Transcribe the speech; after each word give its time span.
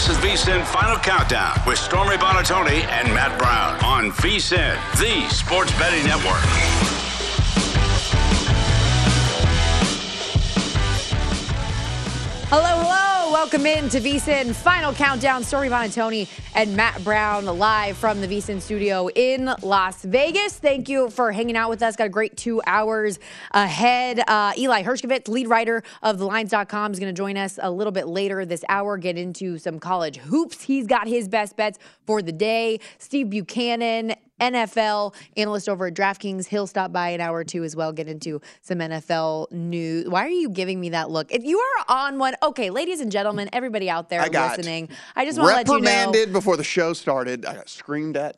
This 0.00 0.16
is 0.16 0.24
VSIN 0.24 0.64
Final 0.64 0.96
Countdown 0.96 1.60
with 1.66 1.76
Stormy 1.76 2.16
Buonantony 2.16 2.86
and 2.86 3.12
Matt 3.12 3.38
Brown 3.38 3.78
on 3.84 4.10
VSIN, 4.12 4.74
the 4.98 5.28
sports 5.28 5.72
betting 5.78 6.06
network. 6.06 7.09
Welcome 13.40 13.64
in 13.64 13.88
to 13.88 14.00
VSIN 14.00 14.54
Final 14.54 14.92
Countdown. 14.92 15.42
Stormy 15.44 15.70
Buonantony 15.70 16.28
and 16.54 16.76
Matt 16.76 17.02
Brown 17.02 17.46
live 17.46 17.96
from 17.96 18.20
the 18.20 18.28
VSIN 18.28 18.60
studio 18.60 19.08
in 19.14 19.50
Las 19.62 20.04
Vegas. 20.04 20.58
Thank 20.58 20.90
you 20.90 21.08
for 21.08 21.32
hanging 21.32 21.56
out 21.56 21.70
with 21.70 21.82
us. 21.82 21.96
Got 21.96 22.08
a 22.08 22.10
great 22.10 22.36
two 22.36 22.60
hours 22.66 23.18
ahead. 23.52 24.20
Uh, 24.28 24.52
Eli 24.58 24.82
Hershkovich, 24.82 25.26
lead 25.26 25.48
writer 25.48 25.82
of 26.02 26.18
TheLines.com, 26.18 26.92
is 26.92 27.00
going 27.00 27.14
to 27.14 27.18
join 27.18 27.38
us 27.38 27.58
a 27.62 27.70
little 27.70 27.92
bit 27.92 28.08
later 28.08 28.44
this 28.44 28.62
hour, 28.68 28.98
get 28.98 29.16
into 29.16 29.56
some 29.56 29.80
college 29.80 30.18
hoops. 30.18 30.60
He's 30.60 30.86
got 30.86 31.08
his 31.08 31.26
best 31.26 31.56
bets 31.56 31.78
for 32.04 32.20
the 32.20 32.32
day. 32.32 32.78
Steve 32.98 33.30
Buchanan 33.30 34.16
NFL 34.40 35.14
analyst 35.36 35.68
over 35.68 35.86
at 35.86 35.94
DraftKings. 35.94 36.46
He'll 36.46 36.66
stop 36.66 36.92
by 36.92 37.10
an 37.10 37.20
hour 37.20 37.38
or 37.38 37.44
two 37.44 37.64
as 37.64 37.76
well, 37.76 37.92
get 37.92 38.08
into 38.08 38.40
some 38.62 38.78
NFL 38.78 39.52
news. 39.52 40.08
Why 40.08 40.24
are 40.24 40.28
you 40.28 40.50
giving 40.50 40.80
me 40.80 40.90
that 40.90 41.10
look? 41.10 41.32
If 41.32 41.44
you 41.44 41.58
are 41.58 41.84
on 41.88 42.18
one, 42.18 42.34
okay, 42.42 42.70
ladies 42.70 43.00
and 43.00 43.12
gentlemen, 43.12 43.48
everybody 43.52 43.88
out 43.88 44.08
there 44.08 44.20
I 44.20 44.28
listening, 44.28 44.88
I 45.14 45.24
just 45.24 45.38
want 45.38 45.50
to 45.50 45.56
let 45.56 45.66
you 45.68 45.72
know. 45.72 45.90
reprimanded 45.90 46.32
before 46.32 46.56
the 46.56 46.64
show 46.64 46.92
started. 46.92 47.44
I 47.46 47.54
got 47.54 47.68
screamed 47.68 48.16
at. 48.16 48.36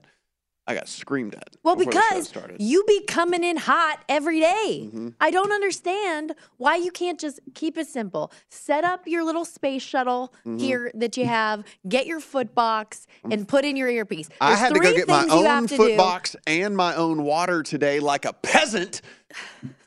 I 0.66 0.74
got 0.74 0.86
screamed 0.88 1.34
at. 1.34 1.56
Well, 1.64 1.74
before 1.74 1.92
the 1.92 2.00
show 2.24 2.40
because 2.40 2.56
you 2.60 2.84
be 2.86 3.02
coming 3.04 3.42
in 3.42 3.56
hot 3.56 4.04
every 4.08 4.38
day. 4.38 4.82
Mm-hmm. 4.86 5.08
I 5.20 5.30
don't 5.32 5.50
understand 5.52 6.34
why 6.56 6.76
you 6.76 6.92
can't 6.92 7.18
just 7.18 7.40
keep 7.54 7.76
it 7.76 7.88
simple. 7.88 8.30
Set 8.48 8.84
up 8.84 9.06
your 9.06 9.24
little 9.24 9.44
space 9.44 9.82
shuttle 9.82 10.32
Mm-hmm. 10.46 10.58
here 10.58 10.90
that 10.94 11.16
you 11.16 11.26
have, 11.26 11.64
get 11.88 12.06
your 12.06 12.20
foot 12.20 12.54
box, 12.54 13.06
and 13.30 13.46
put 13.46 13.64
in 13.64 13.76
your 13.76 13.88
earpiece. 13.88 14.28
I 14.40 14.50
There's 14.50 14.60
had 14.60 14.74
to 14.74 14.80
go 14.80 14.92
get 14.92 15.08
my 15.08 15.26
own 15.28 15.68
foot 15.68 15.88
do. 15.88 15.96
box 15.96 16.36
and 16.46 16.76
my 16.76 16.94
own 16.94 17.22
water 17.24 17.62
today, 17.62 18.00
like 18.00 18.24
a 18.24 18.32
peasant, 18.32 19.02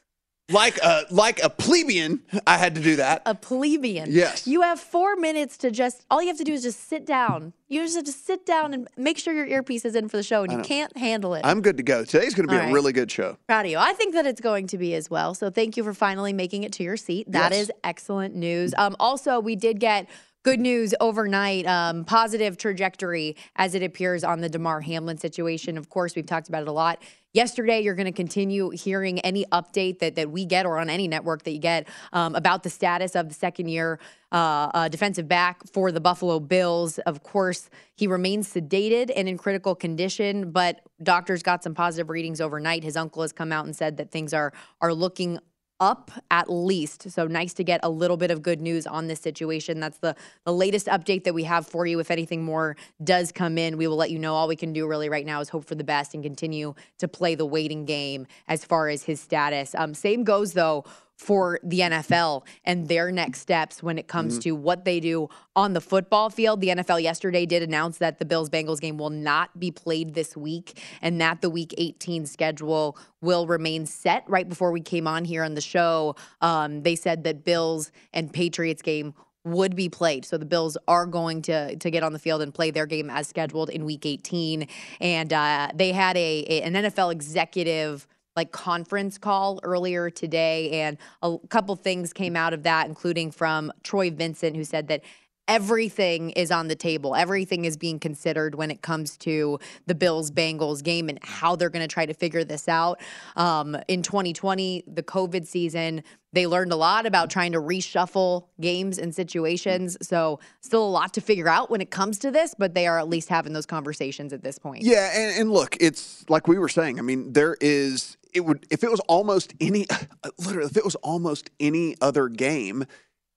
like 0.50 0.78
a 0.78 1.06
like 1.09 1.41
a 1.44 1.50
plebeian. 1.50 2.22
I 2.45 2.57
had 2.57 2.75
to 2.75 2.81
do 2.81 2.97
that. 2.97 3.23
a 3.25 3.33
plebeian. 3.33 4.07
Yes. 4.11 4.45
You 4.45 4.61
have 4.61 4.79
four 4.79 5.16
minutes 5.16 5.57
to 5.57 5.72
just, 5.72 6.06
all 6.11 6.22
you 6.22 6.28
have 6.28 6.38
to 6.38 6.44
do 6.44 6.53
is 6.53 6.61
just 6.61 6.88
sit 6.88 7.06
down. 7.06 7.53
You 7.67 7.81
just 7.83 7.95
have 7.95 8.06
to 8.06 8.11
sit 8.11 8.45
down 8.45 8.73
and 8.73 8.88
make 8.95 9.17
sure 9.17 9.33
your 9.33 9.47
earpiece 9.47 9.85
is 9.85 9.95
in 9.95 10.07
for 10.07 10.17
the 10.17 10.23
show, 10.23 10.44
and 10.44 10.51
you 10.51 10.59
can't 10.59 10.95
handle 10.95 11.33
it. 11.33 11.41
I'm 11.44 11.61
good 11.61 11.78
to 11.78 11.83
go. 11.83 12.06
Today's 12.06 12.35
going 12.35 12.47
to 12.47 12.53
be 12.53 12.59
All 12.61 12.69
a 12.69 12.73
really 12.73 12.94
good 12.94 13.09
show. 13.09 13.38
Proud 13.47 13.66
of 13.66 13.72
you. 13.72 13.78
I 13.79 13.94
think 13.94 14.13
that 14.13 14.28
it's 14.28 14.41
going 14.41 14.67
to 14.67 14.78
be 14.78 14.94
as 14.94 15.09
well. 15.09 15.33
So 15.33 15.50
thank 15.50 15.75
you 15.78 15.83
for 15.83 15.94
finally 15.94 16.31
making 16.31 16.63
it 16.63 16.72
to 16.73 16.83
your 16.83 16.97
seat. 16.97 17.31
That 17.31 17.51
is 17.51 17.69
Yes. 17.69 17.77
excellent 17.83 18.35
news. 18.35 18.73
Um, 18.77 18.95
also, 19.00 19.39
we 19.39 19.56
did 19.56 19.79
get 19.79 20.07
good 20.45 20.59
news 20.59 20.94
overnight, 21.00 21.66
um, 21.66 22.06
positive 22.06 22.56
trajectory 22.56 23.35
as 23.56 23.73
it 23.73 23.81
appears 23.81 24.23
on 24.23 24.41
the 24.41 24.47
Damar 24.47 24.79
Hamlin 24.79 25.17
situation. 25.17 25.75
Of 25.75 25.89
course, 25.89 26.16
we've 26.16 26.28
talked 26.28 26.50
about 26.50 26.61
it 26.61 26.67
a 26.67 26.72
lot. 26.72 27.01
Yesterday, 27.33 27.81
you're 27.81 27.95
going 27.95 28.06
to 28.06 28.11
continue 28.11 28.69
hearing 28.69 29.19
any 29.22 29.45
update 29.51 29.97
that, 30.00 30.13
that 30.13 30.29
we 30.29 30.45
get 30.45 30.67
or 30.67 30.78
on 30.78 30.88
any 30.88 31.07
network 31.07 31.41
that 31.45 31.51
you 31.51 31.57
get 31.57 31.88
um, 32.13 32.35
about 32.35 32.61
the 32.61 32.69
status 32.69 33.16
of 33.16 33.28
the 33.28 33.33
second 33.33 33.69
year 33.69 34.00
uh, 34.31 34.69
uh, 34.75 34.88
defensive 34.88 35.28
back 35.28 35.66
for 35.73 35.91
the 35.91 36.00
Buffalo 36.00 36.39
Bills. 36.39 37.00
Of 37.00 37.23
course, 37.23 37.67
he 37.95 38.06
remains 38.06 38.47
sedated 38.53 39.12
and 39.16 39.27
in 39.27 39.39
critical 39.39 39.73
condition, 39.73 40.51
but 40.51 40.81
doctors 41.01 41.41
got 41.41 41.63
some 41.63 41.73
positive 41.73 42.07
readings 42.12 42.39
overnight. 42.39 42.83
His 42.83 42.95
uncle 42.95 43.23
has 43.23 43.33
come 43.33 43.51
out 43.51 43.66
and 43.66 43.75
said 43.75 43.97
that 43.97 44.12
things 44.12 44.31
are 44.31 44.53
are 44.79 44.94
looking 44.94 45.39
up 45.80 46.12
at 46.31 46.50
least. 46.50 47.12
So 47.12 47.28
nice 47.28 47.53
to 47.56 47.63
get 47.63 47.80
a 47.84 47.90
little 47.90 48.18
bit 48.18 48.31
of 48.31 48.41
good 48.41 48.62
news 48.62 48.88
on 48.88 49.08
this 49.08 49.19
situation. 49.19 49.80
That's 49.80 49.97
the 49.97 50.16
the 50.46 50.53
latest 50.53 50.88
update 50.88 51.24
that 51.25 51.34
we 51.34 51.44
have 51.44 51.68
for 51.68 51.86
you. 51.86 52.00
If 52.00 52.12
anything 52.12 52.44
more 52.44 52.75
does 53.03 53.31
come 53.31 53.58
in, 53.58 53.78
we 53.78 53.88
will 53.88 53.97
let 53.97 54.12
you 54.12 54.19
know. 54.19 54.36
All 54.36 54.47
we 54.47 54.56
can 54.56 54.74
do 54.74 54.88
really 54.88 55.09
right 55.09 55.25
now 55.25 55.41
is 55.41 55.50
hope 55.50 55.66
for 55.66 55.75
the 55.75 55.84
best 55.84 56.13
and 56.13 56.24
continue 56.24 56.75
to 57.00 57.08
play 57.08 57.36
the 57.36 57.46
waiting 57.46 57.86
game 57.86 58.28
as 58.47 58.63
far 58.63 58.90
as 58.90 59.03
his 59.03 59.19
status. 59.19 59.75
Um, 59.75 59.94
same 59.94 60.24
goes 60.24 60.53
though 60.53 60.86
for 61.18 61.59
the 61.64 61.80
NFL 61.80 62.46
and 62.66 62.88
their 62.88 63.12
next 63.12 63.40
steps 63.40 63.81
when 63.81 63.98
it 63.98 64.08
comes 64.08 64.38
to 64.40 64.52
what 64.52 64.86
they 64.86 65.00
do 65.00 65.30
on 65.56 65.74
the 65.74 65.81
football 65.81 66.30
field. 66.30 66.62
The 66.62 66.69
NFL 66.69 67.01
yesterday 67.01 67.45
did 67.45 67.63
announce 67.63 67.98
that 68.00 68.19
the 68.19 68.25
Bills 68.25 68.50
Bengals 68.50 68.81
game 68.81 68.98
will 68.98 69.10
not 69.10 69.57
be 69.57 69.72
played 69.72 70.13
this 70.13 70.36
week 70.36 70.80
and 71.01 71.19
that 71.22 71.42
the 71.42 71.50
week 71.50 71.74
18 71.78 72.25
schedule 72.25 72.98
will 73.22 73.48
remain 73.48 73.86
set 73.86 74.24
right 74.28 74.48
before 74.48 74.72
we 74.72 74.81
came 74.81 75.07
on 75.07 75.25
here 75.25 75.44
on 75.44 75.56
the 75.56 75.62
show. 75.62 76.16
Um, 76.42 76.84
they 76.84 76.95
said 76.95 77.24
that 77.24 77.45
Bills 77.45 77.92
and 78.13 78.31
Patriots 78.31 78.81
game 78.81 79.13
would 79.45 79.75
be 79.75 79.88
played. 79.88 80.25
So 80.25 80.38
the 80.38 80.45
Bills 80.45 80.75
are 80.88 81.06
going 81.06 81.44
to 81.44 81.75
to 81.75 81.92
get 81.92 82.04
on 82.04 82.13
the 82.13 82.19
field 82.19 82.42
and 82.42 82.54
play 82.54 82.72
their 82.72 82.88
game 82.88 83.10
as 83.10 83.28
scheduled 83.28 83.69
in 83.69 83.86
Week 83.86 84.06
18. 84.06 84.68
And 85.00 85.31
uh, 85.31 85.69
they 85.74 85.92
had 85.92 86.18
a, 86.18 86.45
a 86.50 86.62
an 86.63 86.74
NFL 86.74 87.12
executive 87.12 88.07
like 88.36 88.52
conference 88.52 89.18
call 89.18 89.60
earlier 89.64 90.10
today, 90.10 90.82
and 90.82 90.98
a 91.22 91.38
couple 91.50 91.76
things 91.76 92.14
came 92.14 92.36
out 92.36 92.54
of 92.54 92.64
that, 92.64 92.88
including 92.88 93.32
from 93.32 93.72
Troy 93.84 94.12
Vincent, 94.12 94.56
who 94.56 94.64
said 94.64 94.88
that 94.90 95.04
everything 95.48 96.32
is 96.32 96.50
on 96.50 96.68
the 96.68 96.76
table. 96.76 97.16
Everything 97.16 97.66
is 97.66 97.78
being 97.78 98.00
considered 98.00 98.56
when 98.56 98.72
it 98.72 98.82
comes 98.82 99.16
to 99.18 99.60
the 99.86 99.94
Bills 99.94 100.32
Bengals 100.32 100.84
game 100.84 101.08
and 101.08 101.20
how 101.22 101.56
they're 101.56 101.70
going 101.70 101.88
to 101.88 101.94
try 101.94 102.06
to 102.06 102.16
figure 102.16 102.44
this 102.44 102.68
out. 102.68 103.00
Um, 103.36 103.78
in 103.88 104.02
2020, 104.02 104.86
the 104.88 105.04
COVID 105.04 105.46
season, 105.46 106.04
They 106.34 106.48
learned 106.48 106.74
a 106.74 106.76
lot 106.76 107.06
about 107.06 107.30
trying 107.30 107.54
to 107.54 107.62
reshuffle 107.62 108.48
games 108.60 108.98
and 108.98 109.16
situations. 109.16 109.98
So, 110.02 110.40
still 110.62 110.84
a 110.84 110.90
lot 110.90 111.14
to 111.14 111.22
figure 111.22 111.48
out 111.48 111.70
when 111.70 111.80
it 111.80 111.92
comes 111.92 112.20
to 112.20 112.32
this, 112.32 112.54
but 112.58 112.74
they 112.74 112.88
are 112.88 113.00
at 113.00 113.08
least 113.08 113.30
having 113.30 113.54
those 113.54 113.66
conversations 113.66 114.34
at 114.34 114.44
this 114.44 114.60
point. 114.60 114.84
Yeah, 114.84 115.12
and, 115.14 115.40
and 115.40 115.52
look, 115.52 115.78
it's 115.80 116.26
like 116.28 116.48
we 116.48 116.58
were 116.58 116.70
saying. 116.70 117.00
I 117.00 117.04
mean, 117.04 117.32
there 117.32 117.56
is 117.62 118.18
it 118.36 118.42
would 118.42 118.66
if 118.70 118.84
it 118.84 118.92
was 118.92 119.00
almost 119.02 119.54
any 119.60 119.88
literally 120.38 120.68
if 120.70 120.78
it 120.78 120.86
was 120.86 120.96
almost 120.96 121.50
any 121.60 121.96
other 122.02 122.28
game, 122.28 122.86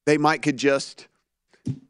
they 0.06 0.18
might 0.18 0.42
could 0.42 0.56
just 0.56 1.06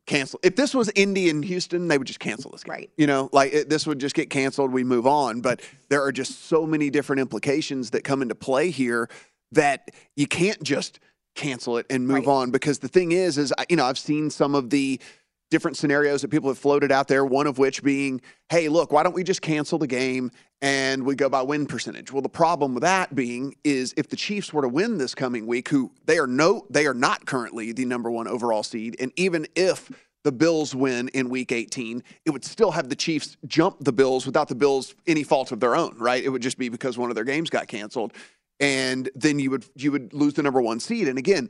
cancel. 0.07 0.41
If 0.43 0.57
this 0.57 0.75
was 0.75 0.91
Indy 0.95 1.29
and 1.31 1.45
Houston, 1.45 1.89
they 1.89 1.99
would 1.99 2.07
just 2.07 2.21
cancel 2.21 2.51
this 2.51 2.65
game. 2.65 2.73
Right. 2.73 2.91
You 2.97 3.07
know, 3.07 3.29
like 3.33 3.53
it, 3.53 3.69
this 3.69 3.87
would 3.87 3.99
just 3.99 4.15
get 4.15 4.31
canceled. 4.31 4.73
We 4.73 4.85
move 4.85 5.07
on. 5.07 5.41
But 5.41 5.61
there 5.89 6.03
are 6.03 6.13
just 6.13 6.47
so 6.47 6.67
many 6.67 6.91
different 6.91 7.21
implications 7.21 7.91
that 7.91 8.05
come 8.05 8.23
into 8.23 8.35
play 8.35 8.71
here 8.71 9.09
that 9.53 9.91
you 10.17 10.27
can't 10.27 10.63
just 10.63 11.01
cancel 11.35 11.79
it 11.79 11.87
and 11.89 12.07
move 12.07 12.27
Right. 12.27 12.27
on 12.27 12.51
because 12.51 12.81
the 12.81 12.89
thing 12.89 13.13
is 13.13 13.39
is 13.39 13.53
I- 13.57 13.67
you 13.69 13.77
know 13.77 13.85
I've 13.85 13.99
seen 13.99 14.29
some 14.31 14.55
of 14.55 14.71
the 14.71 15.01
different 15.51 15.77
scenarios 15.77 16.23
that 16.23 16.29
people 16.29 16.49
have 16.49 16.59
floated 16.59 16.93
out 16.93 17.09
there 17.09 17.25
one 17.25 17.47
of 17.47 17.59
which 17.59 17.83
being 17.83 18.21
hey 18.49 18.69
look 18.69 18.93
why 18.93 19.03
don't 19.03 19.15
we 19.15 19.25
just 19.25 19.43
cancel 19.43 19.79
the 19.79 19.87
game 19.87 20.31
and 20.61 21.05
we 21.05 21.15
go 21.15 21.29
by 21.29 21.43
win 21.43 21.67
percentage 21.67 22.13
well 22.13 22.23
the 22.23 22.29
problem 22.29 22.75
with 22.75 22.83
that 22.83 23.15
being 23.15 23.55
is 23.65 23.95
if 23.97 24.09
the 24.09 24.17
Chiefs 24.17 24.53
were 24.53 24.63
to 24.63 24.69
win 24.69 24.99
this 24.99 25.15
coming 25.15 25.47
week 25.47 25.69
who 25.69 25.91
they 26.05 26.19
are 26.19 26.27
no 26.27 26.67
they 26.71 26.87
are 26.87 26.95
not 26.95 27.27
currently 27.27 27.73
the 27.73 27.85
number 27.85 28.11
1 28.11 28.29
overall 28.29 28.63
seed 28.63 28.97
and 29.01 29.13
even 29.17 29.47
if 29.55 29.91
the 30.25 30.33
Bills 30.33 30.75
win 30.75 31.09
in 31.09 31.31
week 31.31 31.53
18, 31.53 32.03
it 32.27 32.31
would 32.31 32.45
still 32.45 32.71
have 32.71 32.89
the 32.89 32.97
Chiefs 32.97 33.37
jump 33.47 33.77
the 33.81 33.93
Bills 33.93 34.27
without 34.27 34.49
the 34.49 34.55
Bills 34.55 34.95
any 35.07 35.23
fault 35.23 35.53
of 35.53 35.61
their 35.61 35.77
own, 35.77 35.97
right? 35.99 36.23
It 36.23 36.29
would 36.29 36.43
just 36.43 36.59
be 36.59 36.69
because 36.69 36.99
one 36.99 37.09
of 37.09 37.15
their 37.15 37.25
games 37.25 37.51
got 37.51 37.69
canceled. 37.69 38.13
And 38.61 39.09
then 39.15 39.39
you 39.39 39.51
would 39.51 39.65
you 39.77 39.93
would 39.93 40.13
lose 40.13 40.35
the 40.35 40.43
number 40.43 40.61
1 40.61 40.81
seed. 40.81 41.09
And 41.09 41.19
again, 41.19 41.49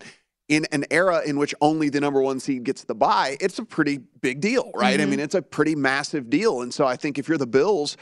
in 0.48 0.66
an 0.72 0.84
era 0.90 1.22
in 1.24 1.38
which 1.38 1.54
only 1.60 1.88
the 1.90 2.00
number 2.00 2.22
1 2.22 2.40
seed 2.40 2.64
gets 2.64 2.84
the 2.84 2.94
bye, 2.94 3.36
it's 3.40 3.58
a 3.58 3.64
pretty 3.64 3.98
big 4.20 4.40
deal, 4.40 4.70
right? 4.74 4.98
I 4.98 5.02
mm-hmm. 5.02 5.10
mean, 5.10 5.20
it's 5.20 5.34
a 5.34 5.42
pretty 5.42 5.74
massive 5.74 6.30
deal. 6.30 6.62
And 6.62 6.72
so 6.72 6.86
I 6.86 6.96
think 6.96 7.18
if 7.18 7.28
you're 7.28 7.38
the 7.38 7.46
Bills, 7.46 7.96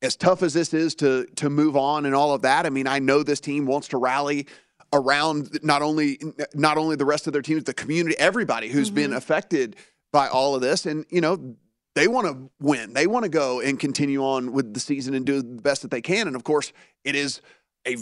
as 0.00 0.16
tough 0.16 0.42
as 0.42 0.54
this 0.54 0.72
is 0.72 0.94
to 0.96 1.26
to 1.36 1.50
move 1.50 1.76
on 1.76 2.06
and 2.06 2.14
all 2.14 2.32
of 2.32 2.42
that, 2.42 2.66
I 2.66 2.70
mean, 2.70 2.86
I 2.86 3.00
know 3.00 3.22
this 3.22 3.40
team 3.40 3.66
wants 3.66 3.88
to 3.88 3.98
rally 3.98 4.46
around 4.92 5.58
not 5.62 5.82
only 5.82 6.20
not 6.54 6.78
only 6.78 6.96
the 6.96 7.04
rest 7.04 7.26
of 7.26 7.32
their 7.32 7.42
teams, 7.42 7.64
the 7.64 7.74
community, 7.74 8.16
everybody 8.18 8.68
who's 8.68 8.90
been 8.90 9.10
mm-hmm. 9.10 9.18
affected 9.18 9.76
by 10.12 10.28
all 10.28 10.54
of 10.54 10.60
this, 10.60 10.86
and 10.86 11.04
you 11.10 11.20
know 11.20 11.56
they 11.94 12.06
want 12.06 12.26
to 12.28 12.50
win. 12.60 12.92
They 12.92 13.08
want 13.08 13.24
to 13.24 13.28
go 13.28 13.60
and 13.60 13.78
continue 13.78 14.22
on 14.22 14.52
with 14.52 14.72
the 14.72 14.80
season 14.80 15.14
and 15.14 15.26
do 15.26 15.42
the 15.42 15.62
best 15.62 15.82
that 15.82 15.90
they 15.90 16.00
can. 16.00 16.28
And 16.28 16.36
of 16.36 16.44
course, 16.44 16.72
it 17.04 17.16
is 17.16 17.40
a 17.86 17.96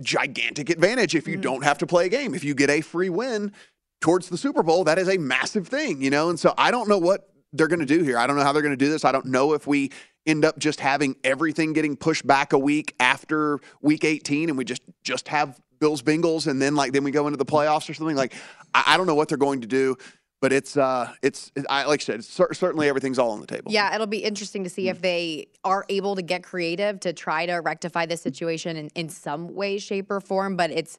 gigantic 0.00 0.70
advantage 0.70 1.14
if 1.14 1.28
you 1.28 1.38
mm. 1.38 1.42
don't 1.42 1.64
have 1.64 1.78
to 1.78 1.86
play 1.86 2.06
a 2.06 2.08
game. 2.08 2.34
If 2.34 2.44
you 2.44 2.54
get 2.54 2.70
a 2.70 2.80
free 2.80 3.10
win 3.10 3.52
towards 4.00 4.28
the 4.28 4.36
Super 4.36 4.62
Bowl, 4.62 4.84
that 4.84 4.98
is 4.98 5.08
a 5.08 5.18
massive 5.18 5.68
thing, 5.68 6.02
you 6.02 6.10
know. 6.10 6.30
And 6.30 6.38
so 6.38 6.54
I 6.56 6.70
don't 6.70 6.88
know 6.88 6.98
what 6.98 7.28
they're 7.52 7.68
going 7.68 7.80
to 7.80 7.86
do 7.86 8.02
here. 8.02 8.18
I 8.18 8.26
don't 8.26 8.36
know 8.36 8.42
how 8.42 8.52
they're 8.52 8.62
going 8.62 8.76
to 8.76 8.84
do 8.84 8.90
this. 8.90 9.04
I 9.04 9.12
don't 9.12 9.26
know 9.26 9.52
if 9.52 9.66
we 9.66 9.90
end 10.26 10.44
up 10.44 10.58
just 10.58 10.80
having 10.80 11.16
everything 11.22 11.72
getting 11.72 11.96
pushed 11.96 12.26
back 12.26 12.52
a 12.52 12.58
week 12.58 12.94
after 12.98 13.60
week 13.82 14.04
18 14.04 14.48
and 14.48 14.56
we 14.56 14.64
just 14.64 14.82
just 15.02 15.28
have 15.28 15.60
Bills 15.80 16.02
Bengals 16.02 16.46
and 16.46 16.60
then 16.60 16.74
like 16.74 16.92
then 16.92 17.04
we 17.04 17.10
go 17.10 17.26
into 17.26 17.36
the 17.36 17.44
playoffs 17.44 17.88
or 17.90 17.94
something 17.94 18.16
like 18.16 18.32
I, 18.72 18.84
I 18.88 18.96
don't 18.96 19.06
know 19.06 19.14
what 19.14 19.28
they're 19.28 19.38
going 19.38 19.60
to 19.60 19.66
do 19.66 19.96
but 20.44 20.52
it's 20.52 20.76
uh 20.76 21.10
it's 21.22 21.50
I 21.70 21.86
like 21.86 22.02
I 22.02 22.04
said 22.04 22.22
cer- 22.22 22.52
certainly 22.52 22.86
everything's 22.86 23.18
all 23.18 23.30
on 23.30 23.40
the 23.40 23.46
table. 23.46 23.72
Yeah, 23.72 23.94
it'll 23.94 24.06
be 24.06 24.18
interesting 24.18 24.62
to 24.64 24.68
see 24.68 24.90
if 24.90 25.00
they 25.00 25.46
are 25.64 25.86
able 25.88 26.16
to 26.16 26.20
get 26.20 26.42
creative 26.42 27.00
to 27.00 27.14
try 27.14 27.46
to 27.46 27.54
rectify 27.54 28.04
this 28.04 28.20
situation 28.20 28.76
in, 28.76 28.90
in 28.94 29.08
some 29.08 29.54
way, 29.54 29.78
shape, 29.78 30.10
or 30.10 30.20
form. 30.20 30.54
But 30.54 30.70
it's 30.70 30.98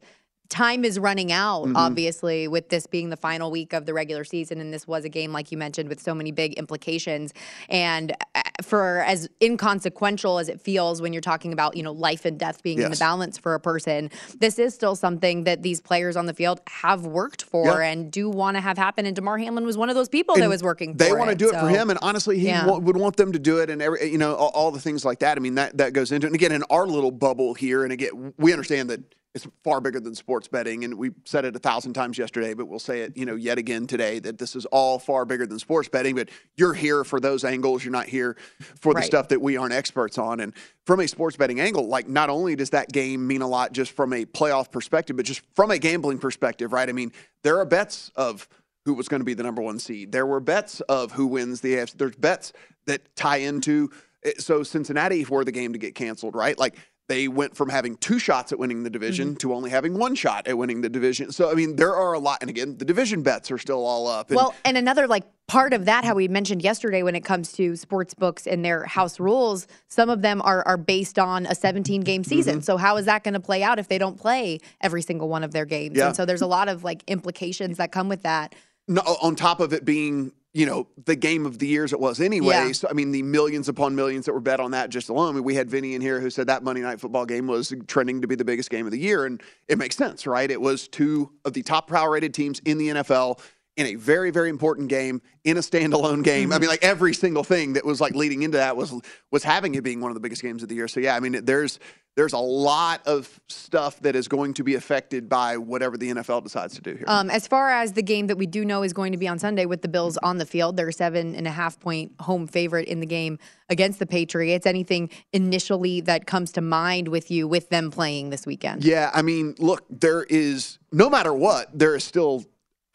time 0.50 0.86
is 0.86 1.00
running 1.00 1.32
out, 1.32 1.64
Mm-hmm. 1.66 1.76
obviously, 1.78 2.48
with 2.48 2.70
this 2.70 2.86
being 2.88 3.10
the 3.10 3.18
final 3.18 3.50
week 3.52 3.74
of 3.74 3.86
the 3.86 3.94
regular 3.94 4.24
season. 4.24 4.60
And 4.62 4.74
this 4.74 4.88
was 4.88 5.06
a 5.06 5.10
game, 5.10 5.32
like 5.32 5.52
you 5.52 5.58
mentioned, 5.58 5.90
with 5.90 6.02
so 6.02 6.14
many 6.14 6.32
big 6.32 6.54
implications. 6.54 7.34
And 7.70 8.12
uh, 8.36 8.42
for 8.64 9.00
as 9.08 9.28
inconsequential 9.42 10.38
as 10.40 10.50
it 10.50 10.62
feels 10.62 11.02
when 11.02 11.14
you're 11.14 11.22
talking 11.22 11.54
about, 11.54 11.76
you 11.76 11.84
know, 11.84 11.92
life 11.92 12.26
and 12.26 12.38
death 12.40 12.62
being 12.64 12.80
in 12.82 12.92
the 12.92 12.98
balance 12.98 13.38
for 13.38 13.54
a 13.56 13.60
person, 13.60 14.10
this 14.40 14.60
is 14.60 14.74
still 14.74 14.96
something 14.96 15.46
that 15.46 15.64
these 15.64 15.82
players 15.82 16.16
on 16.16 16.26
the 16.26 16.34
field 16.34 16.62
have 16.70 17.06
worked 17.06 17.44
for 17.44 17.66
Yeah. 17.82 17.88
and 17.90 18.12
do 18.12 18.30
want 18.30 18.56
to 18.58 18.62
have 18.62 18.78
happen. 18.78 19.06
And 19.06 19.16
Damar 19.16 19.38
Hamlin 19.38 19.66
was 19.66 19.78
one 19.78 19.90
of 19.90 19.96
those 19.96 20.10
people 20.10 20.36
that 20.36 20.50
was 20.50 20.62
working. 20.64 20.96
They 20.98 21.12
want 21.14 21.30
to 21.30 21.36
do 21.36 21.50
it 21.50 21.60
for 21.60 21.70
him, 21.70 21.90
and 21.90 21.98
honestly, 22.02 22.38
he 22.40 22.48
Yeah. 22.48 22.66
wa- 22.68 22.78
would 22.78 22.98
want 22.98 23.16
them 23.18 23.32
to 23.32 23.40
do 23.40 23.58
it, 23.60 23.70
and 23.70 23.82
every 23.82 24.10
you 24.12 24.18
know 24.18 24.36
all, 24.36 24.50
all 24.54 24.72
the 24.72 24.80
things 24.80 25.04
like 25.04 25.20
that. 25.20 25.38
I 25.38 25.42
mean, 25.42 25.56
that 25.56 25.78
that 25.78 25.94
goes 25.94 26.12
into 26.12 26.28
it. 26.28 26.30
And 26.30 26.36
again, 26.36 26.52
in 26.52 26.64
our 26.70 26.86
little 26.86 27.12
bubble 27.12 27.54
here, 27.54 27.84
and 27.84 27.92
again, 27.92 28.34
we 28.38 28.52
understand 28.54 28.90
that 28.90 29.02
it's 29.36 29.46
far 29.66 29.82
bigger 29.82 30.00
than 30.00 30.16
sports 30.16 30.48
betting, 30.48 30.86
and 30.86 30.98
we 30.98 31.12
said 31.26 31.44
it 31.44 31.56
a 31.56 31.60
thousand 31.60 31.94
times 31.94 32.18
yesterday, 32.18 32.54
but 32.54 32.68
we'll 32.68 32.80
say 32.80 33.02
it 33.02 33.16
you 33.18 33.26
know 33.26 33.36
yet 33.36 33.58
again 33.58 33.86
today 33.86 34.18
that 34.20 34.38
this 34.38 34.56
is 34.56 34.66
all 34.68 34.98
far 34.98 35.26
bigger 35.26 35.46
than 35.46 35.60
sports 35.60 35.90
betting. 35.90 36.16
But 36.16 36.30
you're 36.56 36.74
here 36.74 37.04
for 37.04 37.20
those 37.20 37.44
angles. 37.44 37.84
You're 37.84 37.92
not 37.92 38.08
here 38.08 38.38
for 38.80 38.94
the 38.94 39.00
Right. 39.00 39.06
stuff 39.06 39.28
that 39.28 39.42
we 39.42 39.58
aren't 39.58 39.74
experts 39.74 40.18
on. 40.18 40.40
And 40.40 40.54
from 40.86 41.02
a 41.02 41.08
sports 41.08 41.36
betting 41.36 41.60
angle, 41.60 41.88
like 41.88 42.08
not 42.08 42.30
only 42.30 42.56
does 42.56 42.70
that 42.72 42.92
game 42.92 43.28
mean 43.28 43.42
a 43.42 43.48
lot 43.48 43.74
just 43.74 43.92
from 43.92 44.14
a 44.14 44.24
playoff 44.26 44.72
perspective, 44.72 45.18
but 45.18 45.26
just 45.26 45.42
from 45.54 45.70
a 45.70 45.78
gambling 45.78 46.18
perspective, 46.18 46.72
right? 46.72 46.88
I 46.88 46.94
mean, 46.94 47.12
there 47.44 47.60
are 47.60 47.66
bets 47.66 48.10
of 48.16 48.48
who 48.86 48.94
was 48.94 49.08
going 49.10 49.20
to 49.20 49.26
be 49.26 49.34
the 49.34 49.44
number 49.44 49.62
one 49.62 49.80
seed. 49.80 50.14
There 50.14 50.26
were 50.26 50.40
bets 50.40 50.80
of 50.82 51.12
who 51.12 51.28
wins 51.28 51.60
the 51.60 51.74
AFC. 51.76 51.98
There's 51.98 52.16
bets 52.16 52.54
that 52.88 53.14
tie 53.18 53.38
into. 53.38 53.90
eh, 54.24 54.32
So 54.38 54.64
Cincinnati 54.64 55.24
for 55.26 55.44
the 55.44 55.52
game 55.52 55.74
to 55.74 55.80
get 55.80 55.94
canceled, 55.94 56.36
right? 56.36 56.58
Like 56.58 56.76
they 57.08 57.28
went 57.28 57.56
from 57.56 57.70
having 57.70 57.98
two 57.98 58.18
shots 58.18 58.52
at 58.52 58.58
winning 58.60 58.84
the 58.84 58.90
division 58.90 59.30
Mm-hmm. 59.30 59.36
to 59.38 59.54
only 59.54 59.70
having 59.70 59.98
one 59.98 60.16
shot 60.16 60.48
at 60.48 60.58
winning 60.58 60.82
the 60.82 60.90
division. 60.90 61.32
So 61.32 61.52
I 61.52 61.54
mean, 61.54 61.76
there 61.76 61.96
are 61.96 62.14
a 62.14 62.20
lot. 62.20 62.40
And 62.42 62.50
again, 62.50 62.78
the 62.78 62.86
division 62.86 63.22
bets 63.22 63.52
are 63.52 63.58
still 63.58 63.86
all 63.86 64.08
up. 64.08 64.30
And 64.30 64.38
Well, 64.38 64.56
and 64.66 64.76
another 64.78 65.08
like 65.08 65.24
part 65.48 65.74
of 65.74 65.86
that, 65.86 66.04
how 66.04 66.16
we 66.16 66.28
mentioned 66.28 66.64
yesterday 66.64 67.04
when 67.04 67.16
it 67.16 67.24
comes 67.24 67.52
to 67.54 67.76
sports 67.76 68.14
books 68.16 68.48
and 68.48 68.66
their 68.66 68.86
house 68.86 69.20
rules, 69.20 69.68
some 69.88 70.10
of 70.10 70.24
them 70.24 70.42
are 70.42 70.66
are 70.68 70.78
based 70.78 71.20
on 71.20 71.46
a 71.46 71.54
17 71.56 72.02
game 72.02 72.24
Mm-hmm. 72.24 72.30
season. 72.30 72.62
So 72.64 72.78
how 72.78 72.98
is 72.98 73.06
that 73.06 73.24
going 73.24 73.36
to 73.36 73.40
play 73.40 73.62
out 73.62 73.78
if 73.78 73.88
they 73.88 73.98
don't 74.00 74.18
play 74.20 74.60
every 74.82 75.02
single 75.04 75.30
one 75.30 75.44
of 75.44 75.52
their 75.52 75.66
games? 75.66 75.98
Yeah. 75.98 76.08
And 76.08 76.16
so 76.16 76.26
there's 76.26 76.42
a 76.42 76.48
lot 76.48 76.68
of 76.70 76.84
like 76.84 77.04
implications 77.08 77.78
that 77.78 77.92
come 77.92 78.10
with 78.10 78.24
that. 78.24 78.56
no, 78.88 79.02
on 79.22 79.36
top 79.36 79.60
of 79.60 79.74
it 79.74 79.86
being 79.86 80.32
you 80.56 80.66
know 80.66 80.88
the 81.04 81.18
game 81.18 81.46
of 81.46 81.60
the 81.60 81.68
years 81.68 81.92
it 81.92 82.00
was 82.00 82.22
anyway. 82.22 82.48
Yeah. 82.48 82.72
So 82.72 82.88
I 82.90 82.94
mean 82.94 83.12
the 83.12 83.22
millions 83.24 83.68
upon 83.68 83.94
millions 83.94 84.26
that 84.26 84.32
were 84.32 84.40
bet 84.40 84.62
on 84.62 84.72
that 84.72 84.90
just 84.90 85.10
alone. 85.10 85.30
I 85.30 85.32
mean, 85.34 85.44
we 85.44 85.54
had 85.54 85.70
Vinny 85.70 85.96
in 85.96 86.02
here 86.02 86.22
who 86.22 86.30
said 86.30 86.48
that 86.48 86.64
Monday 86.64 86.82
Night 86.82 87.02
Football 87.02 87.26
game 87.26 87.46
was 87.46 87.74
trending 87.88 88.22
to 88.22 88.28
be 88.28 88.36
the 88.36 88.46
biggest 88.46 88.70
game 88.70 88.86
of 88.86 88.94
the 88.94 88.98
year, 88.98 89.26
and 89.26 89.44
it 89.68 89.78
makes 89.78 89.98
sense, 89.98 90.26
right? 90.26 90.50
It 90.50 90.62
was 90.62 90.88
two 90.88 91.30
of 91.44 91.52
the 91.52 91.62
top 91.62 91.90
power 91.90 92.12
rated 92.12 92.34
teams 92.34 92.62
in 92.64 92.78
the 92.78 92.88
NFL. 92.88 93.42
In 93.78 93.88
a 93.88 93.96
very, 93.96 94.32
very 94.32 94.50
important 94.50 94.88
game, 94.88 95.22
in 95.44 95.58
a 95.58 95.60
standalone 95.60 96.24
game. 96.24 96.54
I 96.54 96.60
mean, 96.60 96.70
like 96.70 96.84
every 96.84 97.14
single 97.14 97.44
thing 97.44 97.74
that 97.74 97.86
was 97.86 98.00
like 98.00 98.16
leading 98.16 98.42
into 98.44 98.58
that 98.58 98.78
was 98.78 98.94
was 99.32 99.44
having 99.44 99.76
it 99.76 99.84
being 99.84 100.00
one 100.00 100.12
of 100.12 100.16
the 100.16 100.22
biggest 100.22 100.42
games 100.42 100.64
of 100.64 100.70
the 100.70 100.76
year. 100.76 100.88
So 100.88 101.00
yeah, 101.00 101.16
I 101.16 101.20
mean, 101.20 101.44
there's 101.44 101.80
there's 102.16 102.34
a 102.34 102.38
lot 102.38 103.06
of 103.06 103.40
stuff 103.50 104.00
that 104.00 104.16
is 104.16 104.28
going 104.28 104.54
to 104.54 104.64
be 104.64 104.76
affected 104.76 105.28
by 105.28 105.58
whatever 105.58 105.98
the 105.98 106.12
NFL 106.12 106.44
decides 106.44 106.76
to 106.76 106.82
do 106.82 106.96
here. 106.96 107.04
Um, 107.08 107.30
as 107.30 107.46
far 107.46 107.70
as 107.70 107.94
the 107.94 108.02
game 108.02 108.28
that 108.28 108.38
we 108.38 108.46
do 108.46 108.64
know 108.64 108.84
is 108.84 108.94
going 108.94 109.12
to 109.12 109.18
be 109.18 109.28
on 109.28 109.38
Sunday 109.38 109.66
with 109.66 109.82
the 109.82 109.88
Bills 109.90 110.18
on 110.18 110.38
the 110.38 110.46
field, 110.46 110.78
they're 110.78 110.92
seven 110.92 111.36
and 111.36 111.46
a 111.46 111.52
half 111.52 111.80
point 111.80 112.14
home 112.22 112.48
favorite 112.48 112.88
in 112.88 113.02
the 113.02 113.06
game 113.06 113.38
against 113.70 114.00
the 114.00 114.06
Patriots. 114.06 114.66
Anything 114.66 115.10
initially 115.34 116.02
that 116.02 116.26
comes 116.26 116.54
to 116.54 116.62
mind 116.62 117.10
with 117.10 117.30
you 117.30 117.48
with 117.48 117.70
them 117.70 117.92
playing 117.92 118.30
this 118.30 118.46
weekend? 118.46 118.84
Yeah, 118.86 119.12
I 119.14 119.22
mean, 119.22 119.56
look, 119.60 119.84
there 119.90 120.24
is 120.24 120.80
no 120.92 121.10
matter 121.10 121.34
what, 121.34 121.78
there 121.78 121.96
is 121.96 122.06
still 122.06 122.46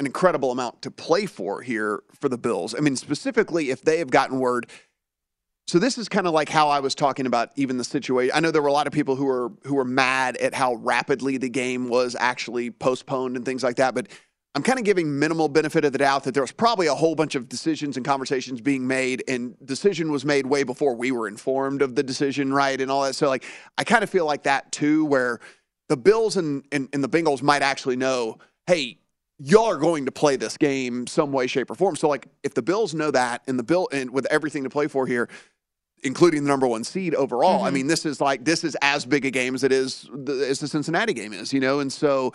an 0.01 0.07
incredible 0.07 0.51
amount 0.51 0.83
to 0.83 0.91
play 0.91 1.27
for 1.27 1.61
here 1.61 2.03
for 2.19 2.29
the 2.29 2.39
Bills. 2.39 2.75
I 2.75 2.81
mean, 2.81 2.97
specifically 2.97 3.71
if 3.71 3.83
they 3.83 3.99
have 3.99 4.11
gotten 4.11 4.41
word. 4.41 4.67
So 5.69 5.79
this 5.79 5.99
is 5.99 6.09
kind 6.09 6.27
of 6.27 6.33
like 6.33 6.49
how 6.49 6.69
I 6.69 6.81
was 6.81 6.97
talking 6.97 7.27
about 7.27 7.51
even 7.55 7.77
the 7.77 7.85
situation. 7.85 8.33
I 8.35 8.41
know 8.41 8.51
there 8.51 8.63
were 8.63 8.69
a 8.69 8.73
lot 8.73 8.89
of 8.89 8.93
people 8.93 9.15
who 9.15 9.27
were 9.27 9.53
who 9.63 9.75
were 9.75 9.85
mad 9.85 10.37
at 10.39 10.55
how 10.55 10.75
rapidly 10.75 11.37
the 11.37 11.51
game 11.51 11.89
was 11.89 12.17
actually 12.19 12.71
postponed 12.73 13.37
and 13.37 13.45
things 13.45 13.63
like 13.63 13.77
that, 13.77 13.95
but 13.95 14.09
I'm 14.55 14.65
kind 14.65 14.81
of 14.81 14.85
giving 14.85 15.17
minimal 15.17 15.49
benefit 15.49 15.85
of 15.85 15.93
the 15.93 15.99
doubt 15.99 16.25
that 16.25 16.35
there 16.35 16.43
was 16.43 16.51
probably 16.51 16.89
a 16.89 16.95
whole 16.95 17.15
bunch 17.15 17.37
of 17.37 17.49
decisions 17.49 17.97
and 17.97 18.05
conversations 18.05 18.61
being 18.61 18.85
made, 18.85 19.23
and 19.29 19.55
decision 19.65 20.11
was 20.11 20.25
made 20.25 20.47
way 20.47 20.65
before 20.65 20.95
we 20.95 21.13
were 21.13 21.29
informed 21.29 21.83
of 21.83 21.95
the 21.95 22.03
decision, 22.03 22.53
right, 22.53 22.81
and 22.81 22.91
all 22.91 23.03
that. 23.03 23.15
So 23.15 23.29
like, 23.29 23.45
I 23.79 23.85
kind 23.85 24.03
of 24.03 24.11
feel 24.11 24.27
like 24.27 24.43
that 24.45 24.73
too, 24.73 25.05
where 25.05 25.39
the 25.89 25.97
Bills 25.97 26.37
and, 26.37 26.65
and, 26.73 26.89
and 26.93 27.05
the 27.05 27.09
Bengals 27.09 27.43
might 27.43 27.63
actually 27.63 27.97
know, 27.97 28.39
hey, 28.67 28.99
y'all 29.43 29.67
are 29.67 29.79
going 29.79 30.05
to 30.07 30.13
play 30.13 30.37
this 30.37 30.57
game 30.57 31.07
some 31.07 31.33
way, 31.33 31.47
shape, 31.47 31.71
or 31.71 31.75
form. 31.75 31.97
So 31.97 32.09
like, 32.09 32.29
if 32.43 32.55
the 32.55 32.63
Bills 32.63 32.95
know 32.95 33.11
that, 33.11 33.43
and 33.47 33.59
the 33.59 33.63
Bill 33.63 33.89
and 33.93 34.11
with 34.11 34.27
everything 34.27 34.65
to 34.65 34.71
play 34.71 34.87
for 34.87 35.07
here, 35.07 35.29
including 36.03 36.45
the 36.45 36.49
number 36.49 36.67
one 36.67 36.85
seed 36.85 37.15
overall. 37.15 37.63
I 37.63 37.67
mm-hmm. 37.67 37.75
mean, 37.75 37.87
this 37.87 38.07
is 38.07 38.21
like 38.21 38.45
this 38.45 38.65
is 38.65 38.77
as 38.83 39.05
big 39.05 39.25
a 39.25 39.31
game 39.31 39.55
as 39.55 39.65
it 39.65 39.73
is 39.73 40.09
the, 40.13 40.47
as 40.49 40.61
the 40.61 40.69
Cincinnati 40.69 41.13
game 41.13 41.33
is, 41.33 41.53
you 41.53 41.61
know. 41.61 41.81
And 41.81 41.93
so 41.93 42.33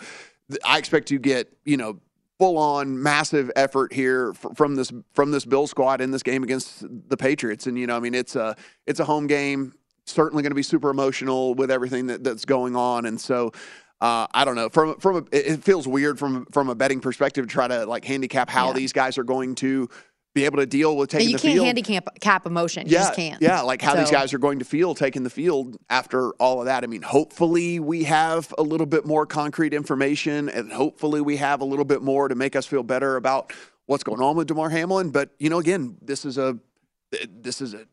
th- 0.50 0.60
I 0.64 0.78
expect 0.78 1.08
to 1.08 1.18
get 1.18 1.52
you 1.64 1.76
know 1.76 2.00
full 2.38 2.58
on 2.58 3.02
massive 3.02 3.50
effort 3.56 3.92
here 3.92 4.34
fr- 4.34 4.54
from 4.54 4.76
this 4.76 4.92
from 5.12 5.30
this 5.30 5.44
Bill 5.44 5.66
squad 5.66 6.00
in 6.00 6.10
this 6.10 6.22
game 6.22 6.42
against 6.42 6.84
the 7.08 7.16
Patriots. 7.16 7.66
And 7.66 7.78
you 7.78 7.86
know, 7.86 7.96
I 7.96 8.00
mean, 8.00 8.14
it's 8.14 8.36
a 8.36 8.56
it's 8.86 9.00
a 9.00 9.04
home 9.04 9.26
game. 9.26 9.74
Certainly 10.08 10.44
going 10.44 10.52
to 10.52 10.56
be 10.56 10.62
super 10.62 10.90
emotional 10.90 11.54
with 11.56 11.68
everything 11.68 12.06
that, 12.06 12.22
that's 12.22 12.44
going 12.44 12.76
on, 12.76 13.06
and 13.06 13.20
so 13.20 13.50
Uh, 14.00 14.26
I 14.34 14.44
don't 14.44 14.56
know. 14.56 14.68
From 14.68 14.98
from 15.00 15.16
a, 15.16 15.36
it 15.36 15.64
feels 15.64 15.88
weird 15.88 16.18
from 16.18 16.46
from 16.46 16.68
a 16.68 16.74
betting 16.74 17.00
perspective 17.00 17.46
to 17.46 17.50
try 17.52 17.66
to 17.68 17.86
like 17.86 18.04
handicap 18.04 18.50
how 18.50 18.68
Yeah. 18.68 18.72
these 18.74 18.92
guys 18.92 19.16
are 19.18 19.24
going 19.24 19.54
to 19.56 19.88
be 20.34 20.44
able 20.44 20.58
to 20.58 20.66
deal 20.66 20.94
with 20.98 21.08
taking 21.08 21.32
the 21.32 21.38
field. 21.38 21.42
you 21.54 21.60
can't 21.62 21.78
field. 21.78 21.94
handicap 21.94 22.20
cap 22.20 22.44
emotion. 22.46 22.86
You 22.86 22.92
yeah, 22.92 22.98
just 22.98 23.14
can't. 23.14 23.40
yeah, 23.40 23.62
like 23.62 23.80
how 23.80 23.94
these 23.94 24.10
guys 24.10 24.34
are 24.34 24.38
going 24.38 24.58
to 24.58 24.66
feel 24.66 24.94
taking 24.94 25.22
the 25.22 25.30
field 25.30 25.78
after 25.88 26.32
all 26.32 26.60
of 26.60 26.66
that. 26.66 26.84
I 26.84 26.88
mean, 26.88 27.00
hopefully 27.00 27.80
we 27.80 28.04
have 28.04 28.52
a 28.58 28.62
little 28.62 28.84
bit 28.86 29.06
more 29.06 29.24
concrete 29.24 29.72
information, 29.72 30.50
and 30.50 30.70
hopefully 30.70 31.22
we 31.22 31.38
have 31.38 31.62
a 31.62 31.64
little 31.64 31.86
bit 31.86 32.02
more 32.02 32.28
to 32.28 32.34
make 32.34 32.54
us 32.54 32.66
feel 32.66 32.82
better 32.82 33.16
about 33.16 33.50
what's 33.86 34.04
going 34.04 34.20
on 34.20 34.36
with 34.36 34.46
Damar 34.48 34.68
Hamlin. 34.68 35.08
But 35.08 35.30
you 35.38 35.48
know, 35.48 35.58
again, 35.58 35.96
this 36.02 36.26
is 36.26 36.36
a 36.36 36.58
this 37.30 37.62
is 37.62 37.72
a 37.72 37.86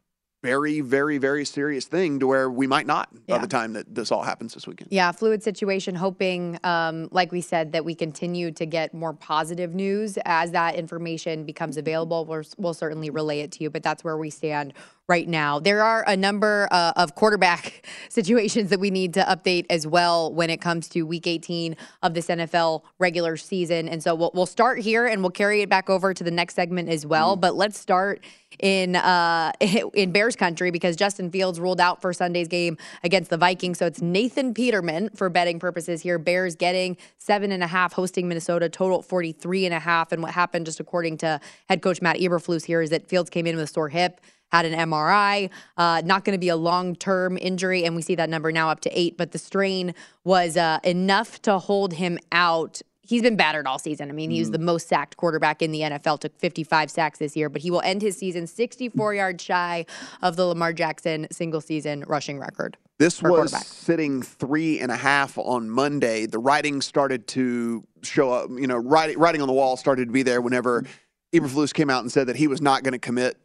very, 0.44 0.82
very, 0.82 1.18
very 1.18 1.46
serious 1.46 1.86
thing 1.86 2.20
to 2.20 2.28
where 2.28 2.50
we 2.50 2.68
might 2.68 2.86
not 2.86 3.10
by 3.28 3.38
the 3.38 3.48
time 3.48 3.74
that 3.74 3.96
this 3.96 4.12
all 4.12 4.24
happens 4.24 4.54
this 4.54 4.68
weekend. 4.68 4.90
Yeah, 4.92 5.12
fluid 5.14 5.42
situation. 5.42 5.96
Hoping, 5.96 6.60
um, 6.66 7.08
like 7.12 7.32
we 7.32 7.40
said, 7.40 7.72
that 7.72 7.86
we 7.86 7.96
continue 7.96 8.52
to 8.52 8.66
get 8.66 8.94
more 8.94 9.14
positive 9.14 9.74
news 9.74 10.18
as 10.26 10.52
that 10.52 10.76
information 10.76 11.46
becomes 11.46 11.78
available. 11.78 12.26
We'll, 12.26 12.44
we'll 12.58 12.74
certainly 12.74 13.10
relay 13.10 13.40
it 13.40 13.54
to 13.54 13.64
you, 13.64 13.70
but 13.70 13.84
that's 13.84 14.04
where 14.04 14.18
we 14.18 14.30
stand 14.30 14.74
right 15.08 15.28
now. 15.28 15.60
There 15.60 15.84
are 15.84 16.04
a 16.08 16.16
number 16.16 16.68
uh, 16.72 16.94
of 16.96 17.16
quarterback 17.16 17.86
situations 18.10 18.70
that 18.70 18.80
we 18.80 18.90
need 18.90 19.14
to 19.16 19.22
update 19.22 19.66
as 19.70 19.86
well 19.86 20.34
when 20.34 20.50
it 20.50 20.62
comes 20.62 20.88
to 20.90 21.04
Week 21.04 21.28
18 21.28 21.76
of 22.02 22.14
this 22.14 22.28
NFL 22.28 22.84
regular 23.00 23.36
season, 23.36 23.90
and 23.90 24.02
so 24.02 24.16
we'll, 24.16 24.32
we'll 24.34 24.46
start 24.46 24.80
here 24.80 25.06
and 25.06 25.22
we'll 25.22 25.32
carry 25.32 25.62
it 25.62 25.70
back 25.70 25.90
over 25.90 26.14
to 26.14 26.24
the 26.24 26.32
next 26.32 26.56
segment 26.56 26.90
as 26.90 27.06
well. 27.06 27.36
But 27.36 27.56
let's 27.56 27.78
start 27.78 28.24
in 28.60 28.96
uh, 28.96 29.52
in 29.94 30.12
Bears 30.12 30.36
country 30.36 30.72
because 30.72 30.96
Justin 30.96 31.32
Fields 31.32 31.60
ruled 31.60 31.82
out 31.82 32.02
for 32.02 32.14
Sunday's 32.14 32.48
game 32.48 32.78
against 33.04 33.30
the 33.30 33.38
Vikings. 33.38 33.80
So 33.80 33.86
it's 33.86 34.02
Nathan 34.02 34.54
Peterman 34.54 35.10
for 35.16 35.30
betting 35.30 35.60
purposes 35.60 36.02
here. 36.02 36.18
Bears 36.18 36.56
getting 36.56 36.98
seven 37.18 37.52
and 37.52 37.64
a 37.64 37.68
half, 37.68 37.94
hosting 37.94 38.28
Minnesota, 38.28 38.70
total 38.70 39.02
43 39.02 39.66
and 39.66 39.74
a 39.74 39.80
half. 39.80 40.12
And 40.12 40.22
what 40.22 40.32
happened, 40.32 40.66
just 40.66 40.80
according 40.80 41.18
to 41.18 41.40
head 41.68 41.82
coach 41.82 42.02
Matt 42.02 42.18
Eberflus 42.18 42.66
here, 42.66 42.82
is 42.82 42.90
that 42.92 43.08
Fields 43.08 43.30
came 43.30 43.48
in 43.48 43.56
with 43.56 43.66
a 43.66 43.68
sore 43.68 43.90
hip. 43.90 44.22
Had 44.54 44.66
an 44.66 44.90
MRI, 44.90 45.50
uh, 45.78 46.04
not 46.06 46.24
going 46.24 46.36
to 46.36 46.40
be 46.40 46.50
a 46.50 46.56
long 46.56 46.96
term 46.96 47.38
injury, 47.42 47.86
and 47.86 47.96
we 47.96 48.04
see 48.04 48.14
that 48.14 48.30
number 48.30 48.52
now 48.52 48.70
up 48.70 48.82
to 48.82 48.90
eight. 48.98 49.18
But 49.18 49.32
the 49.32 49.40
strain 49.40 49.96
was 50.24 50.58
uh, 50.58 50.80
enough 50.84 51.42
to 51.42 51.58
hold 51.58 51.94
him 51.94 52.20
out 52.32 52.82
he's 53.04 53.22
been 53.22 53.36
battered 53.36 53.68
all 53.68 53.80
season. 53.80 54.10
I 54.10 54.14
mean, 54.14 54.32
he 54.32 54.40
was 54.40 54.52
the 54.52 54.60
most 54.60 54.88
sacked 54.88 55.18
quarterback 55.18 55.62
in 55.62 55.72
the 55.72 55.82
NFL, 55.82 56.20
took 56.20 56.38
55 56.38 56.90
sacks 56.90 57.20
this 57.20 57.36
year, 57.36 57.50
but 57.50 57.62
he 57.62 57.70
will 57.70 57.82
end 57.82 58.02
his 58.02 58.18
season 58.18 58.48
64 58.48 59.14
yards 59.14 59.44
shy 59.44 59.86
of 60.22 60.36
the 60.36 60.46
Lamar 60.46 60.74
Jackson 60.74 61.28
single 61.32 61.62
season 61.62 62.04
rushing 62.08 62.40
record. 62.40 62.78
This 63.00 63.22
was 63.22 63.52
sitting 63.66 64.22
three 64.22 64.80
and 64.80 64.92
a 64.92 64.96
half 64.96 65.38
on 65.38 65.70
Monday. 65.70 66.26
The 66.26 66.40
writing 66.40 66.80
started 66.80 67.28
to 67.30 67.84
show 68.02 68.32
up. 68.32 68.50
You 68.52 68.68
know, 68.68 68.78
writing, 68.78 69.18
writing 69.20 69.42
on 69.42 69.48
the 69.48 69.54
wall 69.54 69.76
started 69.78 70.06
to 70.06 70.12
be 70.12 70.24
there 70.24 70.42
whenever 70.42 70.86
Eberflus 71.34 71.74
came 71.74 71.90
out 71.90 72.04
and 72.04 72.12
said 72.12 72.28
that 72.28 72.36
he 72.36 72.48
was 72.48 72.62
not 72.62 72.84
going 72.84 72.94
to 72.94 73.00
commit 73.00 73.38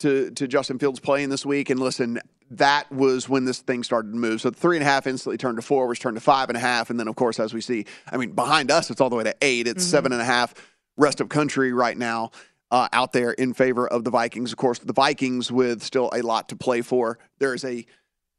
to 0.00 0.30
to 0.32 0.48
Justin 0.48 0.78
Fields 0.78 1.00
playing 1.00 1.28
this 1.28 1.44
week. 1.46 1.70
And 1.70 1.80
listen, 1.80 2.20
that 2.50 2.90
was 2.90 3.28
when 3.28 3.44
this 3.44 3.60
thing 3.60 3.82
started 3.82 4.12
to 4.12 4.18
move. 4.18 4.40
So 4.40 4.50
three 4.50 4.76
and 4.76 4.82
a 4.82 4.86
half 4.86 5.06
instantly 5.06 5.36
turned 5.36 5.56
to 5.56 5.62
four, 5.62 5.86
which 5.86 6.00
turned 6.00 6.16
to 6.16 6.20
five 6.20 6.48
and 6.48 6.56
a 6.56 6.60
half, 6.60 6.90
and 6.90 6.98
then 6.98 7.08
of 7.08 7.16
course, 7.16 7.38
as 7.38 7.52
we 7.54 7.60
see, 7.60 7.84
I 8.10 8.16
mean, 8.16 8.32
behind 8.32 8.70
us, 8.70 8.90
it's 8.90 9.00
all 9.00 9.10
the 9.10 9.16
way 9.16 9.24
to 9.24 9.36
eight. 9.42 9.66
It's 9.66 9.84
seven 9.84 10.12
and 10.12 10.20
a 10.20 10.24
half. 10.24 10.54
Rest 10.96 11.20
of 11.20 11.28
country 11.28 11.72
right 11.72 11.96
now. 11.96 12.30
Uh, 12.70 12.86
out 12.92 13.14
there 13.14 13.30
in 13.32 13.54
favor 13.54 13.88
of 13.88 14.04
the 14.04 14.10
Vikings. 14.10 14.52
Of 14.52 14.58
course, 14.58 14.78
the 14.78 14.92
Vikings 14.92 15.50
with 15.50 15.82
still 15.82 16.10
a 16.12 16.20
lot 16.20 16.50
to 16.50 16.56
play 16.56 16.82
for. 16.82 17.18
There 17.38 17.54
is 17.54 17.64
a 17.64 17.86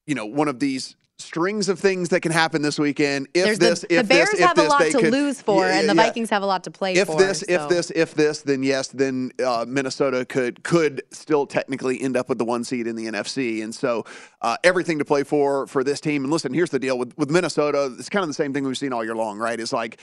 you 0.10 0.16
know, 0.16 0.26
one 0.26 0.48
of 0.48 0.60
these 0.60 0.96
strings 1.20 1.68
of 1.70 1.80
things 1.80 2.10
that 2.10 2.22
can 2.22 2.32
happen 2.32 2.62
this 2.62 2.80
weekend. 2.80 3.28
If 3.34 3.46
There's 3.46 3.60
this, 3.60 3.82
the, 3.82 3.94
if 3.96 4.02
the 4.04 4.08
Bears 4.08 4.30
this, 4.32 4.40
if 4.40 4.48
have 4.48 4.56
this, 4.56 4.66
a 4.66 4.70
lot 4.70 4.82
to 4.84 4.92
could- 5.00 5.12
lose 5.12 5.42
for, 5.42 5.66
Yeah, 5.66 5.80
and 5.80 5.90
the 5.90 5.94
yeah, 5.94 6.02
yeah. 6.02 6.08
Vikings 6.08 6.30
have 6.30 6.42
a 6.44 6.46
lot 6.46 6.64
to 6.64 6.72
play 6.72 6.94
If 6.96 7.08
for. 7.08 7.18
this, 7.20 7.44
if 7.44 7.68
this, 7.70 7.92
if 7.92 8.14
this, 8.14 8.42
then 8.42 8.64
yes, 8.64 8.88
then 8.88 9.32
uh, 9.46 9.66
Minnesota 9.68 10.26
could 10.26 10.64
could 10.64 11.02
still 11.12 11.46
technically 11.46 12.02
end 12.02 12.16
up 12.18 12.30
with 12.30 12.38
the 12.38 12.46
one 12.46 12.64
seed 12.64 12.88
in 12.88 12.96
the 12.96 13.06
NFC, 13.06 13.62
and 13.64 13.76
so 13.76 14.06
uh, 14.42 14.58
everything 14.64 14.98
to 15.00 15.06
play 15.06 15.24
for 15.24 15.68
for 15.68 15.84
this 15.84 16.00
team. 16.00 16.24
And 16.24 16.32
listen, 16.32 16.54
here's 16.54 16.70
the 16.70 16.80
deal 16.80 16.98
with 16.98 17.16
with 17.18 17.30
Minnesota. 17.30 17.94
It's 18.00 18.10
kind 18.10 18.24
of 18.24 18.30
the 18.30 18.34
same 18.34 18.54
thing 18.54 18.64
we've 18.64 18.78
seen 18.78 18.94
all 18.94 19.04
year 19.04 19.16
long, 19.16 19.38
right? 19.38 19.60
It's 19.60 19.74
like 19.74 20.00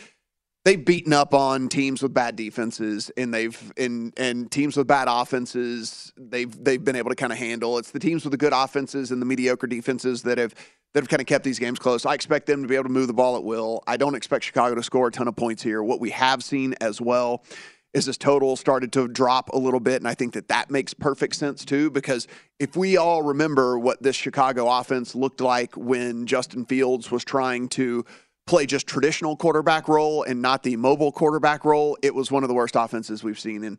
they've 0.66 0.84
beaten 0.84 1.12
up 1.12 1.32
on 1.32 1.68
teams 1.68 2.02
with 2.02 2.12
bad 2.12 2.34
defenses 2.34 3.08
and 3.16 3.32
they've 3.32 3.72
and 3.76 4.12
and 4.16 4.50
teams 4.50 4.76
with 4.76 4.88
bad 4.88 5.06
offenses 5.08 6.12
they've 6.18 6.52
they've 6.64 6.84
been 6.84 6.96
able 6.96 7.08
to 7.08 7.14
kind 7.14 7.32
of 7.32 7.38
handle. 7.38 7.78
It's 7.78 7.92
the 7.92 8.00
teams 8.00 8.24
with 8.24 8.32
the 8.32 8.36
good 8.36 8.52
offenses 8.52 9.12
and 9.12 9.22
the 9.22 9.26
mediocre 9.26 9.68
defenses 9.68 10.22
that 10.24 10.38
have 10.38 10.54
that 10.92 11.04
have 11.04 11.08
kind 11.08 11.20
of 11.20 11.26
kept 11.26 11.44
these 11.44 11.60
games 11.60 11.78
close. 11.78 12.04
I 12.04 12.14
expect 12.14 12.46
them 12.46 12.62
to 12.62 12.68
be 12.68 12.74
able 12.74 12.84
to 12.84 12.90
move 12.90 13.06
the 13.06 13.14
ball 13.14 13.36
at 13.36 13.44
will. 13.44 13.84
I 13.86 13.96
don't 13.96 14.16
expect 14.16 14.44
chicago 14.44 14.74
to 14.74 14.82
score 14.82 15.06
a 15.06 15.12
ton 15.12 15.28
of 15.28 15.36
points 15.36 15.62
here. 15.62 15.82
What 15.82 16.00
we 16.00 16.10
have 16.10 16.42
seen 16.42 16.74
as 16.80 17.00
well 17.00 17.44
is 17.94 18.06
this 18.06 18.18
total 18.18 18.56
started 18.56 18.92
to 18.92 19.08
drop 19.08 19.48
a 19.50 19.56
little 19.56 19.80
bit 19.80 20.02
and 20.02 20.06
i 20.06 20.12
think 20.12 20.34
that 20.34 20.48
that 20.48 20.70
makes 20.70 20.92
perfect 20.92 21.34
sense 21.34 21.64
too 21.64 21.90
because 21.90 22.28
if 22.58 22.76
we 22.76 22.98
all 22.98 23.22
remember 23.22 23.78
what 23.78 24.02
this 24.02 24.14
chicago 24.14 24.68
offense 24.68 25.14
looked 25.14 25.40
like 25.40 25.74
when 25.76 26.26
justin 26.26 26.66
fields 26.66 27.10
was 27.10 27.24
trying 27.24 27.66
to 27.68 28.04
play 28.46 28.66
just 28.66 28.86
traditional 28.86 29.36
quarterback 29.36 29.88
role 29.88 30.22
and 30.22 30.40
not 30.40 30.62
the 30.62 30.76
mobile 30.76 31.12
quarterback 31.12 31.64
role, 31.64 31.98
it 32.02 32.14
was 32.14 32.30
one 32.30 32.44
of 32.44 32.48
the 32.48 32.54
worst 32.54 32.76
offenses 32.76 33.22
we've 33.22 33.38
seen 33.38 33.64
in 33.64 33.78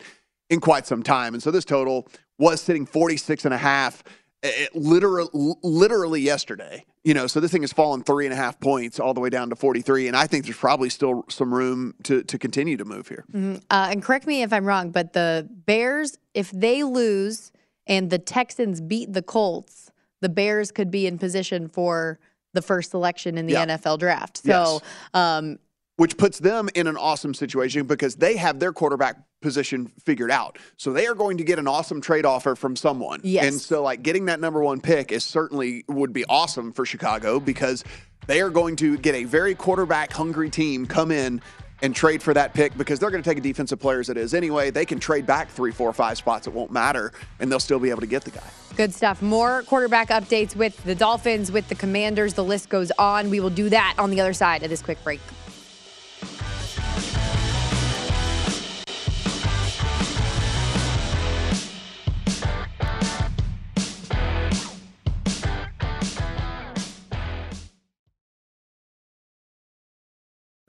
in 0.50 0.60
quite 0.62 0.88
some 0.88 1.04
time. 1.04 1.34
And 1.34 1.44
so 1.44 1.52
this 1.52 1.66
total 1.66 2.08
was 2.38 2.62
sitting 2.62 2.86
46 2.86 3.46
and 3.46 3.54
a 3.54 3.58
half 3.58 4.04
eh, 4.44 4.48
eh, 4.48 4.64
it 4.64 4.76
literally, 4.76 5.30
literally 5.62 6.22
yesterday. 6.22 6.86
You 7.04 7.14
know, 7.14 7.28
so 7.28 7.40
this 7.40 7.52
thing 7.52 7.64
has 7.64 7.74
fallen 7.74 8.04
three 8.04 8.26
and 8.26 8.34
a 8.34 8.38
half 8.38 8.60
points 8.60 9.00
all 9.00 9.14
the 9.14 9.20
way 9.20 9.30
down 9.30 9.50
to 9.50 9.56
43. 9.56 10.08
And 10.08 10.16
I 10.16 10.28
think 10.28 10.46
there's 10.46 10.58
probably 10.58 10.90
still 10.90 11.26
some 11.30 11.54
room 11.54 11.96
to, 12.04 12.24
to 12.24 12.38
continue 12.38 12.78
to 12.78 12.86
move 12.86 13.08
here. 13.08 13.26
Mm-hmm. 13.32 13.56
Uh, 13.70 13.88
and 13.92 14.04
correct 14.04 14.28
me 14.28 14.42
if 14.42 14.52
I'm 14.52 14.66
wrong, 14.66 14.92
but 14.92 15.14
the 15.14 15.48
Bears, 15.50 16.18
if 16.34 16.52
they 16.52 16.84
lose 16.84 17.52
and 17.88 18.10
the 18.10 18.20
Texans 18.20 18.82
beat 18.82 19.14
the 19.14 19.22
Colts, 19.22 19.92
the 20.20 20.30
Bears 20.30 20.72
could 20.72 20.92
be 20.92 21.08
in 21.08 21.18
position 21.18 21.68
for 21.70 22.20
the 22.54 22.62
first 22.62 22.92
selection 22.92 23.38
in 23.38 23.46
the 23.46 23.54
Yeah. 23.54 23.66
NFL 23.66 23.98
draft. 24.00 24.38
So, 24.38 24.50
Yes. 24.50 24.82
um, 25.13 25.60
which 25.98 26.18
puts 26.18 26.39
them 26.39 26.70
in 26.75 26.88
an 26.88 26.96
awesome 26.96 27.34
situation 27.34 27.86
because 27.88 28.16
they 28.16 28.38
have 28.38 28.60
their 28.60 28.72
quarterback 28.72 29.18
position 29.42 29.92
figured 30.06 30.32
out. 30.32 30.58
So 30.77 30.94
they 30.94 31.08
are 31.08 31.16
going 31.16 31.38
to 31.38 31.44
get 31.44 31.58
an 31.60 31.68
awesome 31.68 32.01
trade 32.01 32.25
offer 32.25 32.56
from 32.56 32.75
someone. 32.75 33.20
Yes. 33.24 33.46
And 33.46 33.60
so 33.62 33.82
like 33.84 34.04
getting 34.04 34.25
that 34.25 34.39
number 34.39 34.62
1 34.62 34.80
pick 34.82 35.12
is 35.12 35.24
certainly 35.24 35.84
would 35.88 36.13
be 36.13 36.24
awesome 36.25 36.72
for 36.72 36.86
Chicago 36.86 37.39
because 37.39 37.84
they 38.27 38.42
are 38.42 38.50
going 38.50 38.75
to 38.77 38.98
get 38.98 39.16
a 39.16 39.24
very 39.24 39.56
quarterback 39.56 40.12
hungry 40.13 40.50
team 40.50 40.86
come 40.86 41.12
in 41.12 41.42
and 41.81 41.96
trade 41.96 42.24
for 42.24 42.34
that 42.34 42.53
pick 42.53 42.77
because 42.77 43.00
they're 43.00 43.12
going 43.12 43.24
to 43.24 43.29
take 43.29 43.38
a 43.38 43.41
defensive 43.41 43.79
player 43.79 44.00
as 44.00 44.10
it 44.10 44.17
is 44.17 44.34
anyway. 44.34 44.72
They 44.72 44.86
can 44.86 45.00
trade 45.00 45.25
back 45.25 45.50
three, 45.50 45.72
four, 45.72 45.91
five 45.93 46.17
spots. 46.17 46.48
It 46.48 46.53
won't 46.53 46.72
matter, 46.72 47.12
and 47.39 47.51
they'll 47.51 47.60
still 47.60 47.79
be 47.79 47.89
able 47.89 48.01
to 48.01 48.07
get 48.07 48.24
the 48.24 48.31
guy. 48.31 48.50
Good 48.75 48.93
stuff. 48.93 49.22
More 49.22 49.63
quarterback 49.63 50.10
updates 50.10 50.55
with 50.55 50.84
the 50.84 50.96
Dolphins, 50.96 51.51
with 51.51 51.67
the 51.67 51.75
Commanders. 51.75 52.34
The 52.34 52.43
list 52.43 52.69
goes 52.69 52.91
on. 53.00 53.29
We 53.29 53.39
will 53.39 53.50
do 53.50 53.69
that 53.69 53.96
on 53.98 54.12
the 54.12 54.22
other 54.22 54.34
side 54.34 54.63
of 54.63 54.69
this 54.69 54.81
quick 54.81 55.03
break. 55.03 55.19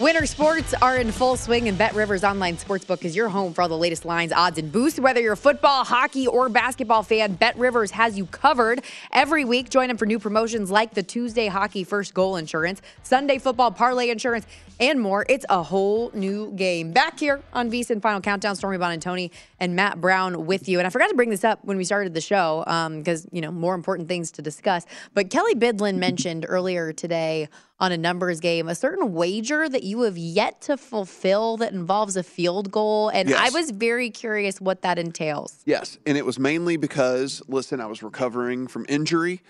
Winter 0.00 0.26
sports 0.26 0.74
are 0.80 0.96
in 0.96 1.10
full 1.10 1.36
swing, 1.36 1.66
and 1.66 1.76
BetRivers 1.76 2.22
Online 2.22 2.56
Sportsbook 2.56 3.04
is 3.04 3.16
your 3.16 3.28
home 3.28 3.52
for 3.52 3.62
all 3.62 3.68
the 3.68 3.76
latest 3.76 4.04
lines, 4.04 4.30
odds, 4.30 4.56
and 4.56 4.70
boosts. 4.70 5.00
Whether 5.00 5.20
you're 5.20 5.32
a 5.32 5.36
football, 5.36 5.82
hockey, 5.82 6.28
or 6.28 6.48
basketball 6.48 7.02
fan, 7.02 7.36
BetRivers 7.36 7.90
has 7.90 8.16
you 8.16 8.26
covered. 8.26 8.84
Every 9.10 9.44
week, 9.44 9.70
join 9.70 9.88
them 9.88 9.96
for 9.96 10.06
new 10.06 10.20
promotions 10.20 10.70
like 10.70 10.94
the 10.94 11.02
Tuesday 11.02 11.48
Hockey 11.48 11.82
First 11.82 12.14
Goal 12.14 12.36
Insurance, 12.36 12.80
Sunday 13.02 13.38
Football 13.38 13.72
Parlay 13.72 14.10
Insurance, 14.10 14.46
and 14.78 15.00
more. 15.00 15.26
It's 15.28 15.44
a 15.48 15.64
whole 15.64 16.12
new 16.14 16.52
game. 16.52 16.92
Back 16.92 17.18
here 17.18 17.42
on 17.52 17.68
VSIN 17.68 18.00
Final 18.00 18.20
Countdown, 18.20 18.54
Stormy 18.54 18.78
Buonantony 18.78 19.32
and 19.58 19.74
Matt 19.74 20.00
Brown 20.00 20.46
with 20.46 20.68
you. 20.68 20.78
And 20.78 20.86
I 20.86 20.90
forgot 20.90 21.08
to 21.08 21.16
bring 21.16 21.30
this 21.30 21.42
up 21.42 21.64
when 21.64 21.76
we 21.76 21.82
started 21.82 22.14
the 22.14 22.20
show 22.20 22.62
um, 22.68 22.98
because, 22.98 23.26
you 23.32 23.40
know, 23.40 23.50
more 23.50 23.74
important 23.74 24.06
things 24.06 24.30
to 24.32 24.42
discuss. 24.42 24.86
But 25.12 25.30
Kelly 25.30 25.56
Bidlin 25.56 25.96
mentioned 25.96 26.46
earlier 26.48 26.92
today 26.92 27.48
on 27.80 27.92
a 27.92 27.96
numbers 27.96 28.40
game 28.40 28.68
a 28.68 28.74
certain 28.74 29.12
wager 29.12 29.68
that 29.68 29.84
you 29.84 30.02
have 30.02 30.18
yet 30.18 30.60
to 30.62 30.76
fulfill 30.76 31.56
that 31.58 31.72
involves 31.72 32.16
a 32.16 32.22
field 32.22 32.70
goal. 32.72 33.08
And 33.10 33.32
I 33.32 33.50
was 33.50 33.70
very 33.70 34.10
curious 34.10 34.60
what 34.60 34.82
that 34.82 34.98
entails. 34.98 35.62
Yes, 35.64 35.98
and 36.06 36.18
it 36.18 36.26
was 36.26 36.38
mainly 36.38 36.76
because 36.76 37.40
listen, 37.48 37.80
I 37.80 37.86
was 37.86 38.02
recovering 38.02 38.66
from 38.66 38.84
injury, 38.88 39.42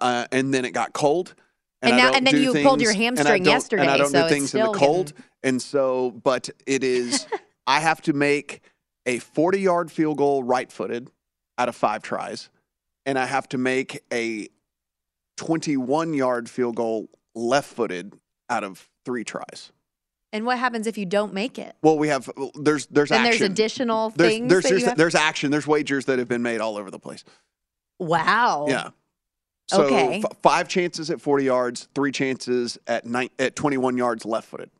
uh, 0.00 0.26
and 0.30 0.54
then 0.54 0.64
it 0.64 0.70
got 0.72 0.92
cold. 0.92 1.34
And 1.84 1.94
I 1.94 1.96
now- 1.98 2.12
and 2.12 2.24
then 2.26 2.36
you 2.40 2.52
pulled 2.62 2.80
your 2.80 2.92
things- 2.92 3.18
and 3.18 3.18
hamstring 3.18 3.44
yesterday, 3.44 3.82
and 3.82 3.90
I 3.90 3.96
don't 3.98 4.10
so 4.10 4.22
do 4.22 4.28
things 4.28 4.54
in 4.54 4.60
the 4.60 4.72
cold. 4.72 5.12
And 5.42 5.60
so, 5.60 6.12
but 6.12 6.48
it 6.66 6.84
is, 6.84 7.26
I 7.66 7.80
have 7.80 8.00
to 8.02 8.12
make 8.12 8.60
a 9.06 9.18
forty-yard 9.18 9.90
field 9.90 10.18
goal 10.18 10.44
right-footed 10.44 11.10
out 11.58 11.68
of 11.68 11.74
five 11.74 12.02
tries, 12.02 12.48
and 13.04 13.18
I 13.18 13.26
have 13.26 13.48
to 13.48 13.58
make 13.58 14.04
a 14.12 14.46
twenty-one-yard 15.36 16.48
field 16.48 16.76
goal 16.76 17.08
left-footed 17.34 18.14
out 18.50 18.64
of 18.64 18.88
three 19.04 19.24
tries. 19.24 19.72
And 20.34 20.46
what 20.46 20.58
happens 20.58 20.86
if 20.86 20.96
you 20.96 21.04
don't 21.04 21.34
make 21.34 21.58
it? 21.58 21.74
Well, 21.82 21.98
we 21.98 22.08
have 22.08 22.30
there's 22.54 22.86
there's 22.86 23.10
Then 23.10 23.26
action. 23.26 23.38
there's 23.40 23.50
additional 23.50 24.10
there's 24.10 24.30
things 24.32 24.48
there's 24.48 24.64
there's, 24.64 24.84
have- 24.84 24.96
there's 24.96 25.14
action. 25.14 25.50
There's 25.50 25.66
wagers 25.66 26.06
that 26.06 26.18
have 26.18 26.28
been 26.28 26.42
made 26.42 26.60
all 26.60 26.78
over 26.78 26.90
the 26.90 26.98
place. 26.98 27.22
Wow. 27.98 28.66
Yeah. 28.68 28.90
So 29.68 29.84
Okay. 29.84 30.22
f- 30.24 30.36
five 30.42 30.68
chances 30.68 31.10
at 31.10 31.20
40 31.20 31.44
yards, 31.44 31.88
three 31.94 32.12
chances 32.12 32.78
at 32.86 33.06
nine, 33.06 33.28
at 33.38 33.54
21 33.56 33.96
yards 33.96 34.24
left 34.24 34.48
footed. 34.48 34.70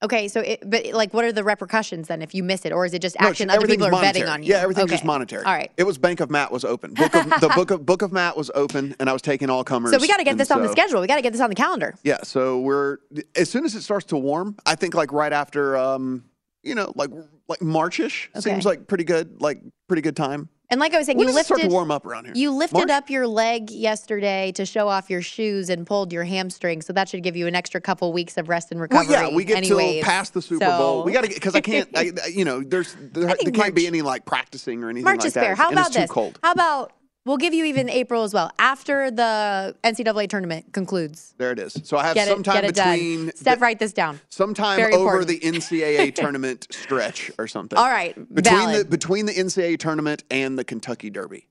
Okay, 0.00 0.28
so 0.28 0.40
it, 0.40 0.62
but 0.64 0.86
like, 0.92 1.12
what 1.12 1.24
are 1.24 1.32
the 1.32 1.42
repercussions 1.42 2.06
then 2.06 2.22
if 2.22 2.32
you 2.32 2.44
miss 2.44 2.64
it, 2.64 2.72
or 2.72 2.86
is 2.86 2.94
it 2.94 3.02
just 3.02 3.16
No, 3.20 3.28
action? 3.28 3.50
Other 3.50 3.66
people 3.66 3.86
are 3.86 3.88
everything's 3.88 4.12
betting 4.18 4.28
on 4.28 4.42
you. 4.44 4.50
Yeah, 4.52 4.60
everything's 4.60 4.84
okay. 4.84 4.94
just 4.94 5.04
monetary. 5.04 5.44
All 5.44 5.52
right. 5.52 5.72
It 5.76 5.82
was 5.82 5.98
Bank 5.98 6.20
of 6.20 6.30
Matt 6.30 6.52
was 6.52 6.64
open. 6.64 6.94
Book 6.94 7.12
of, 7.16 7.24
the 7.40 7.50
book 7.56 7.70
of 7.72 7.84
Book 7.84 8.02
of 8.02 8.12
Matt 8.12 8.36
was 8.36 8.48
open, 8.54 8.94
and 9.00 9.10
I 9.10 9.12
was 9.12 9.22
taking 9.22 9.50
all 9.50 9.64
comers. 9.64 9.90
So 9.90 9.98
we 9.98 10.06
got 10.06 10.18
to 10.18 10.24
get 10.24 10.32
and 10.32 10.40
this 10.40 10.52
on 10.52 10.62
the 10.62 10.68
so- 10.68 10.72
schedule. 10.72 11.00
We 11.00 11.08
got 11.08 11.16
to 11.16 11.22
get 11.22 11.32
this 11.32 11.42
on 11.42 11.50
the 11.50 11.56
calendar. 11.56 11.96
Yeah, 12.04 12.18
so 12.22 12.60
we're 12.60 12.98
as 13.34 13.50
soon 13.50 13.64
as 13.64 13.74
it 13.74 13.82
starts 13.82 14.06
to 14.06 14.16
warm, 14.16 14.56
I 14.64 14.76
think 14.76 14.94
like 14.94 15.12
right 15.12 15.32
after, 15.32 15.76
um, 15.76 16.24
you 16.62 16.76
know, 16.76 16.92
like 16.94 17.10
like 17.48 17.60
Marchish 17.60 18.30
Okay. 18.36 18.40
seems 18.50 18.64
like 18.64 18.86
pretty 18.86 19.04
good, 19.04 19.40
like 19.42 19.60
pretty 19.88 20.02
good 20.02 20.14
time. 20.16 20.48
And 20.70 20.80
like 20.80 20.92
I 20.92 20.98
was 20.98 21.06
saying, 21.06 21.18
you 21.18 21.26
it 21.26 21.32
start 21.32 21.50
lifted 21.60 21.68
to 21.68 21.72
warm 21.72 21.90
up 21.90 22.04
around 22.04 22.26
here? 22.26 22.34
You 22.34 22.50
lifted 22.50 22.76
March? 22.76 22.90
up 22.90 23.08
your 23.08 23.26
leg 23.26 23.70
yesterday 23.70 24.52
to 24.52 24.66
show 24.66 24.86
off 24.88 25.08
your 25.08 25.22
shoes 25.22 25.70
and 25.70 25.86
pulled 25.86 26.12
your 26.12 26.24
hamstring, 26.24 26.82
so 26.82 26.92
that 26.92 27.08
should 27.08 27.22
give 27.22 27.36
you 27.36 27.46
an 27.46 27.54
extra 27.54 27.80
couple 27.80 28.12
weeks 28.12 28.36
of 28.36 28.50
rest 28.50 28.70
and 28.70 28.78
recovery. 28.80 29.06
Well, 29.08 29.30
yeah, 29.30 29.34
we 29.34 29.44
get 29.44 29.56
anyways. 29.56 29.94
till 29.94 30.04
past 30.04 30.34
the 30.34 30.42
Super 30.42 30.66
So- 30.66 30.78
Bowl. 30.78 31.04
We 31.04 31.12
got 31.12 31.22
to 31.22 31.28
get 31.28 31.34
because 31.36 31.54
I 31.54 31.62
can't. 31.62 31.88
I, 31.96 32.12
you 32.30 32.44
know, 32.44 32.60
there's 32.62 32.94
there, 33.00 33.34
there 33.42 33.52
can't 33.52 33.74
be 33.74 33.86
any 33.86 34.02
like 34.02 34.26
practicing 34.26 34.84
or 34.84 34.90
anything 34.90 35.04
March 35.04 35.20
like 35.20 35.26
is 35.28 35.32
that. 35.34 35.44
fair. 35.44 35.54
How 35.54 35.68
and 35.70 35.74
about 35.78 35.86
it's 35.86 35.96
too 35.96 36.02
this? 36.02 36.10
cold. 36.10 36.38
How 36.42 36.52
about 36.52 36.92
we'll 37.28 37.36
give 37.36 37.54
you 37.54 37.64
even 37.66 37.88
April 37.88 38.24
as 38.24 38.34
well 38.34 38.50
after 38.58 39.10
the 39.10 39.76
NCAA 39.84 40.28
tournament 40.28 40.72
concludes. 40.72 41.34
There 41.38 41.52
it 41.52 41.58
is. 41.58 41.80
So 41.84 41.96
I 41.96 42.06
have 42.06 42.14
Get 42.14 42.28
it, 42.28 42.42
get 42.42 42.64
it 42.64 42.74
done. 42.74 42.94
between 42.96 43.32
Steph, 43.36 43.58
the- 43.58 43.62
write 43.62 43.78
this 43.78 43.92
down. 43.92 44.20
sometime 44.30 44.76
Very 44.76 44.94
over 44.94 45.20
important. 45.20 45.28
the 45.28 45.40
NCAA 45.40 46.14
tournament 46.14 46.66
stretch 46.70 47.30
or 47.38 47.46
something. 47.46 47.78
All 47.78 47.88
right, 47.88 48.14
between 48.34 48.72
the 48.72 48.84
between 48.84 49.26
the 49.26 49.32
NCAA 49.34 49.78
tournament 49.78 50.24
and 50.30 50.58
the 50.58 50.64
Kentucky 50.64 51.10
Derby. 51.10 51.46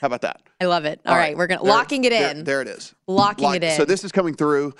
How 0.00 0.06
about 0.06 0.22
that? 0.22 0.40
I 0.60 0.64
love 0.66 0.84
it. 0.86 1.00
All 1.04 1.16
right, 1.16 1.36
we're 1.36 1.46
gonna 1.48 1.62
There- 1.62 1.70
locking 1.72 2.04
it 2.04 2.10
there- 2.10 2.30
in. 2.30 2.44
There, 2.44 2.62
it 2.62 2.68
is. 2.68 2.94
Locking 3.06 3.44
Lock- 3.44 3.56
it 3.56 3.64
in. 3.64 3.76
So 3.76 3.84
this 3.84 4.04
is 4.04 4.12
coming 4.12 4.34
through. 4.34 4.72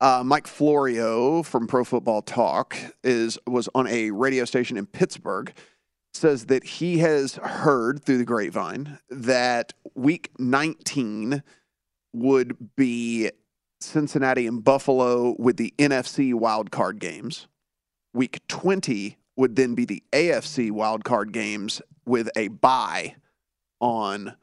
Uh, 0.00 0.22
Mike 0.24 0.46
Florio 0.46 1.42
from 1.42 1.66
Pro 1.66 1.82
Football 1.84 2.20
Talk 2.22 2.76
is 3.02 3.38
was 3.46 3.68
on 3.74 3.86
a 3.86 4.10
radio 4.10 4.44
station 4.44 4.76
in 4.76 4.86
Pittsburgh. 4.86 5.52
Says 6.14 6.46
that 6.46 6.64
he 6.64 6.98
has 6.98 7.34
heard 7.34 8.02
through 8.04 8.18
the 8.18 8.24
grapevine 8.24 8.98
that 9.10 9.72
Week 9.94 10.30
19 10.38 11.42
would 12.12 12.76
be 12.76 13.30
Cincinnati 13.80 14.46
and 14.46 14.62
Buffalo 14.62 15.34
with 15.38 15.56
the 15.56 15.74
NFC 15.76 16.32
wild 16.32 16.70
card 16.70 17.00
games. 17.00 17.48
Week 18.12 18.40
20 18.46 19.18
would 19.36 19.56
then 19.56 19.74
be 19.74 19.84
the 19.84 20.02
AFC 20.12 20.70
wild 20.70 21.04
card 21.04 21.32
games 21.32 21.82
with 22.06 22.30
a 22.36 22.48
bye 22.48 23.16
on 23.80 24.36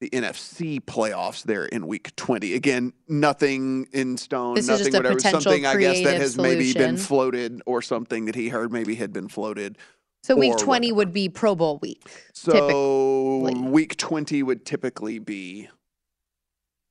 the 0.00 0.10
NFC 0.10 0.78
playoffs 0.78 1.42
there 1.42 1.64
in 1.64 1.86
week 1.86 2.14
20. 2.16 2.54
Again, 2.54 2.92
nothing 3.08 3.88
in 3.92 4.16
stone, 4.16 4.54
This 4.54 4.68
is 4.68 4.80
nothing 4.80 4.92
whatever. 4.92 5.20
Something 5.20 5.66
I 5.66 5.76
guess 5.76 6.04
that 6.04 6.20
has 6.20 6.36
maybe 6.36 6.72
been 6.74 6.96
floated 6.96 7.62
or 7.66 7.80
something 7.80 8.26
that 8.26 8.34
he 8.34 8.48
heard 8.48 8.72
maybe 8.72 8.94
had 8.94 9.12
been 9.12 9.28
floated. 9.28 9.78
So 10.26 10.34
week 10.34 10.54
or 10.54 10.58
20 10.58 10.90
would 10.90 11.12
be 11.12 11.28
Pro 11.28 11.54
Bowl 11.54 11.78
week. 11.80 12.02
So 12.32 13.48
week 13.70 13.96
20 13.96 14.42
would 14.42 14.66
typically 14.66 15.20
be 15.20 15.68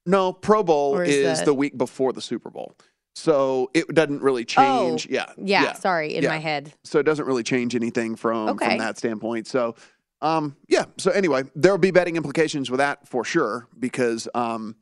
No, 0.06 0.32
Pro 0.32 0.64
Bowl 0.64 0.98
is, 1.00 1.40
is 1.40 1.44
the 1.44 1.54
week 1.54 1.78
before 1.78 2.14
the 2.14 2.22
Super 2.22 2.50
Bowl. 2.50 2.78
So 3.14 3.72
it 3.74 3.94
doesn't 3.94 4.22
really 4.22 4.46
change. 4.46 5.08
Oh, 5.08 5.14
yeah, 5.14 5.34
yeah, 5.38 5.74
sorry, 5.74 6.16
in 6.16 6.24
yeah. 6.24 6.30
my 6.30 6.38
head. 6.38 6.74
So 6.86 6.98
it 7.00 7.04
doesn't 7.04 7.26
really 7.26 7.44
change 7.44 7.76
anything 7.76 8.16
from 8.16 8.50
Okay. 8.50 8.70
from 8.70 8.78
that 8.78 8.98
standpoint. 8.98 9.48
So, 9.48 9.76
um, 10.22 10.56
yeah. 10.70 10.86
So 10.98 11.12
anyway, 11.12 11.44
there 11.56 11.74
will 11.74 11.78
be 11.78 11.92
betting 11.92 12.16
implications 12.16 12.72
with 12.72 12.78
that 12.78 13.06
for 13.06 13.26
sure 13.26 13.68
because 13.78 14.30
um, 14.34 14.78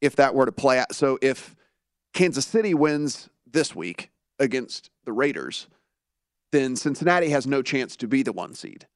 if 0.00 0.16
that 0.16 0.34
were 0.34 0.46
to 0.46 0.52
play 0.52 0.80
out, 0.80 0.96
so 0.96 1.16
if 1.22 1.54
Kansas 2.12 2.44
City 2.44 2.74
wins 2.74 3.28
this 3.48 3.76
week 3.76 4.10
against 4.40 4.90
the 5.04 5.12
Raiders, 5.12 5.68
then 6.52 6.76
Cincinnati 6.76 7.30
has 7.30 7.46
no 7.46 7.62
chance 7.62 7.96
to 7.96 8.08
be 8.08 8.22
the 8.22 8.32
one 8.32 8.54
seed. 8.54 8.86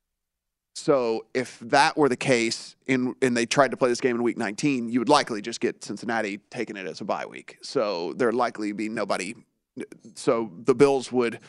So 0.74 1.26
if 1.34 1.58
that 1.60 1.98
were 1.98 2.08
the 2.08 2.16
case, 2.16 2.76
in, 2.86 3.14
and 3.20 3.36
they 3.36 3.44
tried 3.44 3.72
to 3.72 3.76
play 3.76 3.90
this 3.90 4.00
game 4.00 4.16
in 4.16 4.22
Week 4.22 4.38
19, 4.38 4.88
you 4.88 5.00
would 5.00 5.08
likely 5.08 5.42
just 5.42 5.60
get 5.60 5.84
Cincinnati 5.84 6.38
taking 6.50 6.76
it 6.76 6.86
as 6.86 7.00
a 7.00 7.04
bye 7.04 7.26
week. 7.26 7.58
So 7.62 8.14
there'd 8.14 8.34
likely 8.34 8.72
be 8.72 8.88
nobody. 8.88 9.34
So 10.14 10.50
the 10.64 10.74
Bills 10.74 11.12
would 11.12 11.40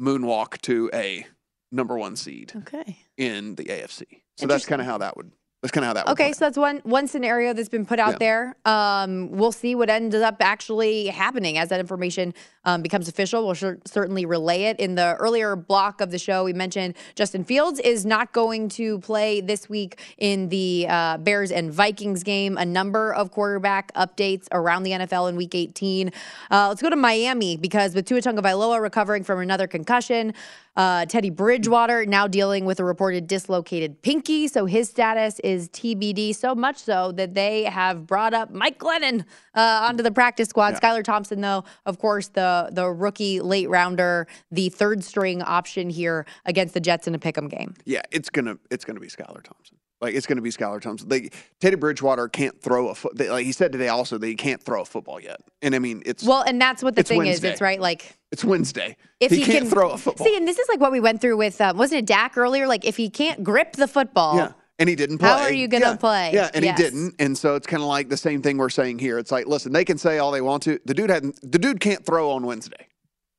moonwalk 0.00 0.60
to 0.62 0.90
a 0.92 1.24
number 1.70 1.96
one 1.96 2.16
seed 2.16 2.52
Okay. 2.56 2.98
in 3.16 3.54
the 3.54 3.64
AFC. 3.64 4.02
So 4.36 4.46
that's 4.46 4.66
kind 4.66 4.80
of 4.80 4.86
how 4.86 4.98
that 4.98 5.16
would. 5.16 5.30
That's 5.64 5.72
kind 5.72 5.82
of 5.82 5.88
how 5.88 5.94
that. 5.94 6.08
Okay, 6.12 6.32
so 6.34 6.44
that's 6.44 6.58
one 6.58 6.80
one 6.84 7.08
scenario 7.08 7.54
that's 7.54 7.70
been 7.70 7.86
put 7.86 7.98
out 7.98 8.12
Yeah. 8.12 8.18
there. 8.18 8.56
Um, 8.66 9.30
we'll 9.30 9.50
see 9.50 9.74
what 9.74 9.88
ends 9.88 10.14
up 10.14 10.36
actually 10.40 11.06
happening 11.06 11.56
as 11.56 11.70
that 11.70 11.80
information 11.80 12.34
um, 12.66 12.82
becomes 12.82 13.08
official. 13.08 13.46
We'll 13.46 13.54
cer- 13.54 13.78
certainly 13.86 14.26
relay 14.26 14.64
it. 14.64 14.78
In 14.78 14.94
the 14.94 15.16
earlier 15.18 15.56
block 15.56 16.02
of 16.02 16.10
the 16.10 16.18
show, 16.18 16.44
we 16.44 16.52
mentioned 16.52 16.96
Justin 17.14 17.44
Fields 17.44 17.80
is 17.80 18.04
not 18.04 18.34
going 18.34 18.68
to 18.70 18.98
play 18.98 19.40
this 19.40 19.66
week 19.66 19.98
in 20.18 20.50
the 20.50 20.84
uh, 20.86 21.16
Bears 21.16 21.50
and 21.50 21.72
Vikings 21.72 22.22
game. 22.24 22.58
A 22.58 22.66
number 22.66 23.14
of 23.14 23.30
quarterback 23.30 23.90
updates 23.94 24.46
around 24.52 24.82
the 24.82 24.90
NFL 24.90 25.30
in 25.30 25.36
Week 25.36 25.54
18. 25.54 26.10
Uh, 26.50 26.68
let's 26.68 26.82
go 26.82 26.90
to 26.90 26.96
Miami 26.96 27.56
because 27.56 27.94
with 27.94 28.04
Tua 28.04 28.20
Tagovailoa 28.20 28.82
recovering 28.82 29.24
from 29.24 29.40
another 29.40 29.66
concussion, 29.66 30.34
uh, 30.76 31.06
Teddy 31.06 31.30
Bridgewater 31.30 32.04
now 32.04 32.26
dealing 32.26 32.64
with 32.64 32.80
a 32.80 32.84
reported 32.84 33.28
dislocated 33.28 34.02
pinky, 34.02 34.48
so 34.48 34.66
his 34.66 34.88
status 34.88 35.38
is 35.40 35.53
TBD. 35.70 36.34
So 36.34 36.54
much 36.54 36.78
so 36.78 37.12
that 37.12 37.34
they 37.34 37.64
have 37.64 38.06
brought 38.06 38.34
up 38.34 38.50
Mike 38.50 38.78
Glennon 38.78 39.24
uh, 39.54 39.86
onto 39.88 40.02
the 40.02 40.10
practice 40.12 40.48
squad. 40.48 40.74
Skylar 40.74 41.02
Thompson, 41.04 41.40
though, 41.40 41.64
of 41.86 41.98
course, 41.98 42.28
the 42.28 42.68
the 42.72 42.88
rookie 42.90 43.40
late 43.40 43.68
rounder, 43.68 44.26
the 44.50 44.68
third 44.68 45.02
string 45.04 45.42
option 45.42 45.90
here 45.90 46.26
against 46.44 46.74
the 46.74 46.80
Jets 46.80 47.06
in 47.06 47.14
a 47.14 47.18
pick'em 47.18 47.48
game. 47.48 47.74
Yeah, 47.84 48.02
it's 48.10 48.30
gonna 48.30 48.58
it's 48.70 48.84
gonna 48.84 49.00
be 49.00 49.08
Skylar 49.08 49.42
Thompson. 49.42 49.78
Like 50.00 50.14
it's 50.14 50.26
gonna 50.26 50.42
be 50.42 50.50
Skylar 50.50 50.80
Thompson. 50.82 51.08
They 51.08 51.30
Teddy 51.60 51.76
Bridgewater 51.76 52.28
can't 52.28 52.60
throw 52.60 52.88
a 52.88 52.94
foot. 52.94 53.16
they- 53.16 53.30
Like 53.30 53.46
he 53.46 53.52
said 53.52 53.72
today, 53.72 53.88
also 53.88 54.18
that 54.18 54.26
he 54.26 54.34
can't 54.34 54.62
throw 54.62 54.82
a 54.82 54.84
football 54.84 55.18
yet. 55.20 55.40
And 55.62 55.74
I 55.74 55.78
mean, 55.78 56.02
it's 56.04 56.24
Well, 56.24 56.42
and 56.42 56.60
that's 56.60 56.82
what 56.82 56.94
the 56.94 57.02
thing 57.02 57.18
Wednesday. 57.18 57.48
is. 57.48 57.52
It's 57.54 57.60
right, 57.62 57.80
like 57.80 58.14
it's 58.30 58.44
Wednesday. 58.44 58.96
if 59.20 59.30
he, 59.30 59.38
he, 59.38 59.44
can't 59.44 59.58
can 59.60 59.70
throw 59.70 59.90
a 59.90 59.96
football. 59.98 60.26
See, 60.26 60.36
and 60.36 60.46
this 60.46 60.58
is 60.58 60.68
like 60.68 60.80
what 60.80 60.92
we 60.92 61.00
went 61.00 61.20
through 61.22 61.36
with 61.38 61.58
um, 61.60 61.78
wasn't 61.78 62.00
it 62.00 62.06
Dak 62.06 62.36
earlier? 62.36 62.66
Like 62.66 62.84
if 62.84 62.96
he 62.98 63.08
can't 63.08 63.42
grip 63.42 63.74
the 63.76 63.88
football, 63.88 64.36
Yeah. 64.36 64.52
And 64.78 64.88
he 64.88 64.96
didn't 64.96 65.18
play. 65.18 65.28
How 65.28 65.38
are 65.38 65.52
you 65.52 65.68
gonna 65.68 65.84
Yeah. 65.90 65.96
play? 65.96 66.30
Yeah, 66.34 66.50
and 66.52 66.64
Yes. 66.64 66.76
he 66.76 66.82
didn't. 66.84 67.14
And 67.20 67.38
so 67.38 67.54
it's 67.54 67.66
kind 67.66 67.82
of 67.82 67.88
like 67.88 68.08
the 68.08 68.16
same 68.16 68.42
thing 68.42 68.58
we're 68.58 68.68
saying 68.70 68.98
here. 68.98 69.18
It's 69.18 69.30
like, 69.30 69.46
listen, 69.46 69.72
they 69.72 69.84
can 69.84 69.98
say 69.98 70.18
all 70.18 70.32
they 70.32 70.40
want 70.40 70.62
to. 70.64 70.80
The 70.84 70.94
dude 70.94 71.10
hadn't. 71.10 71.38
The 71.48 71.58
dude 71.58 71.80
can't 71.80 72.04
throw 72.04 72.30
on 72.30 72.44
Wednesday. 72.44 72.88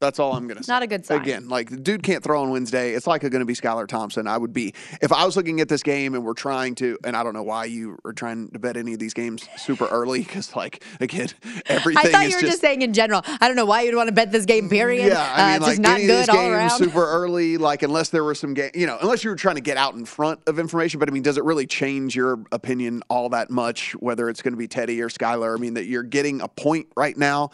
That's 0.01 0.19
all 0.19 0.34
I'm 0.34 0.45
going 0.45 0.58
to 0.58 0.63
say. 0.63 0.73
Not 0.73 0.84
a 0.84 0.88
good 0.88 1.05
sign. 1.05 1.21
Again, 1.21 1.47
like 1.47 1.69
the 1.69 1.77
dude 1.77 2.03
can't 2.03 2.21
throw 2.21 2.41
on 2.41 2.49
Wednesday. 2.49 2.93
It's 2.93 3.08
likely 3.08 3.29
going 3.29 3.39
to 3.39 3.45
be 3.45 3.53
Skylar 3.53 3.88
Thompson. 3.88 4.27
I 4.27 4.38
would 4.38 4.51
be 4.51 4.73
if 5.01 5.13
I 5.13 5.25
was 5.25 5.38
looking 5.38 5.62
at 5.62 5.69
this 5.69 5.84
game 5.84 6.15
and 6.15 6.25
we're 6.25 6.34
trying 6.34 6.75
to, 6.75 6.97
and 7.05 7.15
I 7.15 7.23
don't 7.23 7.34
know 7.34 7.43
why 7.43 7.65
you 7.65 7.97
are 8.03 8.12
trying 8.12 8.49
to 8.49 8.60
bet 8.60 8.75
any 8.75 8.93
of 8.93 8.99
these 8.99 9.13
games 9.13 9.47
super 9.55 9.86
early 9.88 10.19
because, 10.19 10.53
like, 10.53 10.84
again, 10.99 11.29
everything 11.67 12.05
I 12.05 12.12
thought 12.12 12.25
is 12.25 12.31
you 12.31 12.38
were 12.38 12.41
just, 12.41 12.51
just, 12.51 12.62
saying 12.62 12.81
in 12.81 12.91
general. 12.91 13.21
I 13.25 13.47
don't 13.47 13.55
know 13.55 13.65
why 13.65 13.84
you'd 13.84 13.95
want 13.95 14.10
to 14.10 14.13
bet 14.13 14.34
this 14.34 14.45
game. 14.45 14.69
Period. 14.69 15.08
yeah, 15.08 15.34
I 15.34 15.53
mean, 15.53 15.63
uh, 15.63 15.65
like 15.65 15.79
not 15.79 15.91
any 15.97 16.08
good 16.08 16.13
of 16.13 16.19
these 16.19 16.29
all 16.29 16.49
games 16.49 16.73
super 16.73 17.05
early. 17.05 17.58
Like 17.58 17.81
unless 17.81 18.10
there 18.10 18.23
were 18.23 18.36
some 18.36 18.53
game, 18.53 18.71
you 18.73 18.86
know, 18.86 18.97
unless 19.01 19.23
you 19.23 19.29
were 19.29 19.36
trying 19.38 19.55
to 19.55 19.62
get 19.62 19.77
out 19.77 19.93
in 19.93 20.03
front 20.03 20.41
of 20.47 20.60
information. 20.60 20.99
But 20.99 21.08
I 21.08 21.13
mean, 21.13 21.23
does 21.23 21.38
it 21.38 21.43
really 21.45 21.67
change 21.67 22.15
your 22.15 22.43
opinion 22.51 23.01
all 23.10 23.29
that 23.29 23.49
much 23.49 23.93
whether 23.93 24.29
it's 24.29 24.41
going 24.41 24.53
to 24.53 24.58
be 24.58 24.67
Teddy 24.67 25.01
or 25.01 25.08
Skylar? 25.08 25.55
I 25.55 25.60
mean, 25.60 25.75
that 25.75 25.86
you're 25.86 26.03
getting 26.03 26.41
a 26.41 26.49
point 26.49 26.88
right 26.97 27.15
now. 27.15 27.51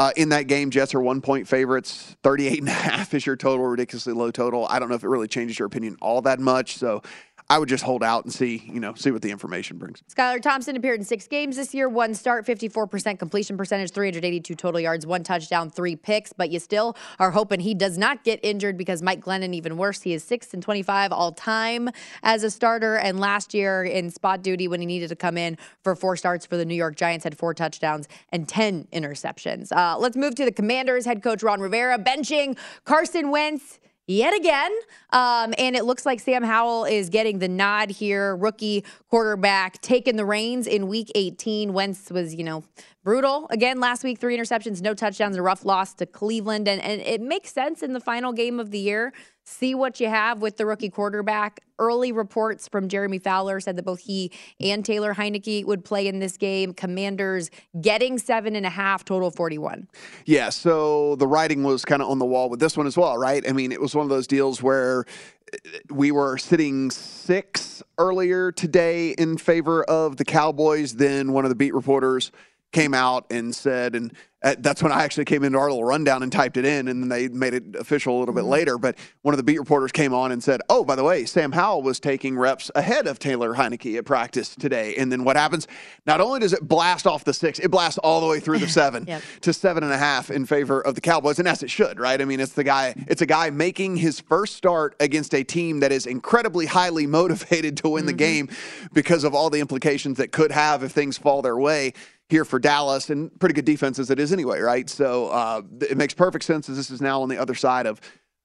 Uh, 0.00 0.12
in 0.16 0.30
that 0.30 0.46
game, 0.46 0.70
Jets 0.70 0.94
are 0.94 1.00
one 1.02 1.20
point 1.20 1.46
favorites. 1.46 2.16
38 2.22 2.60
and 2.60 2.68
a 2.68 2.72
half 2.72 3.12
is 3.12 3.26
your 3.26 3.36
total, 3.36 3.66
ridiculously 3.66 4.14
low 4.14 4.30
total. 4.30 4.66
I 4.70 4.78
don't 4.78 4.88
know 4.88 4.94
if 4.94 5.04
it 5.04 5.08
really 5.08 5.28
changes 5.28 5.58
your 5.58 5.66
opinion 5.66 5.98
all 6.00 6.22
that 6.22 6.40
much. 6.40 6.78
So 6.78 7.02
I 7.50 7.58
would 7.58 7.68
just 7.68 7.82
hold 7.82 8.04
out 8.04 8.22
and 8.22 8.32
see, 8.32 8.62
you 8.72 8.78
know, 8.78 8.94
see 8.94 9.10
what 9.10 9.22
the 9.22 9.30
information 9.32 9.76
brings. 9.76 10.04
Skylar 10.08 10.40
Thompson 10.40 10.76
appeared 10.76 11.00
in 11.00 11.04
six 11.04 11.26
games 11.26 11.56
this 11.56 11.74
year, 11.74 11.88
one 11.88 12.14
start, 12.14 12.46
54% 12.46 13.18
completion 13.18 13.56
percentage, 13.56 13.90
382 13.90 14.54
total 14.54 14.78
yards, 14.78 15.04
one 15.04 15.24
touchdown, 15.24 15.68
three 15.68 15.96
picks. 15.96 16.32
But 16.32 16.52
you 16.52 16.60
still 16.60 16.96
are 17.18 17.32
hoping 17.32 17.58
he 17.58 17.74
does 17.74 17.98
not 17.98 18.22
get 18.22 18.38
injured 18.44 18.76
because 18.76 19.02
Mike 19.02 19.20
Glennon, 19.20 19.52
even 19.52 19.76
worse, 19.76 20.00
he 20.00 20.12
is 20.12 20.22
6 20.22 20.54
and 20.54 20.62
25 20.62 21.10
all 21.10 21.32
time 21.32 21.90
as 22.22 22.44
a 22.44 22.52
starter. 22.52 22.98
And 22.98 23.18
last 23.18 23.52
year 23.52 23.82
in 23.82 24.10
spot 24.10 24.42
duty, 24.42 24.68
when 24.68 24.78
he 24.78 24.86
needed 24.86 25.08
to 25.08 25.16
come 25.16 25.36
in 25.36 25.58
for 25.82 25.96
four 25.96 26.16
starts 26.16 26.46
for 26.46 26.56
the 26.56 26.64
New 26.64 26.76
York 26.76 26.94
Giants, 26.94 27.24
had 27.24 27.36
four 27.36 27.52
touchdowns 27.52 28.06
and 28.30 28.48
10 28.48 28.86
interceptions. 28.92 29.72
Uh, 29.72 29.98
let's 29.98 30.16
move 30.16 30.36
to 30.36 30.44
the 30.44 30.52
Commanders. 30.52 31.04
Head 31.04 31.20
coach 31.20 31.42
Ron 31.42 31.60
Rivera 31.60 31.98
benching 31.98 32.56
Carson 32.84 33.32
Wentz 33.32 33.80
yet 34.06 34.34
again. 34.34 34.72
Um, 35.12 35.54
and 35.58 35.76
it 35.76 35.84
looks 35.84 36.04
like 36.04 36.20
Sam 36.20 36.42
Howell 36.42 36.84
is 36.84 37.08
getting 37.08 37.38
the 37.38 37.48
nod 37.48 37.90
here. 37.90 38.36
Rookie 38.36 38.84
quarterback 39.08 39.80
taking 39.80 40.16
the 40.16 40.24
reins 40.24 40.66
in 40.66 40.88
week 40.88 41.10
18. 41.14 41.72
Wentz 41.72 42.10
was, 42.10 42.34
you 42.34 42.44
know, 42.44 42.64
brutal 43.02 43.46
again 43.50 43.80
last 43.80 44.04
week. 44.04 44.18
Three 44.18 44.36
interceptions, 44.36 44.82
no 44.82 44.94
touchdowns, 44.94 45.36
a 45.36 45.42
rough 45.42 45.64
loss 45.64 45.94
to 45.94 46.06
Cleveland. 46.06 46.68
And, 46.68 46.80
and 46.80 47.00
it 47.00 47.20
makes 47.20 47.52
sense 47.52 47.82
in 47.82 47.92
the 47.92 48.00
final 48.00 48.32
game 48.32 48.60
of 48.60 48.70
the 48.70 48.78
year. 48.78 49.12
See 49.42 49.74
what 49.74 49.98
you 49.98 50.08
have 50.08 50.42
with 50.42 50.58
the 50.58 50.66
rookie 50.66 50.90
quarterback. 50.90 51.60
Early 51.78 52.12
reports 52.12 52.68
from 52.68 52.88
Jeremy 52.88 53.18
Fowler 53.18 53.58
said 53.58 53.76
that 53.76 53.84
both 53.84 54.00
he 54.00 54.30
and 54.60 54.84
Taylor 54.84 55.14
Heinicke 55.14 55.64
would 55.64 55.84
play 55.84 56.06
in 56.06 56.18
this 56.18 56.36
game. 56.36 56.74
Commanders 56.74 57.50
getting 57.80 58.18
seven 58.18 58.54
and 58.54 58.66
a 58.66 58.70
half, 58.70 59.04
total 59.04 59.30
41. 59.30 59.88
Yeah, 60.26 60.50
so 60.50 61.16
the 61.16 61.26
writing 61.26 61.62
was 61.62 61.84
kind 61.84 62.02
of 62.02 62.10
on 62.10 62.18
the 62.18 62.26
wall 62.26 62.50
with 62.50 62.60
this 62.60 62.76
one 62.76 62.86
as 62.86 62.96
well, 62.96 63.16
right? 63.16 63.48
I 63.48 63.52
mean, 63.52 63.72
it 63.72 63.80
was 63.80 63.94
one 63.94 64.04
of 64.04 64.10
those 64.10 64.26
deals 64.26 64.62
where 64.62 65.06
uh, 65.52 65.58
we 65.90 66.12
were 66.12 66.36
sitting 66.36 66.90
six 66.90 67.82
earlier 67.98 68.52
today 68.52 69.10
in 69.12 69.38
favor 69.38 69.82
of 69.84 70.18
the 70.18 70.24
Cowboys. 70.24 70.96
Then 70.96 71.32
one 71.32 71.44
of 71.44 71.48
the 71.48 71.56
beat 71.56 71.74
reporters 71.74 72.30
came 72.72 72.94
out 72.94 73.26
and 73.30 73.54
said, 73.54 73.94
and 73.94 74.12
uh, 74.42 74.54
that's 74.60 74.82
when 74.82 74.90
I 74.90 75.02
actually 75.04 75.26
came 75.26 75.44
into 75.44 75.58
our 75.58 75.68
little 75.68 75.84
rundown 75.84 76.22
and 76.22 76.32
typed 76.32 76.56
it 76.56 76.64
in, 76.64 76.88
and 76.88 77.02
then 77.02 77.08
they 77.10 77.28
made 77.28 77.52
it 77.52 77.76
official 77.76 78.16
a 78.16 78.20
little 78.20 78.34
bit 78.34 78.44
later. 78.44 78.78
But 78.78 78.96
one 79.20 79.34
of 79.34 79.36
the 79.36 79.42
beat 79.42 79.58
reporters 79.58 79.92
came 79.92 80.14
on 80.14 80.32
and 80.32 80.42
said, 80.42 80.62
"Oh, 80.70 80.82
by 80.82 80.94
the 80.96 81.04
way, 81.04 81.26
Sam 81.26 81.52
Howell 81.52 81.82
was 81.82 82.00
taking 82.00 82.38
reps 82.38 82.70
ahead 82.74 83.06
of 83.06 83.18
Taylor 83.18 83.54
Heinicke 83.54 83.98
at 83.98 84.06
practice 84.06 84.54
today." 84.56 84.94
And 84.96 85.12
then 85.12 85.24
what 85.24 85.36
happens? 85.36 85.68
Not 86.06 86.22
only 86.22 86.40
does 86.40 86.54
it 86.54 86.66
blast 86.66 87.06
off 87.06 87.24
the 87.24 87.34
six, 87.34 87.58
it 87.58 87.70
blasts 87.70 87.98
all 87.98 88.22
the 88.22 88.26
way 88.28 88.40
through 88.40 88.60
the 88.60 88.68
seven 88.80 89.04
Yep. 89.06 89.22
to 89.42 89.52
seven 89.52 89.82
and 89.84 89.92
a 89.92 89.98
half 89.98 90.30
in 90.30 90.46
favor 90.46 90.80
of 90.80 90.94
the 90.94 91.02
Cowboys, 91.02 91.38
and 91.38 91.46
as 91.46 91.62
it 91.62 91.68
should, 91.70 92.00
right? 92.00 92.18
I 92.18 92.24
mean, 92.24 92.40
it's 92.40 92.52
the 92.54 92.64
guy, 92.64 92.94
it's 93.08 93.20
a 93.20 93.26
guy 93.26 93.50
making 93.50 93.96
his 93.96 94.20
first 94.20 94.56
start 94.56 94.96
against 95.00 95.34
a 95.34 95.44
team 95.44 95.80
that 95.80 95.92
is 95.92 96.06
incredibly 96.06 96.64
highly 96.64 97.06
motivated 97.06 97.76
to 97.78 97.90
win 97.90 98.06
the 98.06 98.14
game 98.14 98.48
because 98.94 99.24
of 99.24 99.34
all 99.34 99.50
the 99.50 99.60
implications 99.60 100.16
that 100.16 100.32
could 100.32 100.50
have 100.52 100.82
if 100.82 100.92
things 100.92 101.18
fall 101.18 101.42
their 101.42 101.58
way 101.58 101.92
here 102.30 102.44
for 102.44 102.58
Dallas, 102.58 103.10
and 103.10 103.36
pretty 103.40 103.54
good 103.54 103.64
defense 103.64 103.98
as 103.98 104.10
it 104.10 104.18
is 104.18 104.32
anyway, 104.32 104.60
right? 104.60 104.88
So 104.88 105.28
uh, 105.28 105.62
it 105.82 105.96
makes 105.96 106.14
perfect 106.14 106.44
sense 106.44 106.68
as 106.68 106.76
this 106.76 106.90
is 106.90 107.00
now 107.00 107.22
on 107.22 107.28
the 107.28 107.38
other 107.38 107.54
side 107.54 107.86
of 107.86 108.00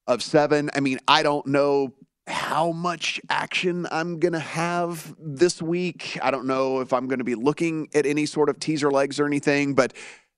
of 0.07 0.21
seven. 0.21 0.69
I 0.75 0.79
mean, 0.81 0.99
I 1.07 1.23
don't 1.23 1.47
know 1.47 1.93
how 2.27 2.71
much 2.71 3.21
action 3.29 3.87
I'm 3.91 4.19
to 4.33 4.39
have 4.39 5.15
this 5.19 5.61
week. 5.61 6.17
I 6.21 6.31
don't 6.31 6.47
know 6.47 6.79
if 6.79 6.91
I'm 6.91 7.07
to 7.19 7.23
be 7.25 7.35
looking 7.35 7.87
at 7.93 8.05
any 8.05 8.25
sort 8.25 8.49
of 8.49 8.59
teaser 8.59 8.89
legs 8.89 9.19
or 9.19 9.25
anything, 9.25 9.75
but 9.75 9.93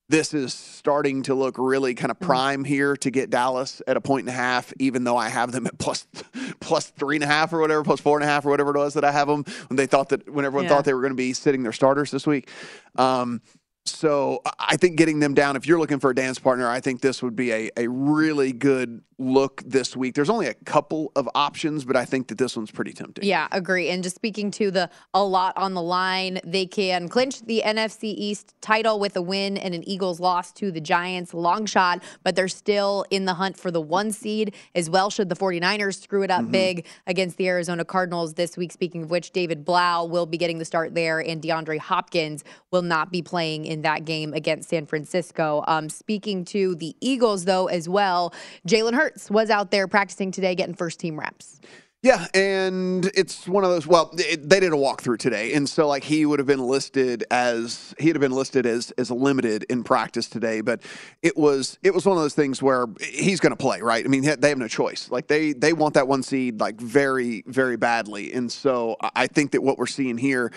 this 0.10 0.34
is 0.34 0.54
starting 0.54 1.24
to 1.24 1.36
look 1.36 1.56
really 1.58 1.94
kind 1.94 2.12
of 2.12 2.20
prime 2.20 2.64
here 2.64 2.96
to 2.98 3.12
get 3.12 3.30
Dallas 3.30 3.82
at 3.88 3.98
a 3.98 4.02
point 4.02 4.22
and 4.22 4.30
a 4.30 4.38
half, 4.40 4.72
even 4.80 5.04
though 5.04 5.18
I 5.18 5.28
have 5.30 5.52
them 5.52 5.68
at 5.68 5.78
plus 5.78 6.08
plus 6.62 6.88
three 6.92 7.18
and 7.18 7.24
a 7.24 7.28
half 7.28 7.52
or 7.52 7.60
whatever, 7.60 7.84
plus 7.84 8.00
four 8.00 8.18
and 8.18 8.24
a 8.24 8.28
half 8.28 8.46
or 8.46 8.50
whatever 8.50 8.74
it 8.76 8.78
was 8.78 8.94
that 8.94 9.04
I 9.04 9.12
have 9.12 9.28
them 9.28 9.44
when 9.68 9.76
they 9.76 9.86
thought 9.86 10.10
that 10.10 10.30
when 10.32 10.46
everyone 10.46 10.64
Yeah. 10.64 10.70
thought 10.70 10.86
they 10.86 10.94
were 10.94 11.02
going 11.02 11.12
to 11.12 11.18
be 11.18 11.34
sitting 11.34 11.62
their 11.64 11.74
starters 11.74 12.10
this 12.12 12.26
week. 12.26 12.50
Um, 12.96 13.42
so 13.86 14.42
I- 14.46 14.52
I 14.70 14.78
think 14.78 14.96
getting 14.98 15.20
them 15.20 15.34
down, 15.34 15.56
if 15.58 15.66
you're 15.68 15.80
looking 15.80 16.00
for 16.00 16.10
a 16.10 16.16
dance 16.16 16.40
partner, 16.40 16.70
I 16.70 16.80
think 16.80 17.02
this 17.02 17.22
would 17.22 17.36
be 17.36 17.52
a, 17.52 17.70
a 17.78 17.88
really 17.88 18.54
good 18.54 19.02
look 19.20 19.64
this 19.66 19.96
week. 19.96 20.16
There's 20.16 20.30
only 20.30 20.48
a 20.48 20.54
couple 20.54 21.12
of 21.16 21.28
options, 21.34 21.86
but 21.86 21.96
I 21.96 22.06
think 22.06 22.28
that 22.28 22.38
this 22.38 22.56
one's 22.56 22.72
pretty 22.72 22.94
tempting. 22.94 23.26
Yeah, 23.26 23.48
agree. 23.52 23.90
And 23.90 24.04
just 24.04 24.16
speaking 24.16 24.52
to 24.52 24.70
the 24.72 24.90
a 25.14 25.24
lot 25.24 25.58
on 25.58 25.74
the 25.74 25.82
line, 25.82 26.40
they 26.44 26.66
can 26.66 27.10
clinch 27.10 27.42
the 27.42 27.64
NFC 27.66 28.04
East 28.04 28.54
title 28.62 29.00
with 29.00 29.16
a 29.16 29.22
win 29.22 29.58
and 29.58 29.74
an 29.74 29.88
Eagles 29.88 30.20
loss 30.20 30.52
to 30.54 30.72
the 30.72 30.82
Giants. 30.82 31.34
Long 31.34 31.66
shot, 31.66 32.04
but 32.24 32.36
they're 32.36 32.48
still 32.48 33.06
in 33.10 33.26
the 33.26 33.34
hunt 33.36 33.58
for 33.58 33.72
the 33.72 33.82
one 33.82 34.12
seed 34.12 34.54
as 34.76 34.90
well. 34.90 35.10
Should 35.10 35.30
the 35.30 35.36
49ers 35.36 36.02
screw 36.02 36.24
it 36.24 36.32
up 36.32 36.50
big 36.52 36.86
against 37.08 37.38
the 37.38 37.48
Arizona 37.48 37.84
Cardinals 37.84 38.36
this 38.36 38.58
week, 38.58 38.72
speaking 38.72 39.04
of 39.04 39.10
which, 39.10 39.32
David 39.32 39.66
Blough 39.66 40.06
will 40.06 40.26
be 40.26 40.38
getting 40.38 40.60
the 40.60 40.66
start 40.66 40.94
there, 40.94 41.20
and 41.20 41.42
DeAndre 41.42 41.80
Hopkins 41.80 42.44
will 42.72 42.82
not 42.82 43.12
be 43.12 43.22
playing 43.22 43.66
in 43.66 43.82
that 43.82 44.06
game 44.06 44.34
against 44.34 44.70
San 44.70 44.86
Francisco. 44.86 45.64
Um, 45.68 45.90
speaking 45.90 46.46
to 46.46 46.76
the 46.76 46.96
Eagles, 47.02 47.46
though, 47.46 47.68
as 47.68 47.90
well, 47.90 48.34
Jalen 48.68 48.94
Hurts 48.94 49.07
was 49.30 49.50
out 49.50 49.72
there 49.72 49.88
practicing 49.88 50.32
today, 50.32 50.56
getting 50.56 50.76
first 50.76 51.00
team 51.00 51.20
reps. 51.20 51.60
Yeah, 52.04 52.28
and 52.36 53.10
it's 53.16 53.48
one 53.48 53.64
of 53.64 53.72
those. 53.72 53.88
Well, 53.88 54.14
it, 54.18 54.48
they 54.48 54.60
did 54.60 54.72
a 54.72 54.76
walkthrough 54.76 55.18
today, 55.18 55.54
and 55.54 55.68
so 55.68 55.88
like 55.88 56.04
he 56.04 56.28
would 56.28 56.38
have 56.38 56.46
been 56.48 56.62
listed 56.66 57.26
as 57.32 57.96
he'd 57.98 58.16
have 58.16 58.22
been 58.22 58.34
listed 58.34 58.68
as 58.68 58.92
as 59.00 59.10
limited 59.10 59.64
in 59.64 59.84
practice 59.84 60.30
today. 60.30 60.62
But 60.62 60.84
it 61.24 61.36
was 61.36 61.80
it 61.82 61.96
was 61.96 62.06
one 62.06 62.16
of 62.16 62.22
those 62.22 62.36
things 62.36 62.62
where 62.62 62.86
he's 63.02 63.40
going 63.40 63.52
to 63.52 63.58
play, 63.58 63.82
right? 63.82 64.06
I 64.06 64.08
mean, 64.10 64.22
they 64.22 64.50
have 64.50 64.60
no 64.60 64.68
choice. 64.68 65.10
Like 65.10 65.28
they 65.28 65.54
they 65.54 65.74
want 65.74 65.96
that 65.96 66.08
one 66.08 66.22
seed 66.22 66.60
like 66.60 66.80
very 66.80 67.44
very 67.48 67.78
badly, 67.78 68.32
and 68.32 68.52
so 68.52 68.96
I- 69.02 69.28
think 69.28 69.52
that 69.52 69.62
what 69.62 69.78
we're 69.78 69.88
seeing 69.88 70.18
here 70.18 70.54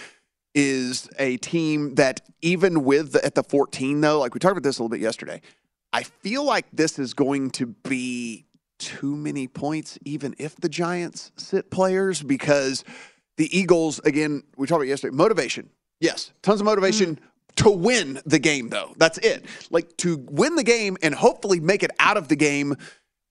is 0.55 1.09
a 1.19 1.37
team 1.39 1.95
that 1.97 2.21
even 2.41 2.85
with 2.85 3.13
the, 3.13 3.25
at 3.25 3.35
the 3.35 3.43
14 3.43 4.01
though, 4.01 4.21
like 4.21 4.35
we 4.35 4.41
talked 4.41 4.53
about 4.53 4.63
this 4.63 4.79
a 4.79 4.83
little 4.83 4.89
bit 4.91 5.01
yesterday. 5.01 5.41
I 5.93 6.03
feel 6.03 6.45
like 6.45 6.67
this 6.73 6.99
is 6.99 7.15
going 7.15 7.51
to 7.53 7.67
be 7.67 8.47
too 8.79 9.15
many 9.15 9.47
points, 9.47 9.99
even 10.05 10.35
if 10.39 10.57
the 10.57 10.69
Giants 10.69 11.33
sit 11.37 11.71
players, 11.71 12.23
because 12.23 12.85
the 13.37 13.57
Eagles, 13.57 14.01
again, 14.05 14.43
we 14.57 14.67
talked 14.67 14.79
about 14.79 14.89
yesterday, 14.89 15.15
motivation. 15.15 15.71
Yes, 16.01 16.33
tons 16.43 16.61
of 16.61 16.65
motivation 16.65 17.17
mm. 17.17 17.55
to 17.57 17.71
win 17.71 18.21
the 18.25 18.39
game, 18.39 18.69
though. 18.69 18.95
That's 18.97 19.19
it. 19.19 19.45
Like 19.71 19.97
to 19.99 20.17
win 20.31 20.57
the 20.57 20.65
game 20.65 20.97
and 21.03 21.15
hopefully 21.15 21.61
make 21.61 21.83
it 21.83 21.91
out 21.99 22.17
of 22.17 22.29
the 22.29 22.37
game 22.37 22.77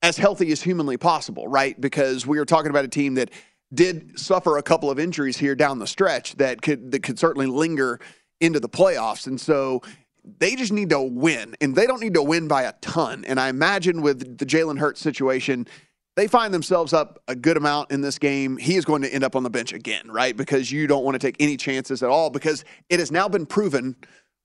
as 0.01 0.17
healthy 0.17 0.51
as 0.51 0.61
humanly 0.61 0.97
possible, 0.97 1.47
right? 1.47 1.79
Because 1.79 2.25
we 2.25 2.37
are 2.37 2.45
talking 2.45 2.69
about 2.69 2.85
a 2.85 2.89
team 2.89 3.15
that 3.15 3.31
did 3.73 4.19
suffer 4.19 4.57
a 4.57 4.63
couple 4.63 4.89
of 4.89 4.99
injuries 4.99 5.37
here 5.37 5.55
down 5.55 5.79
the 5.79 5.87
stretch 5.87 6.35
that 6.37 6.61
could 6.61 6.91
that 6.91 7.03
could 7.03 7.19
certainly 7.19 7.47
linger 7.47 7.99
into 8.39 8.59
the 8.59 8.69
playoffs. 8.69 9.27
And 9.27 9.39
so 9.39 9.81
they 10.23 10.55
just 10.55 10.71
need 10.71 10.89
to 10.89 11.01
win, 11.01 11.55
and 11.61 11.75
they 11.75 11.87
don't 11.87 12.01
need 12.01 12.13
to 12.15 12.23
win 12.23 12.47
by 12.47 12.63
a 12.63 12.73
ton. 12.81 13.25
And 13.25 13.39
I 13.39 13.49
imagine 13.49 14.01
with 14.01 14.37
the 14.37 14.45
Jalen 14.45 14.77
Hurts 14.77 15.01
situation, 15.01 15.67
they 16.15 16.27
find 16.27 16.53
themselves 16.53 16.91
up 16.91 17.23
a 17.27 17.35
good 17.35 17.55
amount 17.55 17.91
in 17.91 18.01
this 18.01 18.19
game. 18.19 18.57
He 18.57 18.75
is 18.75 18.83
going 18.83 19.01
to 19.03 19.13
end 19.13 19.23
up 19.23 19.35
on 19.35 19.43
the 19.43 19.49
bench 19.49 19.71
again, 19.71 20.11
right? 20.11 20.35
Because 20.35 20.71
you 20.71 20.85
don't 20.85 21.03
want 21.03 21.15
to 21.15 21.19
take 21.19 21.37
any 21.39 21.55
chances 21.55 22.03
at 22.03 22.09
all 22.09 22.29
because 22.29 22.65
it 22.89 22.99
has 22.99 23.11
now 23.11 23.29
been 23.29 23.45
proven 23.45 23.95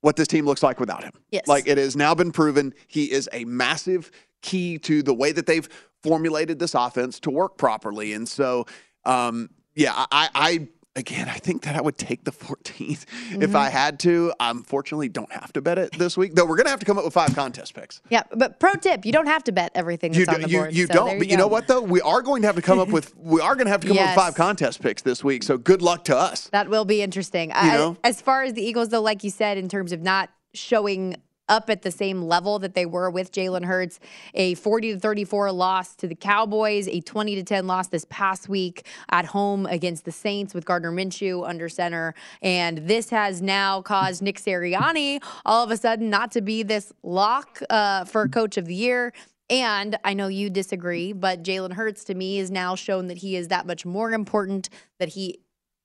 what 0.01 0.17
this 0.17 0.29
team 0.29 0.45
looks 0.45 0.63
like 0.63 0.79
without 0.79 1.03
him. 1.03 1.13
Yes. 1.31 1.49
Like 1.49 1.67
it 1.67 1.79
has 1.79 1.97
now 1.97 2.15
been 2.15 2.31
proven 2.31 2.75
he 2.87 3.11
is 3.11 3.29
a 3.33 3.45
massive 3.47 4.11
key 4.43 4.79
to 4.79 5.03
the 5.03 5.15
way 5.15 5.33
that 5.33 5.47
they've 5.47 5.69
formulated 6.03 6.59
this 6.59 6.75
offense 6.75 7.19
to 7.21 7.31
work 7.31 7.57
properly. 7.57 8.13
And 8.13 8.29
so, 8.29 8.67
um, 9.05 9.51
yeah, 9.75 9.93
I, 9.97 10.29
I 10.35 10.69
again, 10.97 11.29
I 11.29 11.39
think 11.39 11.63
that 11.63 11.77
I 11.77 11.81
would 11.81 11.99
take 11.99 12.25
the 12.25 12.33
14th 12.33 12.81
if 12.91 13.07
mm-hmm. 13.39 13.57
I 13.57 13.69
had 13.69 13.99
to. 14.01 14.33
I 14.39 14.51
unfortunately 14.51 15.09
don't 15.09 15.33
have 15.33 15.53
to 15.55 15.61
bet 15.61 15.79
it 15.79 15.93
this 15.99 16.17
week, 16.17 16.35
though. 16.35 16.45
We're 16.45 16.57
going 16.57 16.67
to 16.67 16.71
have 16.71 16.81
to 16.81 16.87
come 16.87 16.99
up 16.99 17.05
with 17.05 17.15
five 17.15 17.35
contest 17.35 17.75
picks. 17.75 18.01
Yeah, 18.11 18.23
but 18.35 18.61
pro 18.61 18.73
tip: 18.75 19.05
you 19.05 19.13
don't 19.13 19.27
have 19.27 19.45
to 19.45 19.53
bet 19.53 19.73
everything 19.75 20.13
that's 20.13 20.27
You, 20.27 20.35
on 20.35 20.43
the 20.43 20.49
you, 20.49 20.59
board. 20.59 20.75
you 20.75 20.87
so 20.87 20.95
don't, 20.95 21.19
but 21.19 21.29
you 21.29 21.37
know 21.37 21.49
what 21.49 21.67
though? 21.67 21.81
We 21.81 22.01
are 22.01 22.23
going 22.23 22.43
to 22.43 22.49
have 22.49 22.57
to 22.57 22.63
come 22.63 22.79
up 22.79 22.89
with 22.89 23.17
we 23.17 23.41
are 23.41 23.55
going 23.55 23.67
to 23.67 23.71
have 23.71 23.81
to 23.81 23.89
come 23.89 23.99
up 23.99 24.07
with 24.07 24.15
five 24.15 24.35
contest 24.35 24.83
picks 24.83 25.03
this 25.03 25.25
week. 25.25 25.43
So 25.43 25.59
good 25.59 25.83
luck 25.83 26.05
to 26.05 26.17
us. 26.17 26.49
That 26.49 26.69
will 26.69 26.85
be 26.85 27.03
interesting. 27.03 27.53
I, 27.55 27.97
as 28.05 28.21
far 28.21 28.43
as 28.43 28.53
the 28.55 28.63
Eagles, 28.63 28.89
though, 28.89 29.03
like 29.03 29.25
you 29.25 29.31
said, 29.31 29.59
in 29.59 29.69
terms 29.69 29.93
of 29.93 30.03
not 30.03 30.31
showing 30.55 31.17
up 31.49 31.71
at 31.71 31.83
the 31.83 31.91
same 31.91 32.23
level 32.23 32.59
that 32.59 32.75
they 32.75 32.87
were 32.87 33.11
with 33.11 33.33
Jalen 33.33 33.65
Hurts, 33.65 34.01
a 34.35 34.55
40 34.55 34.95
to 34.95 34.99
34 34.99 35.53
loss 35.53 35.95
to 35.97 36.07
the 36.07 36.15
Cowboys, 36.15 36.89
a 36.89 37.01
20 37.01 37.35
to 37.37 37.43
10 37.43 37.67
loss 37.67 37.89
this 37.89 38.07
past 38.09 38.49
week 38.49 38.87
at 39.11 39.27
home 39.27 39.67
against 39.67 40.05
the 40.05 40.13
Saints 40.13 40.55
with 40.55 40.65
Gardner 40.65 40.93
Minshew 40.93 41.47
under 41.47 41.69
center. 41.69 42.15
And 42.43 42.79
this 42.79 43.11
has 43.11 43.43
now 43.43 43.83
caused 43.83 44.23
Nick 44.23 44.41
Sirianni 44.41 45.23
all 45.45 45.65
of 45.65 45.71
a 45.71 45.77
sudden 45.77 46.11
not 46.11 46.31
to 46.33 46.41
be 46.41 46.63
this 46.63 46.93
lock 47.03 47.61
uh, 47.71 48.05
for 48.05 48.29
coach 48.29 48.57
of 48.57 48.67
the 48.67 48.75
year. 48.75 49.13
And 49.51 49.99
I 50.05 50.15
know 50.15 50.29
you 50.29 50.49
disagree, 50.49 51.13
but 51.13 51.43
Jalen 51.43 51.75
Hurts 51.75 52.05
to 52.05 52.15
me 52.15 52.39
is 52.39 52.51
now 52.51 52.75
shown 52.75 53.09
that 53.09 53.19
he 53.19 53.37
is 53.37 53.49
that 53.49 53.67
much 53.67 53.85
more 53.85 54.13
important, 54.13 54.71
that 54.99 55.11
he 55.11 55.41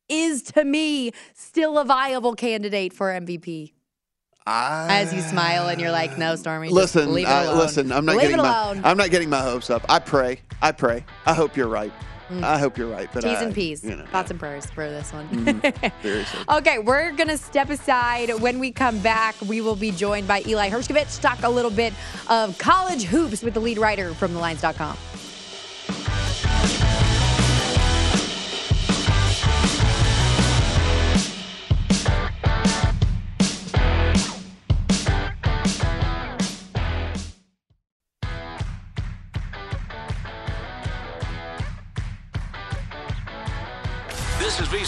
is 0.07 0.41
to 0.41 0.63
me 0.63 1.11
still 1.33 1.77
a 1.77 1.85
viable 1.85 2.35
candidate 2.35 2.93
for 2.93 3.09
MVP. 3.09 3.73
As 4.47 5.13
you 5.13 5.21
smile 5.21 5.67
and 5.67 5.79
you're 5.79 5.91
like, 5.91 6.17
no, 6.17 6.33
ah. 6.33 6.35
Stormy. 6.35 6.67
just 6.67 6.75
Listen, 6.75 7.13
leave 7.13 7.27
it 7.27 7.31
alone. 7.31 7.57
listen. 7.57 7.91
I'm 7.91 8.05
not 8.05 8.13
leave 8.15 8.21
getting 8.29 8.37
my. 8.37 8.81
I'm 8.83 8.97
not 8.97 9.11
getting 9.11 9.29
my 9.29 9.41
hopes 9.41 9.69
up. 9.69 9.85
I 9.89 9.99
pray. 9.99 10.39
I 10.61 10.71
pray. 10.71 11.05
I 11.25 11.33
hope 11.33 11.55
you're 11.55 11.67
right. 11.67 11.91
Mm. 12.29 12.43
I 12.43 12.59
hope 12.59 12.77
you're 12.77 12.87
right. 12.87 13.09
But 13.11 13.21
T's 13.21 13.37
I, 13.37 13.43
and 13.43 13.55
P's. 13.55 13.83
You 13.83 13.95
know, 13.95 14.05
Thoughts 14.05 14.29
and 14.29 14.39
prayers 14.39 14.67
for 14.67 14.87
this 14.87 15.11
one. 15.11 15.27
Mm-hmm. 15.29 16.01
seriously. 16.03 16.39
Okay, 16.49 16.77
we're 16.77 17.11
going 17.13 17.27
to 17.27 17.37
step 17.37 17.69
aside. 17.71 18.29
When 18.39 18.59
we 18.59 18.71
come 18.71 18.99
back, 18.99 19.35
we 19.47 19.61
will 19.61 19.75
be 19.75 19.89
joined 19.91 20.27
by 20.27 20.43
Eli 20.45 20.69
Hershkovich 20.69 21.19
talk 21.21 21.41
a 21.43 21.49
little 21.49 21.71
bit 21.71 21.93
of 22.27 22.55
college 22.59 23.03
hoops 23.03 23.41
with 23.41 23.55
the 23.55 23.59
lead 23.59 23.79
writer 23.79 24.13
from 24.13 24.33
thelines.com. 24.33 24.95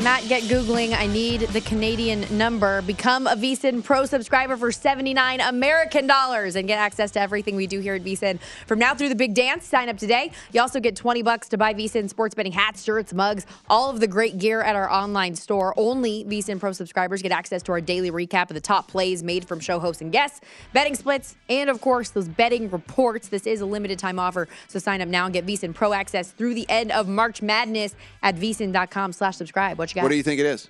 Matt, 0.00 0.28
get 0.28 0.44
Googling. 0.44 0.96
I 0.96 1.08
need 1.08 1.40
the 1.40 1.60
Canadian 1.60 2.24
number. 2.30 2.82
Become 2.82 3.26
a 3.26 3.34
VSIN 3.34 3.82
Pro 3.82 4.04
subscriber 4.04 4.56
for 4.56 4.70
79 4.70 5.40
American 5.40 6.06
dollars 6.06 6.54
and 6.54 6.68
get 6.68 6.78
access 6.78 7.10
to 7.12 7.20
everything 7.20 7.56
we 7.56 7.66
do 7.66 7.80
here 7.80 7.96
at 7.96 8.04
VSIN. 8.04 8.38
From 8.68 8.78
now 8.78 8.94
through 8.94 9.08
the 9.08 9.16
big 9.16 9.34
dance, 9.34 9.64
sign 9.64 9.88
up 9.88 9.98
today. 9.98 10.30
You 10.52 10.60
also 10.60 10.78
get 10.78 10.94
20 10.94 11.22
bucks 11.22 11.48
to 11.48 11.58
buy 11.58 11.74
VSIN 11.74 12.08
sports 12.08 12.36
betting 12.36 12.52
hats, 12.52 12.84
shirts, 12.84 13.12
mugs, 13.12 13.44
all 13.68 13.90
of 13.90 13.98
the 13.98 14.06
great 14.06 14.38
gear 14.38 14.62
at 14.62 14.76
our 14.76 14.88
online 14.88 15.34
store. 15.34 15.74
Only 15.76 16.24
VSIN 16.26 16.60
Pro 16.60 16.70
subscribers 16.70 17.20
get 17.20 17.32
access 17.32 17.60
to 17.64 17.72
our 17.72 17.80
daily 17.80 18.12
recap 18.12 18.50
of 18.50 18.54
the 18.54 18.60
top 18.60 18.86
plays 18.86 19.24
made 19.24 19.48
from 19.48 19.58
show 19.58 19.80
hosts 19.80 20.00
and 20.00 20.12
guests, 20.12 20.40
betting 20.72 20.94
splits, 20.94 21.34
and 21.48 21.68
of 21.68 21.80
course, 21.80 22.10
those 22.10 22.28
betting 22.28 22.70
reports. 22.70 23.26
This 23.26 23.48
is 23.48 23.62
a 23.62 23.66
limited 23.66 23.98
time 23.98 24.20
offer, 24.20 24.46
so 24.68 24.78
sign 24.78 25.00
up 25.00 25.08
now 25.08 25.24
and 25.24 25.34
get 25.34 25.44
VSIN 25.44 25.74
Pro 25.74 25.92
access 25.92 26.30
through 26.30 26.54
the 26.54 26.70
end 26.70 26.92
of 26.92 27.08
March 27.08 27.42
Madness 27.42 27.96
at 28.22 28.36
VSIN.com 28.36 29.12
slash 29.12 29.36
subscribe. 29.36 29.76
What 29.88 29.94
you 29.94 30.00
got? 30.00 30.02
What 30.04 30.08
do 30.10 30.16
you 30.16 30.22
think 30.22 30.40
it 30.40 30.46
is? 30.46 30.68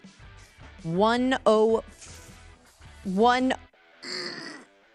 One 0.85 1.39
oh 1.45 1.83
one 3.05 3.53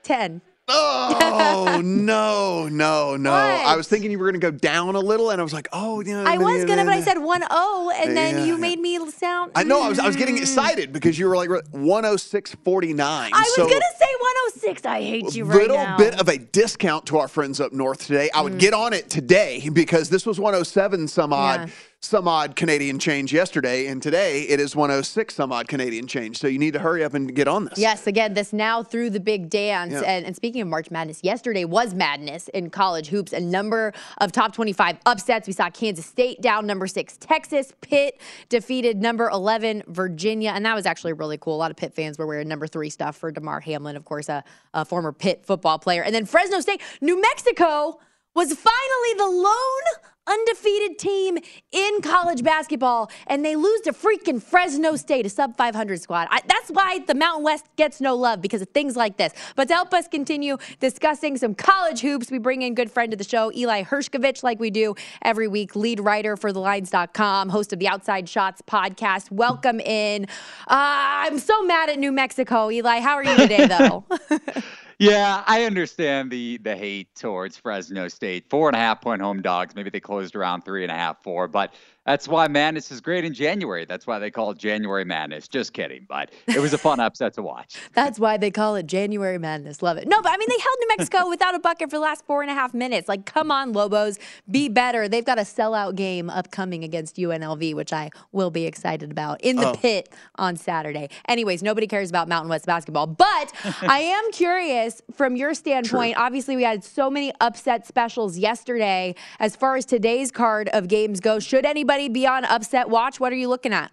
ten. 0.03 0.41
Oh 0.69 1.81
no, 1.83 2.69
no, 2.69 3.17
no! 3.17 3.31
What? 3.31 3.39
I 3.65 3.75
was 3.75 3.89
thinking 3.89 4.11
you 4.11 4.17
were 4.17 4.31
going 4.31 4.39
to 4.39 4.51
go 4.51 4.57
down 4.57 4.95
a 4.95 4.99
little, 4.99 5.29
and 5.31 5.41
I 5.41 5.43
was 5.43 5.51
like, 5.51 5.67
oh, 5.73 5.99
yeah. 5.99 6.23
I 6.25 6.37
was 6.37 6.63
gonna, 6.63 6.85
but 6.85 6.93
I 6.93 7.01
said 7.01 7.17
one 7.17 7.43
oh, 7.49 7.91
and 7.93 8.15
then 8.15 8.37
Yeah. 8.37 8.45
you 8.45 8.57
made 8.57 8.79
me 8.79 8.97
sound. 9.11 9.51
I 9.55 9.63
know. 9.65 9.81
I 9.81 9.89
was. 9.89 9.99
I 9.99 10.07
was 10.07 10.15
getting 10.15 10.37
excited 10.37 10.93
because 10.93 11.19
you 11.19 11.27
were 11.27 11.35
like 11.35 11.49
106.49. 11.49 13.01
I 13.01 13.29
was 13.29 13.55
so 13.55 13.63
gonna 13.67 13.81
say 13.99 14.05
one 14.19 14.33
oh 14.37 14.51
six. 14.55 14.85
I 14.85 15.01
hate 15.01 15.35
you 15.35 15.43
right 15.43 15.67
now. 15.67 15.97
little 15.97 15.97
bit 15.97 16.17
of 16.21 16.29
a 16.29 16.37
discount 16.37 17.07
to 17.07 17.17
our 17.17 17.27
friends 17.27 17.59
up 17.59 17.73
north 17.73 18.05
today. 18.07 18.29
I 18.33 18.39
Mm. 18.39 18.43
would 18.45 18.57
get 18.59 18.73
on 18.73 18.93
it 18.93 19.09
today 19.09 19.69
because 19.73 20.07
this 20.09 20.25
was 20.25 20.39
107 20.39 21.09
some 21.09 21.33
odd 21.33 21.59
Yeah. 21.67 21.73
Some 22.03 22.27
odd 22.27 22.57
Canadian 22.57 22.99
change 22.99 23.31
yesterday, 23.31 23.87
and 23.87 24.03
today 24.03 24.41
it 24.41 24.59
is 24.59 24.75
106 24.75 25.33
some 25.33 25.53
odd 25.53 25.69
Canadian 25.69 26.05
change. 26.05 26.37
So 26.37 26.47
you 26.47 26.59
need 26.59 26.73
to 26.73 26.79
hurry 26.79 27.01
up 27.01 27.13
and 27.13 27.33
get 27.33 27.47
on 27.47 27.63
this. 27.63 27.79
Yes, 27.79 28.07
again, 28.07 28.33
this 28.33 28.51
now 28.51 28.83
through 28.83 29.11
the 29.11 29.21
big 29.21 29.49
dance. 29.49 29.93
Yeah. 29.93 30.01
And, 30.01 30.25
and 30.25 30.35
speaking 30.35 30.61
of 30.61 30.67
March 30.67 30.91
Madness, 30.91 31.23
yesterday 31.23 31.63
was 31.63 31.93
madness 31.93 32.49
in 32.49 32.69
college 32.71 33.07
hoops. 33.07 33.31
A 33.31 33.39
number 33.39 33.93
of 34.17 34.33
top 34.33 34.53
25 34.53 34.97
upsets. 35.05 35.47
We 35.47 35.53
saw 35.53 35.69
Kansas 35.69 36.05
State 36.05 36.41
down 36.41 36.67
number 36.67 36.87
six, 36.87 37.15
Texas. 37.15 37.71
Pitt 37.79 38.19
defeated 38.49 39.01
number 39.01 39.29
11, 39.29 39.83
Virginia. 39.87 40.51
And 40.53 40.65
that 40.65 40.75
was 40.75 40.85
actually 40.85 41.13
really 41.13 41.37
cool. 41.37 41.55
A 41.55 41.57
lot 41.57 41.71
of 41.71 41.77
Pitt 41.77 41.93
fans 41.93 42.17
were 42.17 42.27
wearing 42.27 42.49
number 42.49 42.67
three 42.67 42.89
stuff 42.89 43.15
for 43.15 43.31
Damar 43.31 43.61
Hamlin, 43.61 43.95
of 43.95 44.03
course, 44.03 44.27
a, 44.27 44.43
a 44.73 44.83
former 44.83 45.13
Pitt 45.13 45.45
football 45.45 45.79
player. 45.79 46.03
And 46.03 46.13
then 46.13 46.25
Fresno 46.25 46.59
State, 46.59 46.81
New 46.99 47.21
Mexico 47.21 48.01
was 48.35 48.53
finally 48.53 49.13
the 49.17 49.29
lone 49.29 50.11
undefeated 50.27 50.97
team 50.97 51.37
in 51.71 52.01
college 52.01 52.43
basketball, 52.43 53.11
and 53.27 53.43
they 53.43 53.55
lose 53.55 53.81
to 53.81 53.93
freaking 53.93 54.41
Fresno 54.41 54.95
State, 54.95 55.25
a 55.25 55.29
sub 55.29 55.57
500 55.57 56.01
squad. 56.01 56.27
I, 56.31 56.41
that's 56.47 56.69
why 56.69 56.99
the 56.99 57.15
Mountain 57.15 57.43
West 57.43 57.65
gets 57.75 57.99
no 57.99 58.15
love 58.15 58.41
because 58.41 58.61
of 58.61 58.69
things 58.69 58.95
like 58.95 59.17
this. 59.17 59.33
But 59.55 59.67
to 59.67 59.73
help 59.73 59.93
us 59.93 60.07
continue 60.07 60.57
discussing 60.79 61.37
some 61.37 61.55
college 61.55 62.01
hoops, 62.01 62.31
we 62.31 62.37
bring 62.37 62.61
in 62.61 62.75
good 62.75 62.91
friend 62.91 63.13
of 63.13 63.19
the 63.19 63.25
show, 63.25 63.51
Eli 63.53 63.83
Hershkovich, 63.83 64.43
like 64.43 64.59
we 64.59 64.69
do 64.69 64.95
every 65.21 65.47
week, 65.47 65.75
lead 65.75 65.99
writer 65.99 66.37
for 66.37 66.51
TheLines.com, 66.51 67.49
host 67.49 67.73
of 67.73 67.79
the 67.79 67.87
Outside 67.87 68.29
Shots 68.29 68.61
podcast. 68.61 69.31
Welcome 69.31 69.79
in. 69.79 70.25
Uh, 70.67 70.67
I'm 70.69 71.39
so 71.39 71.63
mad 71.63 71.89
at 71.89 71.99
New 71.99 72.11
Mexico, 72.11 72.71
Eli. 72.71 72.99
How 72.99 73.15
are 73.15 73.23
you 73.23 73.35
today, 73.35 73.67
though? 73.67 74.05
Yeah, 74.99 75.43
I 75.45 75.63
understand 75.65 76.31
the 76.31 76.57
the 76.57 76.75
hate 76.75 77.13
towards 77.15 77.57
Fresno 77.57 78.07
State. 78.07 78.49
Four 78.49 78.69
and 78.69 78.75
a 78.75 78.79
half 78.79 79.01
point 79.01 79.21
home 79.21 79.41
dogs. 79.41 79.75
Maybe 79.75 79.89
they 79.89 79.99
closed 79.99 80.35
around 80.35 80.63
three 80.63 80.83
and 80.83 80.91
a 80.91 80.95
half, 80.95 81.21
four. 81.23 81.47
But 81.47 81.73
that's 82.05 82.27
why 82.27 82.47
Madness 82.49 82.91
is 82.91 82.99
great 82.99 83.23
in 83.23 83.33
January. 83.33 83.85
That's 83.85 84.05
why 84.05 84.19
they 84.19 84.29
call 84.29 84.51
it 84.51 84.57
January 84.57 85.05
Madness. 85.05 85.47
Just 85.47 85.71
kidding, 85.71 86.05
but 86.09 86.31
it 86.47 86.59
was 86.59 86.73
a 86.73 86.77
fun 86.77 86.99
upset 86.99 87.33
to 87.35 87.41
watch. 87.41 87.75
That's 87.93 88.19
why 88.19 88.37
they 88.37 88.51
call 88.51 88.75
it 88.75 88.87
January 88.87 89.37
Madness. 89.37 89.81
Love 89.81 89.97
it. 89.97 90.07
No, 90.07 90.21
but 90.21 90.31
I 90.31 90.37
mean, 90.37 90.49
they 90.49 90.59
held 90.59 90.75
New 90.81 90.87
Mexico 90.89 91.29
without 91.29 91.55
a 91.55 91.59
bucket 91.59 91.89
for 91.89 91.97
the 91.97 92.01
last 92.01 92.25
four 92.25 92.41
and 92.41 92.51
a 92.51 92.53
half 92.53 92.73
minutes. 92.73 93.07
Like, 93.07 93.25
come 93.25 93.51
on, 93.51 93.71
Lobos, 93.71 94.19
be 94.51 94.67
better. 94.67 95.07
They've 95.07 95.23
got 95.23 95.37
a 95.37 95.43
sellout 95.43 95.95
game 95.95 96.29
upcoming 96.29 96.83
against 96.83 97.15
UNLV, 97.15 97.73
which 97.75 97.93
I 97.93 98.09
will 98.31 98.51
be 98.51 98.65
excited 98.65 99.11
about 99.11 99.39
in 99.41 99.55
the 99.55 99.69
oh. 99.69 99.73
pit 99.75 100.13
on 100.35 100.57
Saturday. 100.57 101.09
Anyways, 101.29 101.63
nobody 101.63 101.87
cares 101.87 102.09
about 102.09 102.27
Mountain 102.27 102.49
West 102.49 102.65
basketball, 102.65 103.07
but 103.07 103.53
I 103.81 103.99
am 103.99 104.31
curious 104.31 105.01
from 105.13 105.35
your 105.35 105.53
standpoint. 105.53 106.15
True. 106.15 106.23
Obviously, 106.23 106.55
we 106.55 106.63
had 106.63 106.83
so 106.83 107.09
many 107.09 107.31
upset 107.39 107.87
specials 107.87 108.37
yesterday. 108.37 109.15
As 109.39 109.55
far 109.55 109.77
as 109.77 109.85
today's 109.85 110.31
card 110.31 110.69
of 110.73 110.87
games 110.87 111.19
go, 111.19 111.39
should 111.39 111.65
anybody 111.65 111.92
anybody 111.93 112.09
be 112.09 112.27
on 112.27 112.45
upset 112.45 112.89
watch? 112.89 113.19
What 113.19 113.31
are 113.31 113.37
you 113.37 113.49
looking 113.49 113.73
at? 113.73 113.91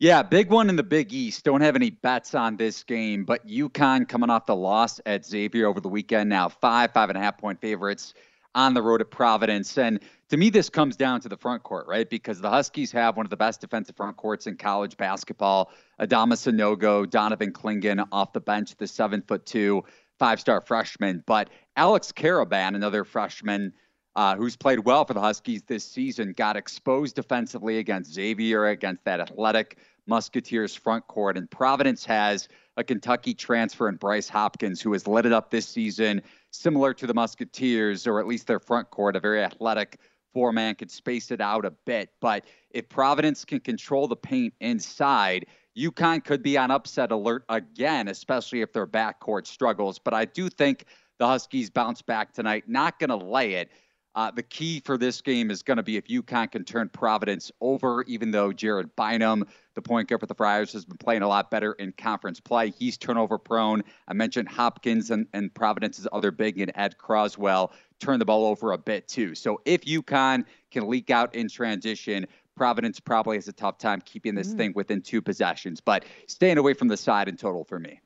Yeah, 0.00 0.22
big 0.22 0.50
one 0.50 0.68
in 0.68 0.76
the 0.76 0.84
Big 0.84 1.12
East. 1.12 1.44
Don't 1.44 1.60
have 1.60 1.74
any 1.74 1.90
bets 1.90 2.34
on 2.34 2.56
this 2.56 2.84
game, 2.84 3.24
but 3.24 3.44
UConn 3.46 4.08
coming 4.08 4.30
off 4.30 4.46
the 4.46 4.54
loss 4.54 5.00
at 5.06 5.26
Xavier 5.26 5.66
over 5.66 5.80
the 5.80 5.88
weekend. 5.88 6.30
Now 6.30 6.48
five, 6.48 6.92
five 6.92 7.08
and 7.08 7.18
a 7.18 7.20
half 7.20 7.36
point 7.36 7.60
favorites 7.60 8.14
on 8.54 8.74
the 8.74 8.82
road 8.82 9.00
at 9.00 9.10
Providence. 9.10 9.76
And 9.76 10.00
to 10.30 10.36
me, 10.36 10.50
this 10.50 10.70
comes 10.70 10.96
down 10.96 11.20
to 11.22 11.28
the 11.28 11.36
front 11.36 11.64
court, 11.64 11.86
right? 11.88 12.08
Because 12.08 12.40
the 12.40 12.50
Huskies 12.50 12.92
have 12.92 13.16
one 13.16 13.26
of 13.26 13.30
the 13.30 13.36
best 13.36 13.60
defensive 13.60 13.96
front 13.96 14.16
courts 14.16 14.46
in 14.46 14.56
college 14.56 14.96
basketball. 14.96 15.72
Adama 16.00 16.34
Sanogo, 16.34 17.08
Donovan 17.08 17.52
Clingan 17.52 18.06
off 18.12 18.32
the 18.32 18.40
bench, 18.40 18.76
the 18.76 18.86
seven 18.86 19.22
foot 19.22 19.46
two, 19.46 19.82
five 20.18 20.38
star 20.38 20.60
freshman. 20.60 21.24
But 21.26 21.50
Alex 21.76 22.12
Karaban, 22.12 22.76
another 22.76 23.04
freshman 23.04 23.72
uh, 24.16 24.36
who's 24.36 24.56
played 24.56 24.80
well 24.80 25.04
for 25.04 25.14
the 25.14 25.20
Huskies 25.20 25.62
this 25.66 25.84
season, 25.84 26.32
got 26.32 26.56
exposed 26.56 27.16
defensively 27.16 27.78
against 27.78 28.12
Xavier, 28.12 28.66
against 28.66 29.04
that 29.04 29.20
athletic 29.20 29.78
Musketeers 30.06 30.74
front 30.74 31.06
court. 31.06 31.36
And 31.36 31.50
Providence 31.50 32.04
has 32.06 32.48
a 32.76 32.84
Kentucky 32.84 33.34
transfer 33.34 33.88
in 33.88 33.96
Bryce 33.96 34.28
Hopkins, 34.28 34.80
who 34.80 34.92
has 34.92 35.06
lit 35.06 35.26
it 35.26 35.32
up 35.32 35.50
this 35.50 35.66
season, 35.66 36.22
similar 36.50 36.94
to 36.94 37.06
the 37.06 37.14
Musketeers, 37.14 38.06
or 38.06 38.18
at 38.18 38.26
least 38.26 38.46
their 38.46 38.60
front 38.60 38.90
court, 38.90 39.16
a 39.16 39.20
very 39.20 39.42
athletic 39.42 39.98
four 40.32 40.52
man 40.52 40.74
could 40.74 40.90
space 40.90 41.30
it 41.30 41.40
out 41.40 41.64
a 41.64 41.70
bit. 41.70 42.10
But 42.20 42.44
if 42.70 42.88
Providence 42.88 43.44
can 43.44 43.60
control 43.60 44.08
the 44.08 44.16
paint 44.16 44.54
inside, 44.60 45.46
UConn 45.76 46.24
could 46.24 46.42
be 46.42 46.58
on 46.58 46.70
upset 46.70 47.12
alert 47.12 47.44
again, 47.48 48.08
especially 48.08 48.60
if 48.60 48.72
their 48.72 48.86
backcourt 48.86 49.46
struggles. 49.46 49.98
But 49.98 50.14
I 50.14 50.24
do 50.24 50.48
think 50.48 50.84
the 51.18 51.26
Huskies 51.26 51.70
bounce 51.70 52.02
back 52.02 52.32
tonight. 52.32 52.64
Not 52.68 52.98
going 52.98 53.10
to 53.10 53.16
lay 53.16 53.54
it. 53.54 53.70
Uh, 54.18 54.32
the 54.32 54.42
key 54.42 54.82
for 54.84 54.98
this 54.98 55.20
game 55.20 55.48
is 55.48 55.62
going 55.62 55.76
to 55.76 55.82
be 55.84 55.96
if 55.96 56.08
UConn 56.08 56.50
can 56.50 56.64
turn 56.64 56.88
Providence 56.88 57.52
over, 57.60 58.02
even 58.08 58.32
though 58.32 58.52
Jared 58.52 58.90
Bynum, 58.96 59.44
the 59.76 59.80
point 59.80 60.08
guard 60.08 60.18
for 60.18 60.26
the 60.26 60.34
Friars, 60.34 60.72
has 60.72 60.84
been 60.84 60.96
playing 60.96 61.22
a 61.22 61.28
lot 61.28 61.52
better 61.52 61.74
in 61.74 61.92
conference 61.92 62.40
play. 62.40 62.70
He's 62.76 62.98
turnover 62.98 63.38
prone. 63.38 63.84
I 64.08 64.14
mentioned 64.14 64.48
Hopkins 64.48 65.12
and, 65.12 65.28
and 65.34 65.54
Providence's 65.54 66.08
other 66.10 66.32
big 66.32 66.58
and 66.58 66.72
Ed 66.74 66.98
Croswell 66.98 67.70
turn 68.00 68.18
the 68.18 68.24
ball 68.24 68.44
over 68.46 68.72
a 68.72 68.78
bit 68.78 69.06
too. 69.06 69.36
So 69.36 69.60
if 69.64 69.82
UConn 69.82 70.46
can 70.72 70.88
leak 70.88 71.10
out 71.10 71.32
in 71.36 71.48
transition, 71.48 72.26
Providence 72.56 72.98
probably 72.98 73.36
has 73.36 73.46
a 73.46 73.52
tough 73.52 73.78
time 73.78 74.00
keeping 74.04 74.34
this 74.34 74.48
mm. 74.48 74.56
thing 74.56 74.72
within 74.74 75.00
two 75.00 75.22
possessions, 75.22 75.80
but 75.80 76.04
staying 76.26 76.58
away 76.58 76.74
from 76.74 76.88
the 76.88 76.96
side 76.96 77.28
in 77.28 77.36
total 77.36 77.62
for 77.62 77.78
me. 77.78 78.00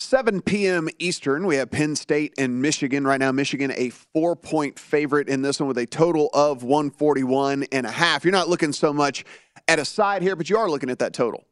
7 0.00 0.40
p.m. 0.40 0.88
Eastern, 0.98 1.46
we 1.46 1.56
have 1.56 1.70
Penn 1.70 1.94
State 1.94 2.34
and 2.38 2.60
Michigan. 2.62 3.06
Right 3.06 3.20
now, 3.20 3.30
Michigan 3.32 3.70
a 3.76 3.90
four 3.90 4.34
point 4.34 4.78
favorite 4.78 5.28
in 5.28 5.42
this 5.42 5.60
one 5.60 5.68
with 5.68 5.78
a 5.78 5.86
total 5.86 6.30
of 6.32 6.62
141 6.62 7.64
and 7.70 7.86
a 7.86 7.90
half. 7.90 8.24
You're 8.24 8.32
not 8.32 8.48
looking 8.48 8.72
so 8.72 8.92
much 8.92 9.24
at 9.68 9.78
a 9.78 9.84
side 9.84 10.22
here, 10.22 10.34
but 10.34 10.48
you 10.48 10.56
are 10.56 10.70
looking 10.70 10.90
at 10.90 10.98
that 11.00 11.12
total. 11.12 11.44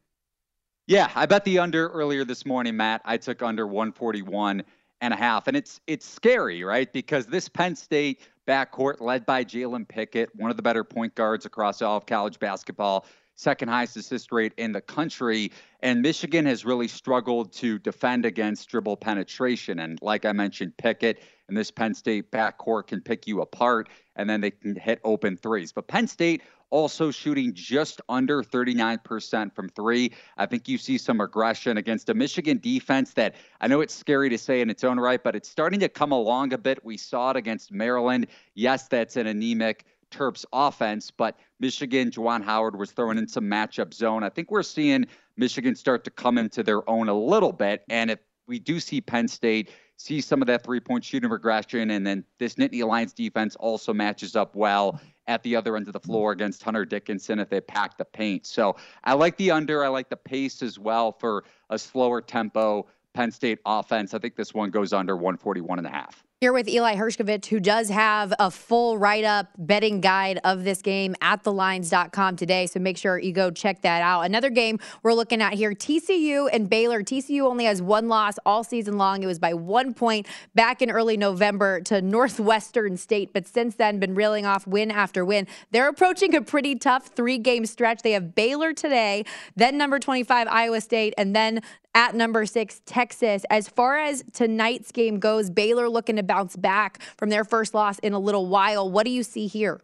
Yeah, 0.87 1.11
I 1.13 1.27
bet 1.27 1.45
the 1.45 1.59
under 1.59 1.89
earlier 1.89 2.25
this 2.25 2.45
morning, 2.45 2.75
Matt. 2.75 3.01
I 3.05 3.17
took 3.17 3.43
under 3.43 3.67
141 3.67 4.63
and 5.01 5.13
a 5.13 5.17
half. 5.17 5.47
And 5.47 5.55
it's 5.55 5.79
it's 5.87 6.05
scary, 6.05 6.63
right? 6.63 6.91
Because 6.91 7.27
this 7.27 7.47
Penn 7.47 7.75
State 7.75 8.21
backcourt 8.47 8.99
led 8.99 9.25
by 9.27 9.45
Jalen 9.45 9.87
Pickett, 9.87 10.35
one 10.35 10.49
of 10.49 10.57
the 10.57 10.63
better 10.63 10.83
point 10.83 11.13
guards 11.13 11.45
across 11.45 11.81
all 11.83 11.97
of 11.97 12.07
college 12.07 12.39
basketball, 12.39 13.05
second 13.39 13.69
highest 13.69 13.95
assist 13.95 14.31
rate 14.33 14.53
in 14.57 14.73
the 14.73 14.81
country. 14.81 15.51
And 15.81 16.01
Michigan 16.01 16.45
has 16.45 16.65
really 16.65 16.89
struggled 16.89 17.53
to 17.53 17.79
defend 17.79 18.25
against 18.25 18.67
dribble 18.67 18.97
penetration. 18.97 19.79
And 19.79 19.97
like 20.01 20.25
I 20.25 20.33
mentioned, 20.33 20.75
Pickett 20.77 21.23
and 21.47 21.55
this 21.55 21.71
Penn 21.71 21.93
State 21.93 22.31
backcourt 22.31 22.87
can 22.87 23.01
pick 23.01 23.27
you 23.27 23.41
apart, 23.41 23.89
and 24.17 24.29
then 24.29 24.41
they 24.41 24.51
can 24.51 24.75
hit 24.75 24.99
open 25.05 25.37
threes. 25.37 25.71
But 25.71 25.87
Penn 25.87 26.07
State 26.07 26.41
also 26.69 27.11
shooting 27.11 27.53
just 27.53 28.01
under 28.09 28.43
39% 28.43 29.55
from 29.55 29.69
three. 29.69 30.11
I 30.37 30.45
think 30.45 30.67
you 30.67 30.77
see 30.77 30.97
some 30.97 31.21
aggression 31.21 31.77
against 31.77 32.09
a 32.09 32.13
Michigan 32.13 32.59
defense 32.61 33.13
that 33.13 33.35
I 33.61 33.67
know 33.67 33.81
it's 33.81 33.95
scary 33.95 34.29
to 34.29 34.37
say 34.37 34.61
in 34.61 34.69
its 34.69 34.83
own 34.83 34.99
right, 34.99 35.23
but 35.23 35.35
it's 35.35 35.49
starting 35.49 35.79
to 35.79 35.89
come 35.89 36.11
along 36.11 36.53
a 36.53 36.57
bit. 36.57 36.83
We 36.83 36.97
saw 36.97 37.31
it 37.31 37.37
against 37.37 37.71
Maryland. 37.71 38.27
Yes, 38.53 38.87
that's 38.87 39.15
an 39.15 39.27
anemic 39.27 39.85
Terps 40.09 40.45
offense, 40.53 41.11
but 41.11 41.37
Michigan, 41.59 42.11
Juwan 42.11 42.43
Howard 42.43 42.77
was 42.77 42.91
throwing 42.91 43.17
in 43.17 43.27
some 43.27 43.45
matchup 43.45 43.93
zone. 43.93 44.23
I 44.23 44.29
think 44.29 44.51
we're 44.51 44.63
seeing 44.63 45.05
Michigan 45.37 45.75
start 45.75 46.03
to 46.05 46.11
come 46.11 46.37
into 46.37 46.63
their 46.63 46.87
own 46.89 47.09
a 47.09 47.13
little 47.13 47.51
bit. 47.51 47.83
And 47.89 48.11
if 48.11 48.19
we 48.47 48.59
do 48.59 48.79
see 48.79 48.99
Penn 48.99 49.27
State 49.27 49.69
see 49.97 50.21
some 50.21 50.41
of 50.41 50.47
that 50.47 50.63
three 50.63 50.79
point 50.79 51.03
shooting 51.03 51.29
regression, 51.29 51.91
and 51.91 52.05
then 52.05 52.23
this 52.37 52.55
Nittany 52.55 52.85
Lions 52.85 53.13
defense 53.13 53.55
also 53.57 53.93
matches 53.93 54.35
up 54.35 54.55
well 54.55 54.99
at 55.27 55.43
the 55.43 55.55
other 55.55 55.77
end 55.77 55.87
of 55.87 55.93
the 55.93 55.99
floor 55.99 56.31
against 56.31 56.63
Hunter 56.63 56.85
Dickinson 56.85 57.39
if 57.39 57.49
they 57.49 57.61
pack 57.61 57.97
the 57.97 58.05
paint. 58.05 58.45
So 58.45 58.75
I 59.03 59.13
like 59.13 59.37
the 59.37 59.51
under. 59.51 59.83
I 59.83 59.89
like 59.89 60.09
the 60.09 60.17
pace 60.17 60.63
as 60.63 60.79
well 60.79 61.11
for 61.11 61.43
a 61.69 61.77
slower 61.77 62.21
tempo 62.21 62.87
Penn 63.13 63.31
State 63.31 63.59
offense. 63.65 64.13
I 64.13 64.19
think 64.19 64.35
this 64.35 64.53
one 64.53 64.71
goes 64.71 64.93
under 64.93 65.15
141 65.15 65.77
and 65.77 65.87
a 65.87 65.91
half. 65.91 66.23
Here 66.41 66.53
with 66.53 66.69
Eli 66.69 66.95
Hershkovich, 66.95 67.47
who 67.47 67.59
does 67.59 67.89
have 67.89 68.33
a 68.39 68.49
full 68.49 68.97
write 68.97 69.25
up 69.25 69.47
betting 69.57 69.99
guide 69.99 70.39
of 70.45 70.63
this 70.63 70.81
game 70.81 71.13
at 71.19 71.43
thelines.com 71.43 72.37
today. 72.37 72.65
So 72.65 72.79
make 72.79 72.95
sure 72.95 73.19
you 73.19 73.33
go 73.33 73.51
check 73.51 73.81
that 73.81 74.01
out. 74.01 74.21
Another 74.21 74.49
game 74.49 74.79
we're 75.03 75.13
looking 75.13 75.41
at 75.41 75.55
here 75.55 75.71
TCU 75.71 76.47
and 76.53 76.69
Baylor. 76.69 77.03
TCU 77.03 77.41
only 77.41 77.65
has 77.65 77.81
one 77.81 78.07
loss 78.07 78.35
all 78.45 78.63
season 78.63 78.97
long. 78.97 79.21
It 79.21 79.25
was 79.25 79.37
by 79.37 79.53
one 79.53 79.93
point 79.93 80.27
back 80.55 80.81
in 80.81 80.89
early 80.89 81.17
November 81.17 81.81
to 81.81 82.01
Northwestern 82.01 82.95
State, 82.95 83.33
but 83.33 83.45
since 83.45 83.75
then 83.75 83.99
been 83.99 84.15
reeling 84.15 84.45
off 84.45 84.65
win 84.65 84.91
after 84.91 85.25
win. 85.25 85.45
They're 85.71 85.89
approaching 85.89 86.33
a 86.35 86.41
pretty 86.41 86.75
tough 86.75 87.07
three 87.07 87.37
game 87.37 87.65
stretch. 87.65 88.01
They 88.01 88.13
have 88.13 88.33
Baylor 88.33 88.71
today, 88.71 89.25
then 89.57 89.77
number 89.77 89.99
25, 89.99 90.47
Iowa 90.47 90.79
State, 90.79 91.13
and 91.17 91.35
then 91.35 91.59
at 91.95 92.13
number 92.15 92.45
six, 92.45 92.81
Texas. 92.85 93.45
As 93.49 93.67
far 93.67 93.97
as 93.97 94.23
tonight's 94.31 94.91
game 94.91 95.19
goes, 95.19 95.49
Baylor 95.49 95.89
looking 95.89 96.17
to 96.17 96.23
bounce 96.29 96.55
back 96.55 97.01
from 97.17 97.29
their 97.29 97.43
first 97.43 97.73
loss 97.73 97.99
in 97.99 98.13
a 98.13 98.19
little 98.19 98.45
while. 98.45 98.89
What 98.89 99.03
do 99.03 99.11
you 99.11 99.23
see 99.23 99.47
here? 99.47 99.81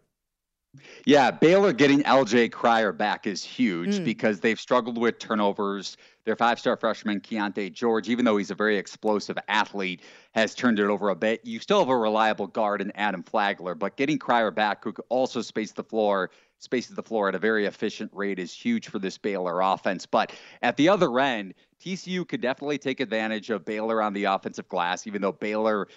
Yeah, 1.05 1.31
Baylor 1.31 1.73
getting 1.73 2.03
LJ 2.03 2.51
Cryer 2.51 2.91
back 2.91 3.27
is 3.27 3.43
huge 3.43 3.95
mm. 3.95 4.05
because 4.05 4.39
they've 4.39 4.60
struggled 4.60 4.97
with 4.97 5.19
turnovers. 5.19 5.97
Their 6.25 6.36
five 6.36 6.60
star 6.60 6.75
freshman, 6.75 7.21
Keyonte 7.21 7.71
George, 7.71 8.10
even 8.10 8.25
though 8.25 8.38
he's 8.38 8.51
a 8.51 8.55
very 8.55 8.77
explosive 8.77 9.38
athlete, 9.47 10.01
has 10.34 10.55
turned 10.55 10.79
it 10.79 10.86
over 10.86 11.10
a 11.10 11.15
bit. 11.15 11.45
You 11.45 11.60
still 11.60 11.79
have 11.79 11.89
a 11.89 11.97
reliable 11.97 12.47
guard 12.47 12.81
in 12.81 12.91
Adam 12.95 13.23
Flagler, 13.23 13.75
but 13.75 13.95
getting 13.95 14.17
Cryer 14.17 14.51
back, 14.51 14.84
who 14.84 14.91
could 14.91 15.05
also 15.10 15.41
space 15.41 15.71
the 15.71 15.84
floor, 15.84 16.31
spaces 16.60 16.95
the 16.95 17.03
floor 17.03 17.29
at 17.29 17.36
a 17.36 17.39
very 17.39 17.65
efficient 17.65 18.12
rate, 18.13 18.39
is 18.39 18.51
huge 18.51 18.89
for 18.89 18.99
this 18.99 19.17
Baylor 19.17 19.62
offense. 19.62 20.05
But 20.05 20.34
at 20.62 20.77
the 20.77 20.89
other 20.89 21.19
end, 21.19 21.53
TCU 21.79 22.27
could 22.27 22.41
definitely 22.41 22.79
take 22.79 22.99
advantage 22.99 23.51
of 23.51 23.63
Baylor 23.63 24.02
on 24.02 24.13
the 24.13 24.23
offensive 24.23 24.67
glass, 24.67 25.06
even 25.06 25.21
though 25.21 25.31
Baylor 25.31 25.87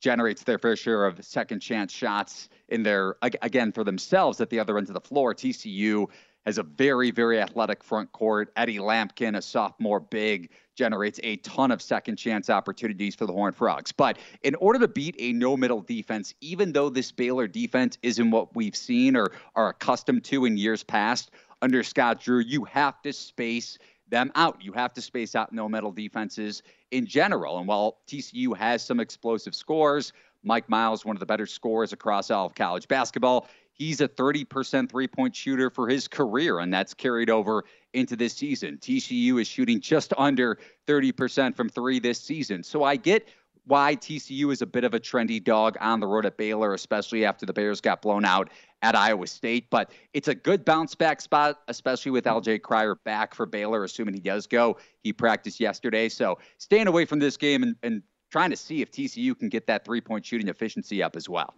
generates 0.00 0.42
their 0.42 0.58
fair 0.58 0.76
share 0.76 1.06
of 1.06 1.24
second 1.24 1.60
chance 1.60 1.92
shots 1.92 2.48
in 2.68 2.82
their 2.82 3.16
again 3.22 3.72
for 3.72 3.84
themselves 3.84 4.40
at 4.40 4.50
the 4.50 4.60
other 4.60 4.78
end 4.78 4.88
of 4.88 4.94
the 4.94 5.00
floor. 5.00 5.34
TCU 5.34 6.06
has 6.46 6.58
a 6.58 6.62
very, 6.62 7.10
very 7.10 7.40
athletic 7.40 7.82
front 7.82 8.10
court. 8.12 8.52
Eddie 8.56 8.78
Lampkin, 8.78 9.36
a 9.36 9.42
sophomore 9.42 9.98
big, 9.98 10.50
generates 10.76 11.18
a 11.24 11.36
ton 11.38 11.72
of 11.72 11.82
second 11.82 12.16
chance 12.16 12.48
opportunities 12.48 13.16
for 13.16 13.26
the 13.26 13.32
Horned 13.32 13.56
Frogs. 13.56 13.90
But 13.90 14.18
in 14.42 14.54
order 14.56 14.78
to 14.78 14.88
beat 14.88 15.16
a 15.18 15.32
no 15.32 15.56
middle 15.56 15.80
defense, 15.80 16.34
even 16.40 16.72
though 16.72 16.88
this 16.88 17.10
Baylor 17.10 17.48
defense 17.48 17.98
isn't 18.02 18.30
what 18.30 18.54
we've 18.54 18.76
seen 18.76 19.16
or 19.16 19.32
are 19.56 19.70
accustomed 19.70 20.22
to 20.24 20.44
in 20.44 20.56
years 20.56 20.84
past 20.84 21.32
under 21.62 21.82
Scott 21.82 22.20
Drew, 22.20 22.38
you 22.38 22.64
have 22.64 23.02
to 23.02 23.12
space 23.12 23.78
them 24.08 24.30
out. 24.34 24.62
You 24.62 24.72
have 24.72 24.92
to 24.94 25.02
space 25.02 25.34
out 25.34 25.52
no 25.52 25.68
middle 25.68 25.92
defenses 25.92 26.62
in 26.90 27.06
general. 27.06 27.58
And 27.58 27.66
while 27.66 27.98
TCU 28.06 28.56
has 28.56 28.82
some 28.82 29.00
explosive 29.00 29.54
scores, 29.54 30.12
Mike 30.42 30.68
Miles, 30.68 31.04
one 31.04 31.16
of 31.16 31.20
the 31.20 31.26
better 31.26 31.46
scorers 31.46 31.92
across 31.92 32.30
all 32.30 32.46
of 32.46 32.54
college 32.54 32.86
basketball, 32.88 33.48
he's 33.72 34.00
a 34.00 34.08
30% 34.08 34.88
three 34.88 35.08
point 35.08 35.34
shooter 35.34 35.70
for 35.70 35.88
his 35.88 36.08
career, 36.08 36.60
and 36.60 36.72
that's 36.72 36.94
carried 36.94 37.30
over 37.30 37.64
into 37.92 38.16
this 38.16 38.34
season. 38.34 38.78
TCU 38.78 39.40
is 39.40 39.48
shooting 39.48 39.80
just 39.80 40.12
under 40.16 40.58
30% 40.86 41.54
from 41.56 41.68
three 41.68 41.98
this 41.98 42.20
season. 42.20 42.62
So 42.62 42.84
I 42.84 42.96
get 42.96 43.28
why 43.66 43.96
TCU 43.96 44.52
is 44.52 44.62
a 44.62 44.66
bit 44.66 44.84
of 44.84 44.94
a 44.94 45.00
trendy 45.00 45.42
dog 45.42 45.76
on 45.80 46.00
the 46.00 46.06
road 46.06 46.24
at 46.24 46.36
Baylor, 46.36 46.72
especially 46.72 47.24
after 47.24 47.44
the 47.44 47.52
Bears 47.52 47.80
got 47.80 48.00
blown 48.00 48.24
out 48.24 48.50
at 48.82 48.94
Iowa 48.94 49.26
State. 49.26 49.68
But 49.70 49.90
it's 50.12 50.28
a 50.28 50.34
good 50.34 50.64
bounce 50.64 50.94
back 50.94 51.20
spot, 51.20 51.60
especially 51.66 52.12
with 52.12 52.24
LJ 52.24 52.62
Cryer 52.62 52.94
back 52.94 53.34
for 53.34 53.44
Baylor, 53.44 53.82
assuming 53.82 54.14
he 54.14 54.20
does 54.20 54.46
go. 54.46 54.78
He 55.02 55.12
practiced 55.12 55.58
yesterday. 55.58 56.08
So 56.08 56.38
staying 56.58 56.86
away 56.86 57.04
from 57.04 57.18
this 57.18 57.36
game 57.36 57.64
and, 57.64 57.76
and 57.82 58.02
trying 58.30 58.50
to 58.50 58.56
see 58.56 58.82
if 58.82 58.90
TCU 58.92 59.36
can 59.36 59.48
get 59.48 59.66
that 59.66 59.84
three 59.84 60.00
point 60.00 60.24
shooting 60.24 60.48
efficiency 60.48 61.02
up 61.02 61.16
as 61.16 61.28
well. 61.28 61.54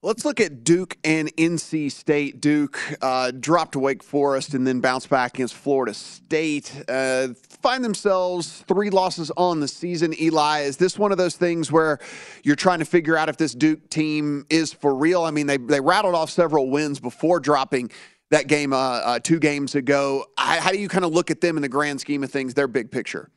Let's 0.00 0.24
look 0.24 0.40
at 0.40 0.62
Duke 0.62 0.96
and 1.02 1.34
NC 1.36 1.90
State. 1.90 2.40
Duke 2.40 2.80
uh, 3.02 3.32
dropped 3.32 3.74
Wake 3.74 4.04
Forest 4.04 4.54
and 4.54 4.64
then 4.64 4.78
bounced 4.78 5.10
back 5.10 5.34
against 5.34 5.54
Florida 5.54 5.92
State. 5.92 6.84
Uh, 6.88 7.28
find 7.62 7.84
themselves 7.84 8.62
three 8.68 8.90
losses 8.90 9.32
on 9.36 9.58
the 9.58 9.66
season. 9.66 10.14
Eli, 10.20 10.60
is 10.60 10.76
this 10.76 11.00
one 11.00 11.10
of 11.10 11.18
those 11.18 11.36
things 11.36 11.72
where 11.72 11.98
you're 12.44 12.54
trying 12.54 12.78
to 12.78 12.84
figure 12.84 13.16
out 13.16 13.28
if 13.28 13.38
this 13.38 13.54
Duke 13.54 13.90
team 13.90 14.46
is 14.50 14.72
for 14.72 14.94
real? 14.94 15.24
I 15.24 15.32
mean, 15.32 15.48
they, 15.48 15.56
they 15.56 15.80
rattled 15.80 16.14
off 16.14 16.30
several 16.30 16.70
wins 16.70 17.00
before 17.00 17.40
dropping 17.40 17.90
that 18.30 18.46
game 18.46 18.72
uh, 18.72 18.76
uh 18.76 19.18
two 19.18 19.40
games 19.40 19.74
ago. 19.74 20.26
How 20.36 20.70
do 20.70 20.78
you 20.78 20.88
kind 20.88 21.04
of 21.04 21.12
look 21.12 21.32
at 21.32 21.40
them 21.40 21.56
in 21.56 21.62
the 21.62 21.68
grand 21.68 22.00
scheme 22.00 22.22
of 22.22 22.30
things, 22.30 22.54
their 22.54 22.68
big 22.68 22.92
picture? 22.92 23.30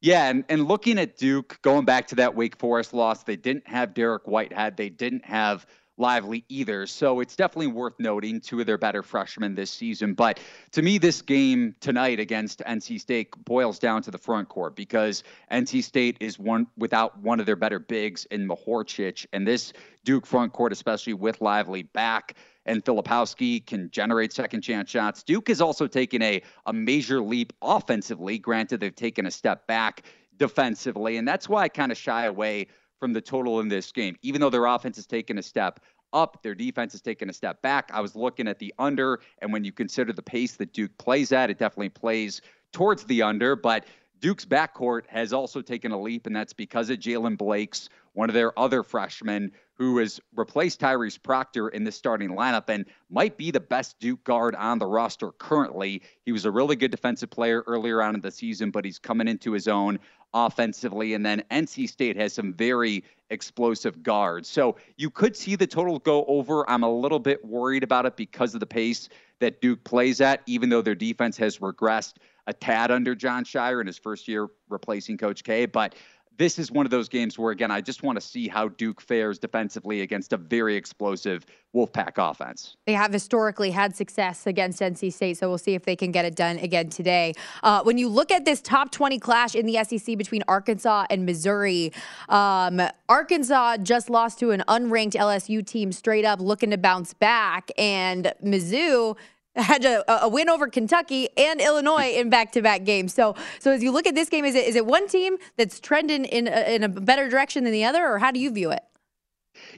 Yeah, 0.00 0.28
and, 0.28 0.44
and 0.48 0.68
looking 0.68 0.98
at 0.98 1.16
Duke, 1.16 1.58
going 1.62 1.84
back 1.86 2.08
to 2.08 2.16
that 2.16 2.34
Wake 2.34 2.56
Forest 2.56 2.92
loss, 2.92 3.22
they 3.22 3.36
didn't 3.36 3.66
have 3.66 3.94
Dariq 3.94 4.26
Whitehead. 4.26 4.76
They 4.76 4.90
didn't 4.90 5.24
have 5.24 5.66
Lively 5.96 6.44
either. 6.48 6.86
So 6.86 7.20
it's 7.20 7.36
definitely 7.36 7.68
worth 7.68 7.94
noting 7.98 8.40
two 8.40 8.58
of 8.60 8.66
their 8.66 8.78
better 8.78 9.02
freshmen 9.02 9.54
this 9.54 9.70
season. 9.70 10.14
But 10.14 10.40
to 10.72 10.82
me, 10.82 10.98
this 10.98 11.22
game 11.22 11.76
tonight 11.80 12.18
against 12.18 12.60
NC 12.60 13.00
State 13.00 13.28
boils 13.44 13.78
down 13.78 14.02
to 14.02 14.10
the 14.10 14.18
front 14.18 14.48
court 14.48 14.74
because 14.74 15.22
NC 15.52 15.84
State 15.84 16.16
is 16.18 16.38
one 16.38 16.66
without 16.76 17.18
one 17.20 17.38
of 17.38 17.46
their 17.46 17.56
better 17.56 17.78
bigs 17.78 18.24
in 18.26 18.48
Mahorcic. 18.48 19.24
And 19.32 19.46
this 19.46 19.72
Duke 20.04 20.26
front 20.26 20.52
court, 20.52 20.72
especially 20.72 21.14
with 21.14 21.40
Lively 21.40 21.84
back, 21.84 22.34
and 22.66 22.84
Filipowski 22.84 23.64
can 23.64 23.90
generate 23.90 24.32
second 24.32 24.62
chance 24.62 24.90
shots. 24.90 25.22
Duke 25.22 25.48
has 25.48 25.60
also 25.60 25.86
taken 25.86 26.22
a, 26.22 26.42
a 26.66 26.72
major 26.72 27.20
leap 27.20 27.52
offensively. 27.62 28.38
Granted, 28.38 28.80
they've 28.80 28.94
taken 28.94 29.26
a 29.26 29.30
step 29.30 29.66
back 29.66 30.02
defensively, 30.36 31.16
and 31.16 31.26
that's 31.26 31.48
why 31.48 31.62
I 31.62 31.68
kind 31.68 31.92
of 31.92 31.98
shy 31.98 32.26
away 32.26 32.66
from 32.98 33.12
the 33.12 33.20
total 33.20 33.60
in 33.60 33.68
this 33.68 33.92
game. 33.92 34.16
Even 34.22 34.40
though 34.40 34.50
their 34.50 34.66
offense 34.66 34.96
has 34.96 35.06
taken 35.06 35.38
a 35.38 35.42
step 35.42 35.80
up, 36.12 36.42
their 36.42 36.54
defense 36.54 36.92
has 36.92 37.02
taken 37.02 37.28
a 37.28 37.32
step 37.32 37.60
back. 37.60 37.90
I 37.92 38.00
was 38.00 38.14
looking 38.14 38.48
at 38.48 38.58
the 38.58 38.72
under, 38.78 39.20
and 39.40 39.52
when 39.52 39.64
you 39.64 39.72
consider 39.72 40.12
the 40.12 40.22
pace 40.22 40.56
that 40.56 40.72
Duke 40.72 40.96
plays 40.96 41.32
at, 41.32 41.50
it 41.50 41.58
definitely 41.58 41.90
plays 41.90 42.40
towards 42.72 43.04
the 43.04 43.22
under, 43.22 43.56
but 43.56 43.86
Duke's 44.20 44.44
backcourt 44.44 45.06
has 45.08 45.32
also 45.32 45.60
taken 45.60 45.92
a 45.92 46.00
leap, 46.00 46.26
and 46.26 46.34
that's 46.34 46.52
because 46.52 46.88
of 46.88 46.98
Jaylen 46.98 47.36
Blakes, 47.36 47.88
one 48.14 48.30
of 48.30 48.34
their 48.34 48.58
other 48.58 48.82
freshmen, 48.82 49.52
who 49.76 49.98
has 49.98 50.20
replaced 50.36 50.80
Tyrese 50.80 51.20
Proctor 51.22 51.68
in 51.68 51.84
the 51.84 51.92
starting 51.92 52.30
lineup 52.30 52.68
and 52.68 52.86
might 53.10 53.36
be 53.36 53.50
the 53.50 53.60
best 53.60 53.98
Duke 53.98 54.22
guard 54.24 54.54
on 54.54 54.78
the 54.78 54.86
roster 54.86 55.32
currently. 55.32 56.02
He 56.24 56.32
was 56.32 56.44
a 56.44 56.50
really 56.50 56.76
good 56.76 56.90
defensive 56.90 57.30
player 57.30 57.64
earlier 57.66 58.00
on 58.00 58.14
in 58.14 58.20
the 58.20 58.30
season, 58.30 58.70
but 58.70 58.84
he's 58.84 58.98
coming 58.98 59.28
into 59.28 59.52
his 59.52 59.66
own 59.66 59.98
offensively. 60.32 61.14
And 61.14 61.24
then 61.24 61.42
NC 61.50 61.88
State 61.88 62.16
has 62.16 62.32
some 62.32 62.54
very 62.54 63.04
explosive 63.30 64.02
guards. 64.02 64.48
So 64.48 64.76
you 64.96 65.10
could 65.10 65.36
see 65.36 65.56
the 65.56 65.66
total 65.66 65.98
go 65.98 66.24
over. 66.26 66.68
I'm 66.68 66.82
a 66.82 66.92
little 66.92 67.18
bit 67.18 67.44
worried 67.44 67.82
about 67.82 68.06
it 68.06 68.16
because 68.16 68.54
of 68.54 68.60
the 68.60 68.66
pace 68.66 69.08
that 69.40 69.60
Duke 69.60 69.82
plays 69.84 70.20
at, 70.20 70.42
even 70.46 70.68
though 70.68 70.82
their 70.82 70.94
defense 70.94 71.36
has 71.38 71.58
regressed 71.58 72.14
a 72.46 72.52
tad 72.52 72.90
under 72.90 73.14
Jon 73.14 73.44
Scheyer 73.44 73.80
in 73.80 73.86
his 73.86 73.98
first 73.98 74.28
year 74.28 74.48
replacing 74.68 75.16
Coach 75.16 75.44
K. 75.44 75.66
But 75.66 75.94
this 76.36 76.58
is 76.58 76.70
one 76.70 76.86
of 76.86 76.90
those 76.90 77.08
games 77.08 77.38
where, 77.38 77.52
again, 77.52 77.70
I 77.70 77.80
just 77.80 78.02
want 78.02 78.16
to 78.16 78.20
see 78.20 78.48
how 78.48 78.68
Duke 78.68 79.00
fares 79.00 79.38
defensively 79.38 80.00
against 80.00 80.32
a 80.32 80.36
very 80.36 80.74
explosive 80.76 81.46
Wolfpack 81.74 82.12
offense. 82.18 82.76
They 82.86 82.92
have 82.92 83.12
historically 83.12 83.70
had 83.70 83.96
success 83.96 84.46
against 84.46 84.80
NC 84.80 85.12
State, 85.12 85.36
so 85.36 85.48
we'll 85.48 85.58
see 85.58 85.74
if 85.74 85.84
they 85.84 85.96
can 85.96 86.12
get 86.12 86.24
it 86.24 86.36
done 86.36 86.58
again 86.58 86.88
today. 86.88 87.34
Uh, 87.62 87.82
when 87.82 87.98
you 87.98 88.08
look 88.08 88.30
at 88.30 88.44
this 88.44 88.60
top 88.60 88.90
20 88.92 89.18
clash 89.18 89.54
in 89.54 89.66
the 89.66 89.82
SEC 89.84 90.16
between 90.16 90.42
Arkansas 90.46 91.06
and 91.10 91.26
Missouri, 91.26 91.92
um, 92.28 92.80
Arkansas 93.08 93.78
just 93.78 94.08
lost 94.08 94.38
to 94.38 94.50
an 94.50 94.62
unranked 94.68 95.14
LSU 95.14 95.64
team 95.66 95.92
straight 95.92 96.24
up 96.24 96.40
looking 96.40 96.70
to 96.70 96.78
bounce 96.78 97.12
back, 97.12 97.70
and 97.76 98.32
Mizzou 98.42 99.16
had 99.56 99.84
a, 99.84 100.08
uh, 100.10 100.20
a, 100.22 100.28
win 100.28 100.48
over 100.48 100.68
Kentucky 100.68 101.28
and 101.36 101.60
Illinois 101.60 102.12
in 102.14 102.28
back-to-back 102.28 102.84
games. 102.84 103.14
So, 103.14 103.34
so 103.58 103.70
as 103.70 103.82
you 103.82 103.92
look 103.92 104.06
at 104.06 104.14
this 104.14 104.28
game, 104.28 104.44
is 104.44 104.54
it 104.54 104.66
is 104.66 104.76
it 104.76 104.86
one 104.86 105.08
team 105.08 105.36
that's 105.56 105.80
trending 105.80 106.24
in 106.24 106.48
a, 106.48 106.74
in 106.74 106.82
a 106.82 106.88
better 106.88 107.28
direction 107.28 107.64
than 107.64 107.72
the 107.72 107.84
other, 107.84 108.04
or 108.04 108.18
how 108.18 108.30
do 108.30 108.40
you 108.40 108.50
view 108.50 108.70
it? 108.70 108.82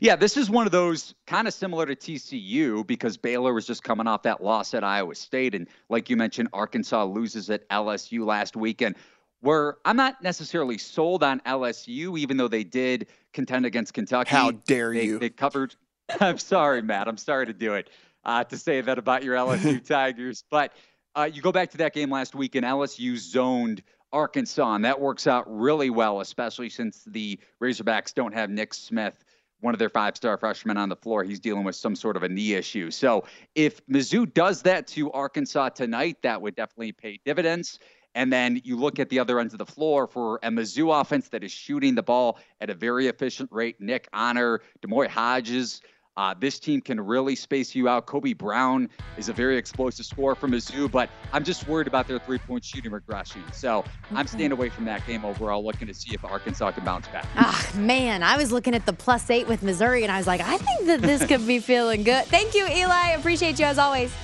Yeah, 0.00 0.16
this 0.16 0.38
is 0.38 0.48
one 0.48 0.64
of 0.64 0.72
those 0.72 1.14
kind 1.26 1.46
of 1.46 1.52
similar 1.52 1.84
to 1.84 1.94
TCU 1.94 2.86
because 2.86 3.18
Baylor 3.18 3.52
was 3.52 3.66
just 3.66 3.82
coming 3.84 4.06
off 4.06 4.22
that 4.22 4.42
loss 4.42 4.72
at 4.72 4.82
Iowa 4.82 5.14
State, 5.14 5.54
and 5.54 5.68
like 5.88 6.08
you 6.08 6.16
mentioned, 6.16 6.48
Arkansas 6.52 7.04
loses 7.04 7.50
at 7.50 7.68
LSU 7.68 8.24
last 8.24 8.56
weekend. 8.56 8.96
Where 9.40 9.76
I'm 9.84 9.96
not 9.96 10.22
necessarily 10.22 10.78
sold 10.78 11.22
on 11.22 11.40
LSU, 11.40 12.18
even 12.18 12.38
though 12.38 12.48
they 12.48 12.64
did 12.64 13.08
contend 13.34 13.66
against 13.66 13.92
Kentucky. 13.92 14.30
How 14.30 14.50
dare 14.50 14.94
they, 14.94 15.04
you? 15.04 15.18
They 15.18 15.28
covered. 15.28 15.74
I'm 16.20 16.38
sorry, 16.38 16.80
Matt. 16.80 17.06
I'm 17.06 17.18
sorry 17.18 17.46
to 17.46 17.52
do 17.52 17.74
it 17.74 17.90
uh, 18.26 18.44
to 18.44 18.58
say 18.58 18.80
that 18.82 18.98
about 18.98 19.22
your 19.24 19.36
LSU 19.36 19.82
Tigers. 19.88 20.44
But 20.50 20.72
uh, 21.14 21.30
you 21.32 21.40
go 21.40 21.52
back 21.52 21.70
to 21.70 21.78
that 21.78 21.94
game 21.94 22.10
last 22.10 22.34
week, 22.34 22.56
and 22.56 22.66
LSU 22.66 23.16
zoned 23.16 23.82
Arkansas, 24.12 24.74
and 24.74 24.84
that 24.84 25.00
works 25.00 25.26
out 25.26 25.44
really 25.48 25.88
well, 25.88 26.20
especially 26.20 26.68
since 26.68 27.04
the 27.06 27.38
Razorbacks 27.62 28.12
don't 28.12 28.34
have 28.34 28.50
Nick 28.50 28.74
Smith, 28.74 29.24
one 29.60 29.74
of 29.74 29.78
their 29.78 29.88
five 29.88 30.16
star 30.16 30.36
freshmen 30.36 30.76
on 30.76 30.88
the 30.88 30.96
floor. 30.96 31.24
He's 31.24 31.40
dealing 31.40 31.64
with 31.64 31.76
some 31.76 31.96
sort 31.96 32.16
of 32.16 32.24
a 32.24 32.28
knee 32.28 32.54
issue. 32.54 32.90
So 32.90 33.24
if 33.54 33.84
Mizzou 33.86 34.32
does 34.32 34.62
that 34.62 34.86
to 34.88 35.10
Arkansas 35.12 35.70
tonight, 35.70 36.18
that 36.22 36.42
would 36.42 36.56
definitely 36.56 36.92
pay 36.92 37.20
dividends. 37.24 37.78
And 38.14 38.32
then 38.32 38.60
you 38.64 38.76
look 38.76 38.98
at 38.98 39.10
the 39.10 39.18
other 39.18 39.38
ends 39.38 39.52
of 39.52 39.58
the 39.58 39.66
floor 39.66 40.06
for 40.06 40.36
a 40.42 40.48
Mizzou 40.48 40.98
offense 41.00 41.28
that 41.28 41.44
is 41.44 41.52
shooting 41.52 41.94
the 41.94 42.02
ball 42.02 42.38
at 42.60 42.70
a 42.70 42.74
very 42.74 43.08
efficient 43.08 43.50
rate. 43.52 43.78
Nick 43.78 44.08
Honor, 44.12 44.62
D'Moi 44.80 45.06
Hodges, 45.06 45.82
uh, 46.16 46.34
this 46.38 46.58
team 46.58 46.80
can 46.80 47.00
really 47.00 47.34
space 47.34 47.74
you 47.74 47.88
out. 47.88 48.06
Kobe 48.06 48.32
Brown 48.32 48.88
is 49.18 49.28
a 49.28 49.32
very 49.32 49.56
explosive 49.56 50.06
scorer 50.06 50.34
from 50.34 50.52
Mizzou, 50.52 50.90
but 50.90 51.10
I'm 51.32 51.44
just 51.44 51.68
worried 51.68 51.86
about 51.86 52.08
their 52.08 52.18
three 52.18 52.38
point 52.38 52.64
shooting 52.64 52.90
regression. 52.90 53.42
So 53.52 53.84
I'm 54.12 54.26
staying 54.26 54.52
away 54.52 54.68
from 54.70 54.86
that 54.86 55.06
game 55.06 55.24
overall, 55.24 55.64
looking 55.64 55.88
to 55.88 55.94
see 55.94 56.14
if 56.14 56.24
Arkansas 56.24 56.72
can 56.72 56.84
bounce 56.84 57.06
back. 57.08 57.26
Ah, 57.36 57.70
man, 57.76 58.22
I 58.22 58.36
was 58.36 58.50
looking 58.50 58.74
at 58.74 58.86
the 58.86 58.92
plus 58.92 59.28
eight 59.30 59.46
with 59.46 59.62
Missouri, 59.62 60.02
and 60.02 60.12
I 60.12 60.18
was 60.18 60.26
like, 60.26 60.40
I 60.40 60.56
think 60.56 60.86
that 60.86 61.02
this 61.02 61.26
could 61.26 61.46
be 61.46 61.58
feeling 61.58 62.02
good. 62.02 62.24
Thank 62.24 62.54
you, 62.54 62.66
Eli. 62.66 63.10
Appreciate 63.10 63.58
you 63.58 63.66
as 63.66 63.78
always. 63.78 64.14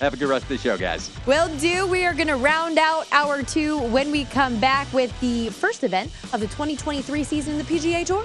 Have 0.00 0.14
a 0.14 0.16
good 0.16 0.28
rest 0.28 0.44
of 0.44 0.50
the 0.50 0.58
show, 0.58 0.78
guys. 0.78 1.10
Will 1.26 1.54
do. 1.58 1.84
We 1.86 2.06
are 2.06 2.14
going 2.14 2.28
to 2.28 2.36
round 2.36 2.78
out 2.78 3.06
hour 3.10 3.42
two 3.42 3.78
when 3.88 4.12
we 4.12 4.24
come 4.26 4.58
back 4.60 4.90
with 4.92 5.18
the 5.20 5.48
first 5.50 5.82
event 5.82 6.12
of 6.32 6.40
the 6.40 6.46
2023 6.46 7.24
season 7.24 7.54
in 7.54 7.58
the 7.58 7.64
PGA 7.64 8.06
Tour. 8.06 8.24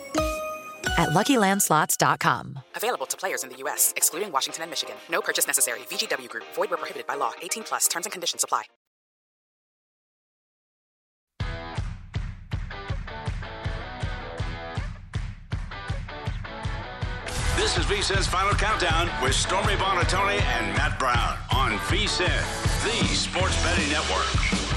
at 0.97 1.09
luckylandslots.com. 1.09 2.59
Available 2.75 3.05
to 3.05 3.17
players 3.17 3.43
in 3.43 3.49
the 3.49 3.57
U.S., 3.57 3.93
excluding 3.97 4.31
Washington 4.31 4.63
and 4.63 4.69
Michigan. 4.69 4.95
No 5.09 5.21
purchase 5.21 5.47
necessary. 5.47 5.79
VGW 5.89 6.29
Group, 6.29 6.45
void 6.53 6.69
where 6.69 6.77
prohibited 6.77 7.07
by 7.07 7.15
law. 7.15 7.33
18 7.41 7.63
plus 7.63 7.87
terms 7.87 8.05
and 8.05 8.11
conditions 8.13 8.43
apply. 8.43 8.63
This 17.55 17.77
is 17.77 17.85
VSIN's 17.85 18.27
Final 18.27 18.53
Countdown 18.53 19.09
with 19.21 19.35
Stormy 19.35 19.75
Buonantony 19.75 20.41
and 20.41 20.75
Matt 20.75 20.97
Brown 20.97 21.37
on 21.53 21.77
VSIN, 21.89 22.27
the 22.83 23.07
sports 23.13 23.61
betting 23.63 23.89
network. 23.91 24.70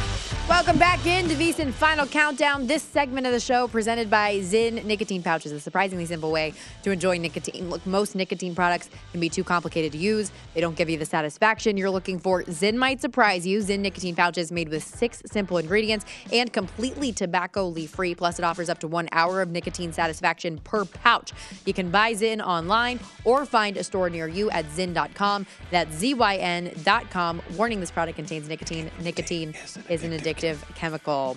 Welcome 0.47 0.79
back 0.79 1.07
into 1.07 1.35
VSIN 1.37 1.73
Final 1.73 2.07
Countdown. 2.07 2.67
This 2.67 2.83
segment 2.83 3.27
of 3.27 3.33
the 3.33 3.41
show 3.41 3.67
presented 3.67 4.11
by 4.11 4.37
Zyn 4.41 4.85
Nicotine 4.85 5.23
Pouches, 5.23 5.53
a 5.53 5.59
surprisingly 5.59 6.05
simple 6.05 6.31
way 6.31 6.53
to 6.83 6.91
enjoy 6.91 7.17
nicotine. 7.17 7.71
Look, 7.71 7.85
most 7.87 8.15
nicotine 8.15 8.55
products 8.55 8.91
can 9.13 9.21
be 9.21 9.31
too 9.31 9.43
complicated 9.43 9.93
to 9.93 9.99
use. 9.99 10.31
They 10.53 10.61
don't 10.61 10.77
give 10.77 10.91
you 10.91 10.99
the 10.99 11.07
satisfaction 11.07 11.79
you're 11.79 11.89
looking 11.89 12.19
for. 12.19 12.43
Zyn 12.43 12.75
might 12.75 13.01
surprise 13.01 13.47
you. 13.47 13.61
Zyn 13.61 13.79
Nicotine 13.79 14.15
Pouches 14.15 14.53
made 14.53 14.69
with 14.69 14.85
six 14.85 15.23
simple 15.25 15.57
ingredients 15.57 16.05
and 16.31 16.53
completely 16.53 17.11
tobacco 17.11 17.67
leaf 17.67 17.93
free. 17.93 18.15
Plus, 18.15 18.39
it 18.39 18.45
offers 18.45 18.69
up 18.69 18.79
to 18.81 18.87
one 18.87 19.09
hour 19.13 19.41
of 19.41 19.49
nicotine 19.49 19.95
satisfaction 19.95 20.59
per 20.59 20.85
pouch. 20.85 21.33
You 21.65 21.73
can 21.73 21.91
buy 21.91 22.13
Zyn 22.13 22.45
online 22.45 23.01
or 23.25 23.47
find 23.47 23.79
a 23.79 23.83
store 23.83 24.11
near 24.11 24.29
you 24.29 24.51
at 24.51 24.67
zyn.com. 24.67 25.47
That's 25.71 25.95
Z-Y-N.com. 25.97 27.43
Warning, 27.57 27.81
this 27.81 27.91
product 27.91 28.17
contains 28.17 28.47
nicotine. 28.47 28.91
Nicotine 29.01 29.55
is 29.89 30.05
an 30.05 30.13
addictive 30.35 30.75
chemical. 30.75 31.37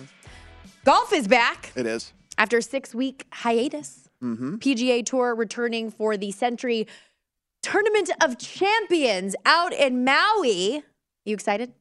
Golf 0.84 1.12
is 1.12 1.28
back. 1.28 1.72
It 1.76 1.86
is. 1.86 2.12
After 2.36 2.58
a 2.58 2.62
six 2.62 2.94
week 2.94 3.26
hiatus, 3.32 4.04
Mm-hmm. 4.20 4.56
PGA 4.56 5.06
Tour 5.06 5.32
returning 5.36 5.92
for 5.92 6.16
the 6.16 6.32
Sentry 6.32 6.88
Tournament 7.62 8.10
of 8.20 8.36
Champions 8.36 9.36
out 9.46 9.72
in 9.72 10.02
Maui. 10.04 10.82
You 11.24 11.34
excited? 11.34 11.72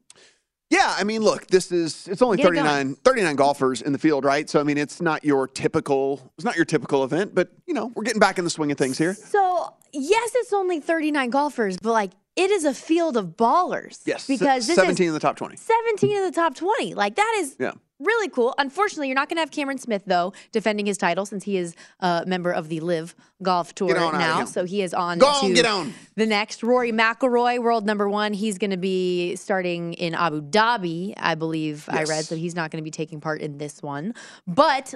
Yeah, 0.70 0.94
I 1.00 1.04
mean, 1.04 1.24
look, 1.24 1.48
this 1.48 1.72
is 1.72 2.08
it's 2.08 2.22
only 2.22 2.38
Get 2.38 2.46
it 2.46 2.58
39, 2.58 2.94
39 3.04 3.36
golfers 3.38 3.82
in 3.82 3.92
the 3.92 3.98
field, 3.98 4.24
right? 4.24 4.48
So 4.48 4.60
I 4.60 4.64
mean, 4.64 4.78
it's 4.78 5.02
not 5.02 5.26
your 5.26 5.48
typical 5.48 6.32
it's 6.38 6.46
not 6.46 6.56
your 6.56 6.66
typical 6.66 7.04
event, 7.04 7.34
but 7.34 7.50
you 7.66 7.74
know, 7.74 7.92
we're 7.96 8.04
getting 8.04 8.20
back 8.20 8.38
in 8.38 8.44
the 8.44 8.52
swing 8.52 8.72
of 8.72 8.78
things 8.78 9.00
here. 9.00 9.16
So, 9.16 9.74
yes, 9.92 10.32
it's 10.36 10.54
only 10.54 10.80
39 10.80 11.32
golfers, 11.32 11.78
but 11.82 11.92
like 11.92 12.12
it 12.38 12.52
is 12.52 12.64
a 12.64 12.74
field 12.74 13.18
of 13.18 13.36
ballers. 13.36 14.00
Yes. 14.06 14.28
Because 14.28 14.68
this 14.68 14.76
17 14.76 15.04
is 15.04 15.08
in 15.10 15.14
the 15.14 15.20
top 15.20 15.36
20. 15.36 15.58
17 15.58 16.16
in 16.18 16.24
the 16.24 16.32
top 16.32 16.56
20. 16.56 16.94
Like 16.94 17.16
that 17.16 17.36
is 17.40 17.56
Yeah. 17.60 17.74
Really 18.00 18.30
cool. 18.30 18.54
Unfortunately, 18.58 19.08
you're 19.08 19.16
not 19.16 19.28
going 19.30 19.38
to 19.38 19.42
have 19.42 19.52
Cameron 19.52 19.78
Smith 19.80 20.04
though 20.06 20.34
defending 20.52 20.86
his 20.86 20.98
title 20.98 21.26
since 21.26 21.44
he 21.44 21.58
is 21.58 21.76
a 22.00 22.24
member 22.28 22.52
of 22.52 22.70
the 22.70 22.80
LIV 22.80 23.16
Golf 23.42 23.74
Tour 23.76 23.94
now. 23.94 24.46
So 24.46 24.66
he 24.66 24.82
is 24.82 24.94
on 24.94 25.18
Go 25.20 25.28
on, 25.28 25.54
get 25.54 25.66
on. 25.66 25.94
the 26.16 26.26
next. 26.26 26.62
Rory 26.64 26.92
McIlroy, 26.92 27.60
world 27.60 27.86
number 27.86 28.08
one. 28.10 28.34
He's 28.34 28.58
going 28.58 28.72
to 28.72 28.78
be 28.78 29.36
starting 29.36 29.94
in 29.94 30.14
Abu 30.14 30.42
Dhabi, 30.42 31.14
I 31.18 31.36
believe. 31.36 31.88
I 31.90 32.00
read, 32.04 32.08
Yes. 32.10 32.28
so 32.30 32.36
he's 32.36 32.56
not 32.56 32.72
going 32.72 32.82
to 32.82 32.84
be 32.84 32.92
taking 32.92 33.20
part 33.22 33.42
in 33.42 33.58
this 33.58 33.82
one. 33.82 34.14
But 34.46 34.94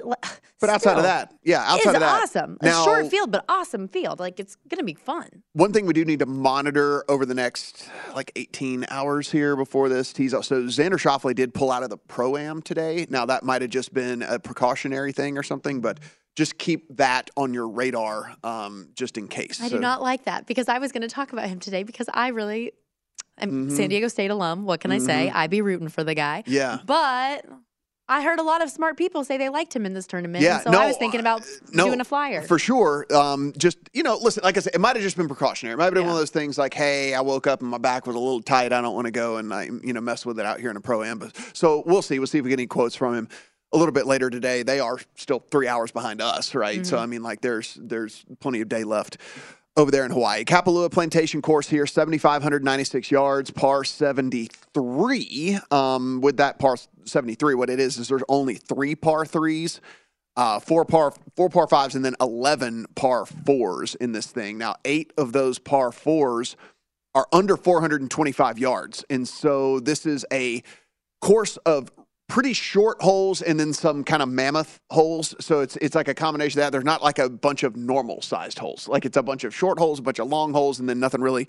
But 0.60 0.70
outside 0.70 0.96
of 0.96 1.02
that, 1.02 1.34
yeah, 1.42 1.64
outside 1.66 1.94
of 1.96 2.00
that. 2.00 2.22
awesome. 2.22 2.58
Now, 2.62 2.82
a 2.82 2.84
short 2.84 3.08
field, 3.08 3.32
but 3.32 3.44
awesome 3.48 3.88
field. 3.88 4.20
Like 4.20 4.38
it's 4.38 4.56
going 4.68 4.78
to 4.78 4.84
be 4.84 4.94
fun. 4.94 5.28
One 5.54 5.72
thing 5.72 5.86
we 5.86 5.92
do 5.92 6.04
need 6.04 6.20
to 6.20 6.26
monitor 6.26 7.04
over 7.08 7.26
the 7.26 7.34
next 7.34 7.88
like 8.14 8.30
18 8.36 8.86
hours 8.90 9.30
here 9.30 9.56
before 9.56 9.88
this 9.88 10.12
tease 10.12 10.34
out. 10.34 10.44
So 10.44 10.62
Xander 10.64 10.92
Schauffele 11.00 11.34
did 11.34 11.52
pull 11.54 11.70
out 11.72 11.82
of 11.82 11.90
the 11.90 11.96
pro 11.96 12.36
am 12.36 12.62
today. 12.62 12.91
Now 13.10 13.26
that 13.26 13.42
might 13.44 13.62
have 13.62 13.70
just 13.70 13.92
been 13.92 14.22
a 14.22 14.38
precautionary 14.38 15.12
thing 15.12 15.36
or 15.38 15.42
something, 15.42 15.80
but 15.80 15.98
just 16.36 16.56
keep 16.58 16.96
that 16.96 17.28
on 17.36 17.52
your 17.52 17.68
radar, 17.68 18.34
um, 18.42 18.88
just 18.94 19.18
in 19.18 19.28
case. 19.28 19.60
I 19.60 19.68
So- 19.68 19.76
do 19.76 19.80
not 19.80 20.00
like 20.02 20.24
that 20.24 20.46
because 20.46 20.68
I 20.68 20.78
was 20.78 20.90
going 20.92 21.02
to 21.02 21.08
talk 21.08 21.32
about 21.32 21.48
him 21.48 21.58
today 21.60 21.82
because 21.82 22.06
I 22.12 22.28
really 22.28 22.72
am 23.38 23.68
San 23.70 23.86
Mhm. 23.86 23.90
Diego 23.90 24.08
State 24.08 24.30
alum. 24.30 24.64
What 24.64 24.80
can 24.80 24.92
I 24.92 24.98
say? 24.98 25.28
Mhm. 25.30 25.34
I 25.34 25.46
be 25.48 25.60
rooting 25.60 25.88
for 25.88 26.04
the 26.04 26.14
guy. 26.14 26.42
Yeah. 26.46 26.78
But 26.86 27.44
I 28.12 28.22
heard 28.22 28.38
a 28.38 28.42
lot 28.42 28.62
of 28.62 28.68
smart 28.68 28.98
people 28.98 29.24
say 29.24 29.38
they 29.38 29.48
liked 29.48 29.74
him 29.74 29.86
in 29.86 29.94
this 29.94 30.06
tournament. 30.06 30.44
Yeah, 30.44 30.60
so 30.60 30.70
no, 30.70 30.80
I 30.80 30.86
was 30.86 30.98
thinking 30.98 31.20
about 31.20 31.46
no, 31.72 31.86
doing 31.86 32.00
a 32.00 32.04
flyer. 32.04 32.42
For 32.42 32.58
sure. 32.58 33.06
Um, 33.10 33.54
just, 33.56 33.78
you 33.94 34.02
know, 34.02 34.18
listen, 34.20 34.42
like 34.44 34.58
I 34.58 34.60
said, 34.60 34.74
it 34.74 34.80
might 34.82 34.96
have 34.96 35.02
just 35.02 35.16
been 35.16 35.28
precautionary. 35.28 35.72
It 35.72 35.78
might 35.78 35.86
have 35.86 35.94
been 35.94 36.04
one 36.04 36.12
of 36.12 36.18
those 36.18 36.30
things 36.30 36.58
like, 36.58 36.74
hey, 36.74 37.14
I 37.14 37.22
woke 37.22 37.46
up 37.46 37.62
and 37.62 37.70
my 37.70 37.78
back 37.78 38.06
was 38.06 38.14
a 38.14 38.18
little 38.18 38.42
tight. 38.42 38.72
I 38.74 38.82
don't 38.82 38.94
want 38.94 39.06
to 39.06 39.10
go 39.10 39.38
and, 39.38 39.52
I, 39.52 39.64
you 39.82 39.94
know, 39.94 40.02
mess 40.02 40.26
with 40.26 40.38
it 40.38 40.44
out 40.44 40.60
here 40.60 40.70
in 40.70 40.76
a 40.76 40.80
pro 40.80 41.02
am. 41.02 41.32
So 41.54 41.82
we'll 41.86 42.02
see. 42.02 42.18
We'll 42.18 42.26
see 42.26 42.36
if 42.36 42.44
we 42.44 42.50
get 42.50 42.58
any 42.58 42.66
quotes 42.66 42.94
from 42.94 43.14
him 43.14 43.28
a 43.72 43.78
little 43.78 43.92
bit 43.92 44.06
later 44.06 44.28
today. 44.28 44.62
They 44.62 44.80
are 44.80 44.98
still 45.14 45.38
three 45.50 45.66
hours 45.66 45.90
behind 45.90 46.20
us, 46.20 46.54
right? 46.54 46.84
So, 46.84 46.98
Mhm. 46.98 47.00
I 47.00 47.06
mean, 47.06 47.22
like, 47.22 47.40
there's 47.40 47.78
there's 47.80 48.26
plenty 48.40 48.60
of 48.60 48.68
day 48.68 48.84
left 48.84 49.16
over 49.76 49.90
there 49.90 50.04
in 50.04 50.10
Hawaii. 50.10 50.44
Kapalua 50.44 50.90
Plantation 50.90 51.40
course 51.40 51.68
here, 51.68 51.86
7,596 51.86 53.10
yards, 53.10 53.50
par 53.50 53.84
73. 53.84 55.58
Um, 55.70 56.20
with 56.20 56.36
that 56.36 56.58
par 56.58 56.76
73, 57.04 57.54
what 57.54 57.70
it 57.70 57.80
is 57.80 57.98
is 57.98 58.08
there's 58.08 58.22
only 58.28 58.54
three 58.54 58.94
par 58.94 59.24
threes, 59.24 59.80
uh, 60.36 60.60
four 60.60 60.84
par 60.84 61.14
four 61.36 61.48
par 61.48 61.66
fives, 61.66 61.94
and 61.94 62.04
then 62.04 62.16
11 62.20 62.86
par 62.94 63.24
fours 63.26 63.94
in 63.94 64.12
this 64.12 64.26
thing. 64.26 64.58
Now, 64.58 64.76
eight 64.84 65.12
of 65.16 65.32
those 65.32 65.58
par 65.58 65.92
fours 65.92 66.56
are 67.14 67.26
under 67.32 67.56
425 67.56 68.58
yards, 68.58 69.04
and 69.10 69.26
so 69.28 69.80
this 69.80 70.06
is 70.06 70.24
a 70.32 70.62
course 71.20 71.56
of 71.58 71.90
pretty 72.32 72.54
short 72.54 72.96
holes 73.02 73.42
and 73.42 73.60
then 73.60 73.74
some 73.74 74.02
kind 74.02 74.22
of 74.22 74.28
mammoth 74.28 74.80
holes. 74.90 75.34
So 75.38 75.60
it's 75.60 75.76
it's 75.76 75.94
like 75.94 76.08
a 76.08 76.14
combination 76.14 76.60
of 76.60 76.64
that. 76.64 76.72
There's 76.72 76.82
not 76.82 77.02
like 77.02 77.18
a 77.18 77.28
bunch 77.28 77.62
of 77.62 77.76
normal 77.76 78.22
sized 78.22 78.58
holes. 78.58 78.88
Like 78.88 79.04
it's 79.04 79.18
a 79.18 79.22
bunch 79.22 79.44
of 79.44 79.54
short 79.54 79.78
holes, 79.78 79.98
a 79.98 80.02
bunch 80.02 80.18
of 80.18 80.28
long 80.28 80.54
holes, 80.54 80.80
and 80.80 80.88
then 80.88 80.98
nothing 80.98 81.20
really 81.20 81.46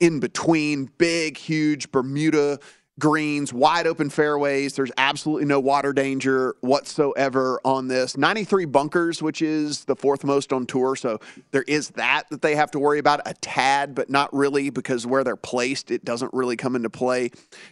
in 0.00 0.20
between. 0.20 0.86
Big, 0.96 1.36
huge 1.36 1.92
Bermuda 1.92 2.58
greens, 2.98 3.52
wide 3.52 3.86
open 3.86 4.08
fairways. 4.08 4.74
There's 4.74 4.92
absolutely 4.96 5.46
no 5.46 5.58
water 5.58 5.92
danger 5.92 6.54
whatsoever 6.60 7.60
on 7.64 7.88
this. 7.88 8.16
93 8.16 8.66
bunkers, 8.66 9.22
which 9.22 9.42
is 9.42 9.84
the 9.84 9.96
fourth 9.96 10.24
most 10.24 10.52
on 10.52 10.66
tour. 10.66 10.94
So 10.94 11.18
there 11.50 11.64
is 11.66 11.90
that 11.90 12.28
that 12.30 12.42
they 12.42 12.54
have 12.54 12.70
to 12.72 12.78
worry 12.78 12.98
about 12.98 13.20
a 13.26 13.34
tad, 13.34 13.94
but 13.94 14.10
not 14.10 14.32
really 14.32 14.70
because 14.70 15.06
where 15.06 15.24
they're 15.24 15.36
placed, 15.36 15.90
it 15.90 16.04
doesn't 16.04 16.32
really 16.32 16.56
come 16.56 16.76
into 16.76 16.90
play 16.90 17.30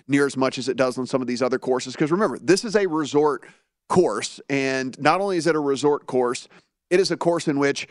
near 0.08 0.26
as 0.26 0.36
much 0.36 0.58
as 0.58 0.68
it 0.68 0.76
does 0.76 0.98
on 0.98 1.06
some 1.06 1.20
of 1.20 1.28
these 1.28 1.42
other 1.42 1.58
courses. 1.58 1.94
Because 1.94 2.10
remember, 2.10 2.38
this 2.38 2.64
is 2.64 2.74
a 2.74 2.86
resort 2.86 3.44
course. 3.88 4.40
And 4.48 4.98
not 5.00 5.20
only 5.20 5.36
is 5.36 5.46
it 5.46 5.54
a 5.54 5.60
resort 5.60 6.06
course, 6.06 6.48
it 6.90 6.98
is 6.98 7.10
a 7.10 7.16
course 7.16 7.46
in 7.46 7.58
which 7.58 7.86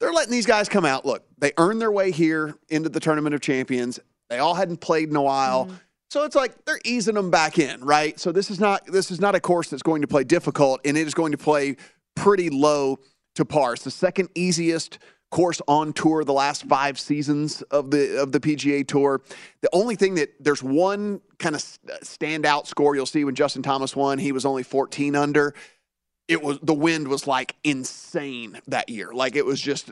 they're 0.00 0.12
letting 0.12 0.32
these 0.32 0.46
guys 0.46 0.68
come 0.68 0.84
out. 0.84 1.06
Look, 1.06 1.24
they 1.38 1.52
earned 1.56 1.80
their 1.80 1.92
way 1.92 2.10
here 2.10 2.54
into 2.68 2.88
the 2.88 3.00
Tournament 3.00 3.34
of 3.34 3.40
Champions. 3.40 4.00
They 4.28 4.38
all 4.38 4.54
hadn't 4.54 4.78
played 4.78 5.08
in 5.08 5.16
a 5.16 5.22
while. 5.22 5.66
Mm-hmm. 5.66 5.74
So 6.14 6.22
it's 6.22 6.36
like 6.36 6.64
they're 6.64 6.78
easing 6.84 7.16
them 7.16 7.32
back 7.32 7.58
in, 7.58 7.84
right? 7.84 8.20
So 8.20 8.30
this 8.30 8.48
is 8.48 8.60
not 8.60 8.86
this 8.86 9.10
is 9.10 9.20
not 9.20 9.34
a 9.34 9.40
course 9.40 9.68
that's 9.68 9.82
going 9.82 10.00
to 10.02 10.06
play 10.06 10.22
difficult, 10.22 10.80
and 10.84 10.96
it 10.96 11.08
is 11.08 11.12
going 11.12 11.32
to 11.32 11.38
play 11.38 11.74
pretty 12.14 12.50
low 12.50 13.00
to 13.34 13.44
par. 13.44 13.72
It's 13.72 13.82
the 13.82 13.90
second 13.90 14.28
easiest 14.36 15.00
course 15.32 15.60
on 15.66 15.92
tour 15.92 16.22
the 16.22 16.32
last 16.32 16.66
five 16.66 17.00
seasons 17.00 17.62
of 17.62 17.90
the 17.90 18.22
of 18.22 18.30
the 18.30 18.38
PGA 18.38 18.86
Tour. 18.86 19.22
The 19.62 19.68
only 19.72 19.96
thing 19.96 20.14
that 20.14 20.32
there's 20.38 20.62
one 20.62 21.20
kind 21.40 21.56
of 21.56 21.60
standout 22.04 22.68
score 22.68 22.94
you'll 22.94 23.06
see 23.06 23.24
when 23.24 23.34
Justin 23.34 23.64
Thomas 23.64 23.96
won, 23.96 24.18
he 24.18 24.30
was 24.30 24.46
only 24.46 24.62
14 24.62 25.16
under 25.16 25.52
it 26.26 26.42
was 26.42 26.58
the 26.62 26.74
wind 26.74 27.08
was 27.08 27.26
like 27.26 27.54
insane 27.64 28.60
that 28.68 28.88
year. 28.88 29.12
Like 29.12 29.36
it 29.36 29.44
was 29.44 29.60
just 29.60 29.90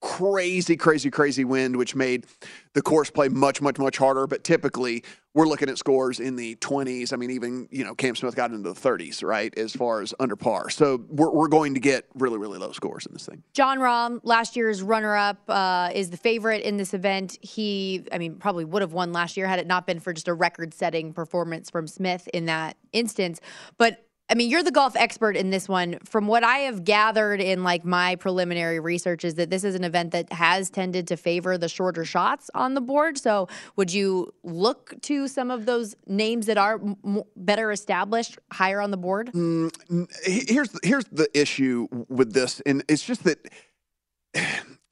crazy, 0.00 0.76
crazy, 0.76 1.10
crazy 1.10 1.44
wind, 1.44 1.76
which 1.76 1.94
made 1.94 2.26
the 2.72 2.80
course 2.80 3.10
play 3.10 3.28
much, 3.28 3.60
much, 3.60 3.78
much 3.78 3.98
harder. 3.98 4.26
But 4.26 4.44
typically, 4.44 5.04
we're 5.34 5.46
looking 5.46 5.68
at 5.68 5.76
scores 5.76 6.20
in 6.20 6.36
the 6.36 6.56
20s. 6.56 7.12
I 7.12 7.16
mean, 7.16 7.30
even 7.30 7.68
you 7.70 7.84
know, 7.84 7.94
Cam 7.94 8.16
Smith 8.16 8.34
got 8.34 8.50
into 8.50 8.72
the 8.72 8.80
30s, 8.80 9.22
right, 9.22 9.56
as 9.58 9.74
far 9.74 10.00
as 10.00 10.14
under 10.18 10.36
par. 10.36 10.70
So 10.70 11.04
we're 11.10 11.30
we're 11.30 11.48
going 11.48 11.74
to 11.74 11.80
get 11.80 12.06
really, 12.14 12.38
really 12.38 12.58
low 12.58 12.72
scores 12.72 13.04
in 13.04 13.12
this 13.12 13.26
thing. 13.26 13.42
Jon 13.52 13.78
Rahm, 13.78 14.20
last 14.22 14.56
year's 14.56 14.82
runner-up, 14.82 15.42
uh, 15.48 15.90
is 15.94 16.08
the 16.08 16.16
favorite 16.16 16.62
in 16.62 16.78
this 16.78 16.94
event. 16.94 17.36
He, 17.42 18.06
I 18.10 18.16
mean, 18.16 18.36
probably 18.36 18.64
would 18.64 18.80
have 18.80 18.94
won 18.94 19.12
last 19.12 19.36
year 19.36 19.46
had 19.46 19.58
it 19.58 19.66
not 19.66 19.86
been 19.86 20.00
for 20.00 20.14
just 20.14 20.28
a 20.28 20.34
record-setting 20.34 21.12
performance 21.12 21.68
from 21.68 21.86
Smith 21.86 22.26
in 22.32 22.46
that 22.46 22.78
instance. 22.92 23.40
But 23.76 24.00
I 24.30 24.34
mean, 24.34 24.48
you're 24.48 24.62
the 24.62 24.70
golf 24.70 24.96
expert 24.96 25.36
in 25.36 25.50
this 25.50 25.68
one. 25.68 25.98
From 26.04 26.26
what 26.26 26.42
I 26.42 26.58
have 26.60 26.82
gathered 26.82 27.40
in 27.42 27.62
like 27.62 27.84
my 27.84 28.16
preliminary 28.16 28.80
research 28.80 29.22
is 29.22 29.34
that 29.34 29.50
this 29.50 29.64
is 29.64 29.74
an 29.74 29.84
event 29.84 30.12
that 30.12 30.32
has 30.32 30.70
tended 30.70 31.06
to 31.08 31.16
favor 31.16 31.58
the 31.58 31.68
shorter 31.68 32.06
shots 32.06 32.50
on 32.54 32.72
the 32.72 32.80
board. 32.80 33.18
So, 33.18 33.48
would 33.76 33.92
you 33.92 34.32
look 34.42 34.94
to 35.02 35.28
some 35.28 35.50
of 35.50 35.66
those 35.66 35.94
names 36.06 36.46
that 36.46 36.56
are 36.56 36.80
m- 36.80 37.22
better 37.36 37.70
established 37.70 38.38
higher 38.50 38.80
on 38.80 38.90
the 38.90 38.96
board? 38.96 39.30
Mm, 39.32 40.08
here's 40.24 40.70
here's 40.82 41.04
the 41.06 41.28
issue 41.38 41.86
with 42.08 42.32
this, 42.32 42.60
and 42.64 42.82
it's 42.88 43.04
just 43.04 43.24
that 43.24 43.38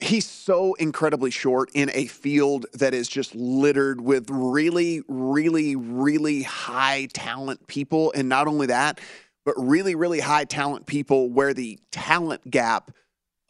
he's 0.03 0.27
so 0.27 0.73
incredibly 0.75 1.31
short 1.31 1.69
in 1.73 1.89
a 1.93 2.05
field 2.07 2.65
that 2.73 2.93
is 2.93 3.07
just 3.07 3.33
littered 3.33 4.01
with 4.01 4.29
really, 4.29 5.01
really, 5.07 5.75
really 5.75 6.43
high 6.43 7.07
talent 7.13 7.65
people. 7.67 8.11
And 8.13 8.27
not 8.27 8.47
only 8.47 8.67
that, 8.67 8.99
but 9.45 9.55
really, 9.57 9.95
really 9.95 10.19
high 10.19 10.45
talent 10.45 10.85
people 10.85 11.29
where 11.29 11.53
the 11.53 11.79
talent 11.91 12.49
gap 12.49 12.91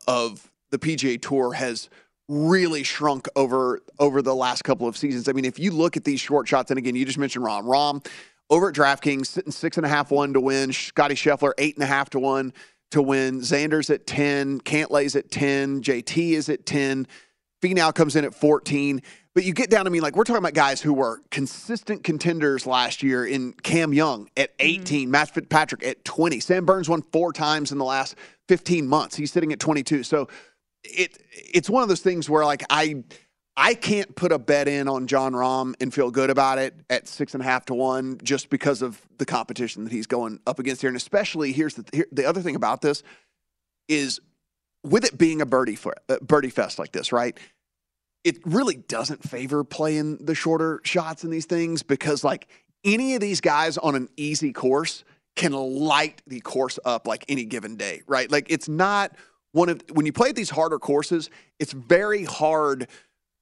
of 0.08 0.51
the 0.72 0.80
PGA 0.80 1.22
Tour 1.22 1.54
has 1.54 1.89
really 2.30 2.84
shrunk 2.84 3.28
over 3.36 3.82
over 3.99 4.22
the 4.22 4.34
last 4.34 4.64
couple 4.64 4.88
of 4.88 4.95
seasons. 4.95 5.28
I 5.28 5.34
mean, 5.34 5.45
if 5.45 5.60
you 5.60 5.72
look 5.72 5.97
at 5.97 6.04
these 6.04 6.22
short 6.22 6.47
shots, 6.47 6.72
and 6.72 6.78
again, 6.78 6.95
you 6.95 7.06
just 7.06 7.18
mentioned 7.18 7.45
Rahm. 7.45 7.64
Rahm 7.64 8.06
over 8.49 8.70
at 8.70 8.76
DraftKings 8.76 9.26
sitting 9.26 9.51
six 9.51 9.78
and 9.78 9.86
a 9.86 9.89
half 9.89 10.12
one 10.12 10.34
to 10.34 10.39
win. 10.39 10.72
Scotty 10.72 11.16
Scheffler 11.16 11.51
eight 11.58 11.76
and 11.76 11.84
a 11.84 11.88
half 11.88 12.10
to 12.12 12.20
one 12.20 12.54
to 12.94 13.02
win. 13.02 13.41
Xander's 13.41 13.89
at 13.89 14.08
ten. 14.08 14.60
Cantlay's 14.62 15.16
at 15.16 15.30
ten. 15.30 15.82
JT 15.82 16.32
is 16.32 16.50
at 16.50 16.66
ten. 16.66 17.08
Finau 17.62 17.94
comes 17.94 18.16
in 18.16 18.26
at 18.26 18.34
fourteen. 18.34 19.02
But 19.36 19.46
you 19.46 19.54
get 19.54 19.72
down 19.72 19.86
to 19.86 19.91
me 19.91 20.00
like 20.00 20.16
we're 20.16 20.26
talking 20.26 20.44
about 20.44 20.54
guys 20.54 20.80
who 20.80 20.94
were 20.94 21.22
consistent 21.32 22.04
contenders 22.04 22.68
last 22.68 23.02
year 23.02 23.26
in 23.26 23.54
Cam 23.54 23.94
Young 23.94 24.30
at 24.38 24.58
mm-hmm. 24.58 24.82
18, 24.82 25.02
mm-hmm. 25.02 25.12
Matt 25.12 25.34
Fitzpatrick 25.34 25.84
at 25.84 26.06
20. 26.06 26.39
Sam 26.39 26.66
Burns 26.66 26.88
won 26.88 27.02
four 27.12 27.34
times 27.34 27.72
in 27.72 27.80
the 27.80 27.86
last 27.86 28.16
15 28.48 28.88
months. 28.88 29.16
He's 29.16 29.32
sitting 29.32 29.52
at 29.52 29.60
22. 29.60 30.04
So 30.04 30.28
it 30.84 31.18
it's 31.32 31.70
one 31.70 31.82
of 31.82 31.89
those 31.89 32.02
things 32.02 32.30
where 32.30 32.46
like 32.46 32.64
I 32.70 33.04
I 33.56 33.76
can't 33.76 34.16
put 34.16 34.32
a 34.32 34.39
bet 34.39 34.68
in 34.68 34.88
on 34.88 35.06
Jon 35.06 35.34
Rahm 35.34 35.76
and 35.80 35.93
feel 35.93 36.10
good 36.10 36.30
about 36.30 36.58
it 36.58 36.74
at 36.89 37.08
six 37.08 37.36
and 37.36 37.41
a 37.41 37.45
half 37.45 37.66
to 37.66 37.76
one 37.76 38.20
just 38.24 38.49
because 38.49 38.82
of 38.82 38.99
the 39.20 39.26
competition 39.26 39.84
that 39.84 39.93
he's 39.93 40.08
going 40.08 40.39
up 40.47 40.58
against 40.58 40.82
here. 40.82 40.88
And 40.88 40.97
especially 40.97 41.51
here's 41.51 41.76
the 41.76 41.86
here, 41.93 42.08
the 42.12 42.26
other 42.26 42.41
thing 42.41 42.56
about 42.56 42.82
this 42.82 43.04
is 43.88 44.20
with 44.84 45.06
it 45.06 45.18
being 45.18 45.39
a 45.41 45.45
birdie 45.45 45.76
for, 45.76 45.93
uh, 46.10 46.18
birdie 46.22 46.49
fest 46.49 46.80
like 46.80 46.91
this, 46.91 47.12
right? 47.12 47.38
it 48.24 48.38
really 48.45 48.76
doesn't 48.76 49.28
favor 49.28 49.64
playing 49.64 50.18
the 50.18 50.36
shorter 50.36 50.80
shots 50.84 51.24
in 51.24 51.30
these 51.30 51.45
things 51.45 51.84
because 51.84 52.24
like 52.24 52.47
any 52.84 53.16
of 53.16 53.22
these 53.22 53.41
guys 53.41 53.78
on 53.78 53.95
an 53.95 54.10
easy 54.18 54.54
course 54.54 55.04
can 55.36 55.51
light 55.51 56.22
the 56.28 56.39
course 56.41 56.80
up 56.86 57.08
like 57.08 57.26
any 57.28 57.43
given 57.43 57.76
day, 57.76 58.01
right? 58.08 58.32
Like 58.32 58.47
it's 58.49 58.70
not 58.70 59.16
one 59.51 59.70
of 59.70 59.82
when 59.91 60.06
you 60.06 60.14
play 60.14 60.32
these 60.32 60.49
harder 60.49 60.80
courses, 60.80 61.30
it's 61.60 61.74
very 61.74 62.24
hard 62.24 62.88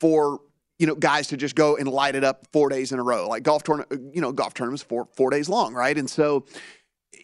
for 0.01 0.39
you 0.79 0.87
know 0.87 0.95
guys 0.95 1.27
to 1.27 1.37
just 1.37 1.53
go 1.53 1.77
and 1.77 1.87
light 1.87 2.15
it 2.15 2.23
up 2.23 2.47
four 2.51 2.67
days 2.67 2.91
in 2.91 2.97
a 2.97 3.03
row. 3.03 3.29
Like 3.29 3.43
golf 3.43 3.61
tournament, 3.61 4.15
you 4.15 4.19
know, 4.19 4.31
golf 4.31 4.55
tournaments 4.55 4.81
four 4.81 5.07
four 5.15 5.29
days 5.29 5.47
long, 5.47 5.75
right? 5.75 5.95
And 5.95 6.09
so 6.09 6.45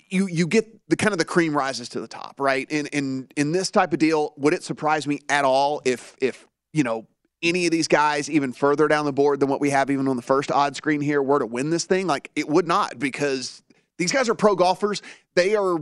you 0.09 0.27
you 0.27 0.45
get 0.45 0.67
the 0.87 0.95
kind 0.95 1.11
of 1.11 1.17
the 1.17 1.25
cream 1.25 1.57
rises 1.57 1.89
to 1.89 1.99
the 1.99 2.07
top, 2.07 2.39
right? 2.39 2.69
In 2.69 2.85
in 2.87 3.27
in 3.35 3.51
this 3.51 3.71
type 3.71 3.93
of 3.93 3.99
deal, 3.99 4.35
would 4.37 4.53
it 4.53 4.63
surprise 4.63 5.07
me 5.07 5.21
at 5.27 5.43
all 5.43 5.81
if 5.85 6.15
if 6.21 6.47
you 6.71 6.83
know 6.83 7.07
any 7.41 7.65
of 7.65 7.71
these 7.71 7.87
guys 7.87 8.29
even 8.29 8.53
further 8.53 8.87
down 8.87 9.05
the 9.05 9.13
board 9.13 9.39
than 9.39 9.49
what 9.49 9.59
we 9.59 9.71
have 9.71 9.89
even 9.89 10.07
on 10.07 10.15
the 10.15 10.21
first 10.21 10.51
odd 10.51 10.75
screen 10.75 11.01
here 11.01 11.21
were 11.21 11.39
to 11.39 11.45
win 11.45 11.71
this 11.71 11.85
thing, 11.85 12.05
like 12.05 12.29
it 12.35 12.47
would 12.47 12.67
not 12.67 12.99
because 12.99 13.63
these 13.97 14.11
guys 14.11 14.29
are 14.29 14.35
pro 14.35 14.55
golfers. 14.55 15.01
They 15.35 15.55
are 15.55 15.79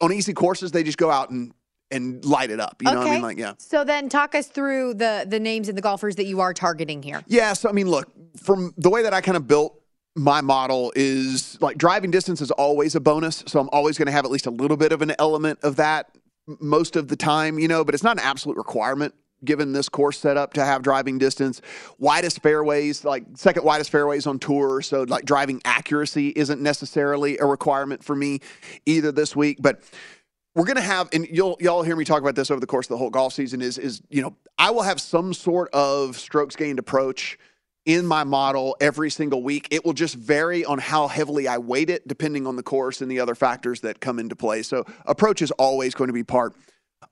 on 0.00 0.12
easy 0.12 0.32
courses. 0.32 0.70
They 0.70 0.84
just 0.84 0.98
go 0.98 1.10
out 1.10 1.30
and 1.30 1.52
and 1.90 2.24
light 2.24 2.50
it 2.50 2.60
up. 2.60 2.82
You 2.82 2.90
know 2.90 2.98
what 2.98 3.08
I 3.08 3.12
mean? 3.12 3.22
Like, 3.22 3.38
yeah. 3.38 3.54
So 3.58 3.84
then 3.84 4.08
talk 4.08 4.34
us 4.34 4.46
through 4.46 4.94
the 4.94 5.26
the 5.28 5.40
names 5.40 5.68
and 5.68 5.76
the 5.76 5.82
golfers 5.82 6.16
that 6.16 6.26
you 6.26 6.40
are 6.40 6.54
targeting 6.54 7.02
here. 7.02 7.22
Yeah. 7.26 7.52
So 7.52 7.68
I 7.68 7.72
mean, 7.72 7.88
look, 7.88 8.10
from 8.36 8.74
the 8.76 8.90
way 8.90 9.02
that 9.02 9.14
I 9.14 9.20
kind 9.20 9.36
of 9.36 9.46
built 9.46 9.76
my 10.16 10.40
model 10.40 10.92
is 10.96 11.60
like 11.60 11.78
driving 11.78 12.10
distance 12.10 12.40
is 12.40 12.50
always 12.50 12.94
a 12.94 13.00
bonus. 13.00 13.44
So 13.46 13.60
I'm 13.60 13.68
always 13.72 13.96
going 13.96 14.06
to 14.06 14.12
have 14.12 14.24
at 14.24 14.30
least 14.30 14.46
a 14.46 14.50
little 14.50 14.76
bit 14.76 14.92
of 14.92 15.02
an 15.02 15.12
element 15.18 15.60
of 15.62 15.76
that 15.76 16.10
most 16.60 16.96
of 16.96 17.08
the 17.08 17.16
time, 17.16 17.58
you 17.58 17.68
know, 17.68 17.84
but 17.84 17.94
it's 17.94 18.02
not 18.02 18.18
an 18.18 18.24
absolute 18.24 18.56
requirement 18.56 19.14
given 19.44 19.72
this 19.72 19.88
course 19.88 20.18
setup 20.18 20.52
to 20.54 20.64
have 20.64 20.82
driving 20.82 21.18
distance. 21.18 21.60
Widest 21.98 22.42
fairways, 22.42 23.04
like 23.04 23.24
second 23.34 23.64
widest 23.64 23.90
fairways 23.90 24.26
on 24.26 24.38
tour. 24.38 24.82
So, 24.82 25.04
like 25.04 25.24
driving 25.24 25.62
accuracy 25.64 26.28
isn't 26.36 26.60
necessarily 26.60 27.38
a 27.38 27.46
requirement 27.46 28.04
for 28.04 28.14
me 28.14 28.40
either 28.86 29.12
this 29.12 29.34
week. 29.34 29.58
But 29.60 29.82
we're 30.54 30.64
going 30.64 30.76
to 30.76 30.82
have, 30.82 31.08
and 31.12 31.26
you'll 31.30 31.56
y'all 31.60 31.82
hear 31.82 31.96
me 31.96 32.04
talk 32.04 32.20
about 32.20 32.34
this 32.34 32.50
over 32.50 32.60
the 32.60 32.66
course 32.66 32.86
of 32.86 32.90
the 32.90 32.96
whole 32.98 33.10
golf 33.10 33.32
season. 33.32 33.60
Is 33.60 33.78
is 33.78 34.02
you 34.10 34.22
know 34.22 34.36
I 34.58 34.70
will 34.70 34.82
have 34.82 35.00
some 35.00 35.32
sort 35.32 35.70
of 35.72 36.18
strokes 36.18 36.56
gained 36.56 36.78
approach 36.78 37.38
in 37.86 38.06
my 38.06 38.24
model 38.24 38.76
every 38.80 39.10
single 39.10 39.42
week. 39.42 39.68
It 39.70 39.84
will 39.84 39.92
just 39.92 40.14
vary 40.14 40.64
on 40.64 40.78
how 40.78 41.08
heavily 41.08 41.48
I 41.48 41.58
weight 41.58 41.88
it, 41.88 42.06
depending 42.06 42.46
on 42.46 42.56
the 42.56 42.62
course 42.62 43.00
and 43.00 43.10
the 43.10 43.20
other 43.20 43.34
factors 43.34 43.80
that 43.80 44.00
come 44.00 44.18
into 44.18 44.36
play. 44.36 44.62
So 44.62 44.84
approach 45.06 45.40
is 45.40 45.50
always 45.52 45.94
going 45.94 46.08
to 46.08 46.14
be 46.14 46.24
part 46.24 46.54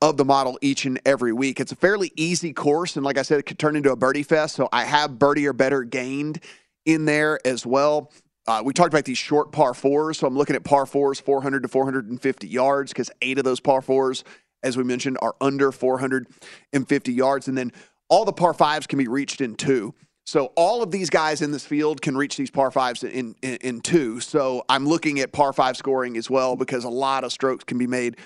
of 0.03 0.17
the 0.17 0.25
model 0.25 0.59
each 0.61 0.85
and 0.85 1.01
every 1.07 1.33
week. 1.33 1.61
It's 1.61 1.73
a 1.73 1.77
fairly 1.77 2.13
easy 2.17 2.53
course, 2.53 2.97
and 2.97 3.05
like 3.05 3.19
I 3.19 3.23
said, 3.23 3.39
it 3.39 3.45
could 3.45 3.59
turn 3.59 3.77
into 3.77 3.93
a 3.93 3.97
birdie 3.97 4.23
fest. 4.23 4.57
So 4.57 4.69
I 4.73 4.85
have 4.85 5.19
birdie 5.19 5.47
or 5.47 5.53
better 5.53 5.85
gained 5.85 6.41
in 6.85 7.05
there 7.05 7.39
as 7.47 7.65
well. 7.65 8.13
Uh, 8.49 8.63
we 8.65 8.73
talked 8.73 8.95
about 8.95 9.05
these 9.05 9.19
short 9.19 9.53
par 9.53 9.75
fours, 9.75 10.19
so 10.19 10.27
I'm 10.27 10.35
looking 10.35 10.57
at 10.57 10.65
par 10.65 10.87
fours, 10.87 11.21
400 11.21 11.65
to 11.65 11.69
450 11.69 12.49
yards, 12.49 12.91
because 12.91 13.11
eight 13.21 13.37
of 13.37 13.45
those 13.45 13.61
par 13.61 13.83
fours, 13.83 14.25
as 14.63 14.75
we 14.75 14.85
mentioned, 14.85 15.19
are 15.21 15.37
under 15.39 15.71
450 15.71 17.13
yards, 17.13 17.47
and 17.47 17.59
then 17.59 17.71
all 18.09 18.25
the 18.25 18.33
par 18.33 18.55
fives 18.55 18.87
can 18.87 18.99
be 18.99 19.07
reached 19.07 19.43
in 19.43 19.55
two. 19.55 19.95
So 20.25 20.47
all 20.57 20.83
of 20.83 20.91
these 20.91 21.11
guys 21.11 21.43
in 21.43 21.53
this 21.53 21.67
field 21.67 22.01
can 22.01 22.17
reach 22.17 22.39
these 22.39 22.51
par 22.51 22.71
fives 22.71 23.03
in, 23.05 23.35
in, 23.43 23.57
in 23.57 23.81
two. 23.83 24.19
So 24.21 24.65
I'm 24.71 24.89
looking 24.89 25.21
at 25.21 25.31
par 25.31 25.53
five 25.53 25.77
scoring 25.77 26.17
as 26.17 26.31
well 26.31 26.57
because 26.57 26.85
a 26.85 26.91
lot 26.91 27.25
of 27.25 27.33
strokes 27.33 27.65
can 27.65 27.77
be 27.77 27.87
made 27.87 28.17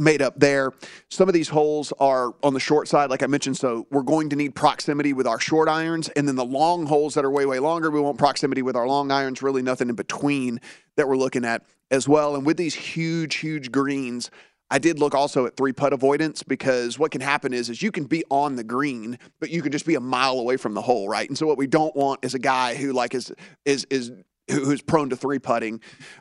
made 0.00 0.22
up 0.22 0.38
there. 0.38 0.72
Some 1.08 1.28
of 1.28 1.34
these 1.34 1.48
holes 1.48 1.92
are 2.00 2.32
on 2.42 2.54
the 2.54 2.60
short 2.60 2.88
side, 2.88 3.10
like 3.10 3.22
I 3.22 3.26
mentioned. 3.26 3.56
So 3.56 3.86
we're 3.90 4.02
going 4.02 4.30
to 4.30 4.36
need 4.36 4.54
proximity 4.54 5.12
with 5.12 5.26
our 5.26 5.38
short 5.38 5.68
irons. 5.68 6.08
And 6.10 6.26
then 6.26 6.36
the 6.36 6.44
long 6.44 6.86
holes 6.86 7.14
that 7.14 7.24
are 7.24 7.30
way, 7.30 7.46
way 7.46 7.58
longer, 7.58 7.90
we 7.90 8.00
want 8.00 8.18
proximity 8.18 8.62
with 8.62 8.76
our 8.76 8.86
long 8.86 9.10
irons, 9.10 9.42
really 9.42 9.62
nothing 9.62 9.88
in 9.88 9.94
between 9.94 10.60
that 10.96 11.08
we're 11.08 11.16
looking 11.16 11.44
at 11.44 11.62
as 11.90 12.08
well. 12.08 12.34
And 12.34 12.46
with 12.46 12.56
these 12.56 12.74
huge, 12.74 13.36
huge 13.36 13.70
greens, 13.70 14.30
I 14.70 14.78
did 14.78 14.98
look 15.00 15.14
also 15.14 15.46
at 15.46 15.56
three 15.56 15.72
putt 15.72 15.92
avoidance 15.92 16.42
because 16.42 16.98
what 16.98 17.10
can 17.10 17.20
happen 17.20 17.52
is 17.52 17.68
is 17.68 17.82
you 17.82 17.90
can 17.90 18.04
be 18.04 18.22
on 18.30 18.54
the 18.54 18.62
green, 18.62 19.18
but 19.40 19.50
you 19.50 19.62
can 19.62 19.72
just 19.72 19.84
be 19.84 19.96
a 19.96 20.00
mile 20.00 20.38
away 20.38 20.56
from 20.56 20.74
the 20.74 20.82
hole, 20.82 21.08
right? 21.08 21.28
And 21.28 21.36
so 21.36 21.46
what 21.46 21.58
we 21.58 21.66
don't 21.66 21.94
want 21.96 22.24
is 22.24 22.34
a 22.34 22.38
guy 22.38 22.76
who 22.76 22.92
like 22.92 23.14
is 23.14 23.32
is 23.64 23.84
is 23.90 24.12
who's 24.48 24.80
prone 24.80 25.10
to 25.10 25.16
three 25.16 25.38
putting 25.38 25.80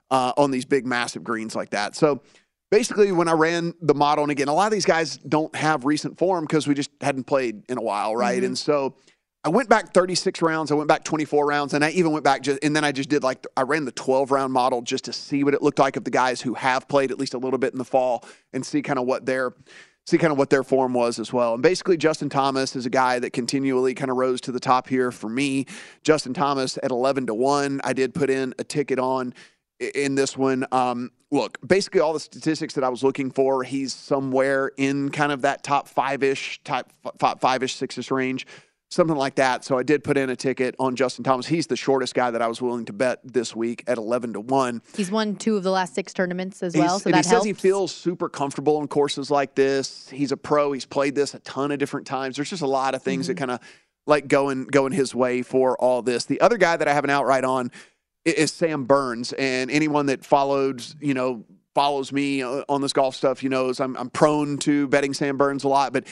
uh, 0.10 0.34
on 0.38 0.52
these 0.52 0.66
big 0.66 0.86
massive 0.86 1.24
greens 1.24 1.56
like 1.56 1.72
that. 1.72 1.96
So 1.96 2.22
basically 2.72 3.12
when 3.12 3.28
I 3.28 3.34
ran 3.34 3.74
the 3.82 3.94
model, 3.94 4.24
and 4.24 4.32
again, 4.32 4.48
a 4.48 4.54
lot 4.54 4.68
of 4.68 4.72
these 4.72 4.86
guys 4.86 5.18
don't 5.18 5.54
have 5.56 5.86
recent 5.86 6.18
form 6.18 6.46
because 6.46 6.68
we 6.68 6.74
just 6.74 6.92
hadn't 7.02 7.26
played 7.26 7.64
in 7.70 7.78
a 7.78 7.82
while, 7.82 8.16
right? 8.16 8.38
Mm-hmm. 8.38 8.46
And 8.46 8.58
so 8.58 8.96
I 9.44 9.50
went 9.50 9.70
back 9.70 9.94
36 9.94 10.42
rounds, 10.42 10.72
I 10.72 10.76
went 10.76 10.90
back 10.90 11.04
24 11.04 11.48
rounds, 11.48 11.74
and 11.74 11.84
I 11.84 11.92
even 11.92 12.12
went 12.12 12.26
back 12.26 12.42
just, 12.42 12.60
and 12.64 12.76
then 12.76 12.84
I 12.84 12.92
just 12.92 13.10
did 13.10 13.24
like, 13.24 13.46
I 13.56 13.62
ran 13.62 13.86
the 13.86 13.92
12 13.94 14.32
round 14.32 14.52
model 14.52 14.82
just 14.82 15.06
to 15.06 15.14
see 15.14 15.44
what 15.44 15.54
it 15.54 15.62
looked 15.62 15.80
like 15.80 15.96
of 15.96 16.04
the 16.04 16.12
guys 16.12 16.42
who 16.42 16.54
have 16.56 16.88
played 16.88 17.12
at 17.12 17.18
least 17.18 17.34
a 17.34 17.38
little 17.38 17.60
bit 17.60 17.72
in 17.72 17.78
the 17.78 17.86
fall 17.86 18.26
and 18.54 18.66
see 18.66 18.82
kind 18.82 19.00
of 19.00 19.06
what 19.06 19.26
their 19.26 19.54
see 20.10 20.18
kind 20.18 20.32
of 20.32 20.38
what 20.38 20.50
their 20.50 20.64
form 20.64 20.94
was 20.94 21.20
as 21.20 21.32
well. 21.32 21.54
And 21.54 21.62
basically, 21.62 21.96
Justin 21.96 22.30
Thomas 22.30 22.76
is 22.76 22.86
a 22.86 22.90
guy 22.90 23.20
that 23.20 23.32
continually 23.32 23.94
kind 23.94 24.10
of 24.10 24.18
rose 24.18 24.42
to 24.42 24.52
the 24.52 24.60
top 24.60 24.90
here 24.90 25.12
for 25.12 25.30
me. 25.30 25.68
Justin 26.04 26.34
Thomas 26.34 26.78
at 26.82 26.90
11 26.90 27.28
to 27.28 27.36
1. 27.36 27.82
I 27.84 27.94
did 27.94 28.16
put 28.16 28.30
in 28.30 28.56
a 28.58 28.64
ticket 28.64 28.98
on 28.98 29.34
in 29.80 30.16
this 30.16 30.38
one. 30.38 30.66
Um, 30.72 31.12
look, 31.32 31.58
basically, 31.66 32.02
all 32.02 32.14
the 32.14 32.20
statistics 32.20 32.74
that 32.76 32.84
I 32.84 32.90
was 32.90 33.04
looking 33.04 33.32
for, 33.32 33.64
he's 33.64 33.94
somewhere 33.94 34.72
in 34.78 35.10
kind 35.10 35.32
of 35.32 35.42
that 35.44 35.64
top 35.64 35.88
five 35.88 36.24
ish, 36.24 36.62
top 36.64 36.92
five 37.40 37.64
ish, 37.64 37.76
six 37.76 37.98
ish 37.98 38.12
range. 38.12 38.46
Something 38.92 39.18
like 39.18 39.36
that. 39.36 39.64
So 39.64 39.78
I 39.78 39.84
did 39.84 40.04
put 40.04 40.18
in 40.18 40.32
a 40.32 40.36
ticket 40.36 40.74
on 40.80 40.96
Justin 40.96 41.24
Thomas. 41.24 41.46
He's 41.46 41.68
the 41.68 41.76
shortest 41.76 42.16
guy 42.16 42.32
that 42.32 42.42
I 42.42 42.48
was 42.48 42.60
willing 42.60 42.86
to 42.86 42.94
bet 42.94 43.20
this 43.24 43.56
week 43.56 43.84
at 43.86 44.00
11 44.00 44.34
to 44.34 44.40
1. 44.40 44.82
He's 44.98 45.12
won 45.12 45.36
two 45.36 45.56
of 45.58 45.62
the 45.62 45.70
last 45.70 45.94
six 45.94 46.12
tournaments 46.12 46.64
as 46.64 46.74
well, 46.76 46.84
He's- 46.98 47.04
so 47.04 47.10
that 47.12 47.24
he 47.24 47.30
helps. 47.30 47.30
says 47.30 47.44
he 47.46 47.54
feels 47.54 47.94
super 47.94 48.28
comfortable 48.30 48.78
on 48.78 48.88
courses 48.88 49.30
like 49.30 49.54
this. 49.54 50.10
He's 50.10 50.32
a 50.32 50.38
pro. 50.38 50.72
He's 50.72 50.88
played 50.88 51.14
this 51.14 51.36
a 51.36 51.40
ton 51.42 51.72
of 51.72 51.78
different 51.78 52.08
times. 52.08 52.36
There's 52.38 52.50
just 52.50 52.64
a 52.64 52.68
lot 52.68 52.96
of 52.96 53.04
things 53.04 53.28
that 53.28 53.34
Mm-hmm. 53.36 53.40
kind 53.46 53.52
of 53.52 53.60
like 54.08 54.28
going 54.28 54.64
going 54.66 54.92
his 54.92 55.14
way 55.14 55.44
for 55.44 55.78
all 55.78 56.02
this. 56.02 56.26
The 56.26 56.42
other 56.42 56.58
guy 56.58 56.76
that 56.76 56.88
I 56.88 56.94
have 56.94 57.04
an 57.04 57.12
outright 57.12 57.44
on 57.44 57.70
is 58.26 58.52
Sam 58.52 58.86
Burns, 58.86 59.34
and 59.34 59.72
anyone 59.72 60.08
that 60.08 60.26
followed, 60.26 60.84
you 61.00 61.14
know, 61.14 61.46
follows 61.74 62.12
me 62.12 62.44
uh, 62.44 62.64
on 62.68 62.82
this 62.82 62.94
golf 62.94 63.16
stuff, 63.16 63.44
you 63.44 63.50
knows 63.50 63.80
I'm 63.80 63.96
I'm 63.98 64.10
prone 64.10 64.58
to 64.60 64.88
betting 64.88 65.14
Sam 65.14 65.38
Burns 65.38 65.64
a 65.64 65.68
lot, 65.68 65.94
but. 65.94 66.06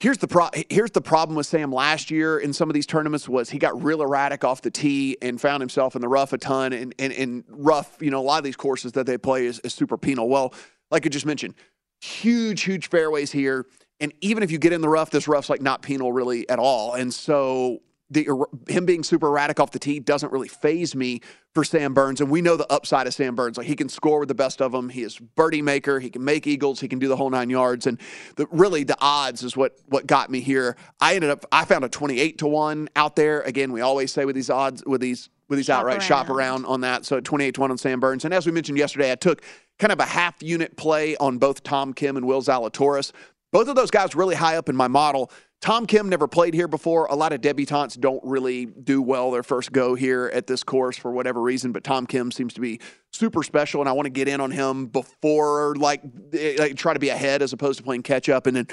Here's 0.00 0.18
the 0.18 0.26
pro- 0.26 0.50
here's 0.68 0.90
the 0.90 1.00
problem 1.00 1.36
with 1.36 1.46
Sam 1.46 1.70
last 1.70 2.10
year 2.10 2.36
in 2.36 2.52
some 2.52 2.68
of 2.68 2.74
these 2.74 2.86
tournaments 2.86 3.28
was 3.28 3.50
he 3.50 3.58
got 3.60 3.84
real 3.84 4.02
erratic 4.02 4.42
off 4.42 4.60
the 4.60 4.68
tee 4.68 5.16
and 5.22 5.40
found 5.40 5.60
himself 5.60 5.94
in 5.94 6.00
the 6.00 6.08
rough 6.08 6.32
a 6.32 6.38
ton 6.38 6.72
and 6.72 6.92
and, 6.98 7.12
and 7.12 7.44
rough 7.46 7.98
you 8.00 8.10
know 8.10 8.18
a 8.18 8.26
lot 8.26 8.38
of 8.38 8.42
these 8.42 8.56
courses 8.56 8.90
that 8.94 9.06
they 9.06 9.16
play 9.16 9.46
is, 9.46 9.60
is 9.60 9.72
super 9.72 9.96
penal. 9.96 10.28
Well, 10.28 10.54
like 10.90 11.06
I 11.06 11.08
just 11.08 11.24
mentioned, 11.24 11.54
huge 12.00 12.62
huge 12.62 12.88
fairways 12.88 13.30
here, 13.30 13.66
and 14.00 14.12
even 14.22 14.42
if 14.42 14.50
you 14.50 14.58
get 14.58 14.72
in 14.72 14.80
the 14.80 14.88
rough, 14.88 15.10
this 15.10 15.28
rough's 15.28 15.48
like 15.48 15.62
not 15.62 15.82
penal 15.82 16.12
really 16.12 16.48
at 16.48 16.58
all, 16.58 16.94
and 16.94 17.14
so. 17.14 17.80
The, 18.12 18.28
him 18.68 18.84
being 18.84 19.02
super 19.02 19.28
erratic 19.28 19.58
off 19.58 19.70
the 19.70 19.78
tee 19.78 19.98
doesn't 19.98 20.30
really 20.30 20.48
phase 20.48 20.94
me 20.94 21.20
for 21.54 21.64
Sam 21.64 21.94
Burns, 21.94 22.20
and 22.20 22.30
we 22.30 22.42
know 22.42 22.56
the 22.56 22.70
upside 22.70 23.06
of 23.06 23.14
Sam 23.14 23.34
Burns. 23.34 23.56
Like 23.56 23.66
he 23.66 23.74
can 23.74 23.88
score 23.88 24.18
with 24.18 24.28
the 24.28 24.34
best 24.34 24.60
of 24.60 24.72
them. 24.72 24.90
He 24.90 25.02
is 25.02 25.18
birdie 25.18 25.62
maker. 25.62 25.98
He 25.98 26.10
can 26.10 26.22
make 26.22 26.46
eagles. 26.46 26.80
He 26.80 26.88
can 26.88 26.98
do 26.98 27.08
the 27.08 27.16
whole 27.16 27.30
nine 27.30 27.48
yards. 27.48 27.86
And 27.86 27.98
the, 28.36 28.46
really, 28.50 28.84
the 28.84 28.96
odds 29.00 29.42
is 29.42 29.56
what 29.56 29.78
what 29.86 30.06
got 30.06 30.30
me 30.30 30.40
here. 30.40 30.76
I 31.00 31.14
ended 31.14 31.30
up 31.30 31.46
I 31.50 31.64
found 31.64 31.84
a 31.84 31.88
twenty 31.88 32.20
eight 32.20 32.38
to 32.38 32.46
one 32.46 32.88
out 32.96 33.16
there. 33.16 33.40
Again, 33.40 33.72
we 33.72 33.80
always 33.80 34.12
say 34.12 34.24
with 34.26 34.36
these 34.36 34.50
odds 34.50 34.82
with 34.86 35.00
these 35.00 35.30
with 35.48 35.58
these 35.58 35.66
Shop 35.66 35.80
outright 35.80 36.02
shop 36.02 36.28
around 36.28 36.66
on 36.66 36.82
that. 36.82 37.06
So 37.06 37.18
twenty 37.20 37.44
eight 37.44 37.54
to 37.54 37.62
one 37.62 37.70
on 37.70 37.78
Sam 37.78 37.98
Burns. 37.98 38.24
And 38.24 38.34
as 38.34 38.44
we 38.44 38.52
mentioned 38.52 38.76
yesterday, 38.78 39.10
I 39.10 39.14
took 39.14 39.42
kind 39.78 39.92
of 39.92 40.00
a 40.00 40.06
half 40.06 40.42
unit 40.42 40.76
play 40.76 41.16
on 41.16 41.38
both 41.38 41.62
Tom 41.62 41.94
Kim 41.94 42.16
and 42.16 42.26
Will 42.26 42.42
Zalatoris. 42.42 43.12
Both 43.52 43.68
of 43.68 43.76
those 43.76 43.90
guys 43.90 44.14
really 44.14 44.34
high 44.34 44.56
up 44.56 44.68
in 44.68 44.76
my 44.76 44.88
model. 44.88 45.30
Tom 45.62 45.86
Kim 45.86 46.08
never 46.08 46.26
played 46.26 46.54
here 46.54 46.66
before. 46.66 47.06
A 47.06 47.14
lot 47.14 47.32
of 47.32 47.40
debutantes 47.40 47.96
don't 47.98 48.22
really 48.24 48.66
do 48.66 49.00
well 49.00 49.30
their 49.30 49.44
first 49.44 49.70
go 49.70 49.94
here 49.94 50.28
at 50.34 50.48
this 50.48 50.64
course 50.64 50.96
for 50.96 51.12
whatever 51.12 51.40
reason, 51.40 51.70
but 51.70 51.84
Tom 51.84 52.04
Kim 52.04 52.32
seems 52.32 52.52
to 52.54 52.60
be 52.60 52.80
super 53.12 53.44
special, 53.44 53.80
and 53.80 53.88
I 53.88 53.92
want 53.92 54.06
to 54.06 54.10
get 54.10 54.26
in 54.26 54.40
on 54.40 54.50
him 54.50 54.86
before, 54.86 55.76
like, 55.76 56.02
eh, 56.32 56.56
like 56.58 56.74
try 56.74 56.92
to 56.94 56.98
be 56.98 57.10
ahead 57.10 57.42
as 57.42 57.52
opposed 57.52 57.78
to 57.78 57.84
playing 57.84 58.02
catch 58.02 58.28
up. 58.28 58.48
And 58.48 58.56
then 58.56 58.66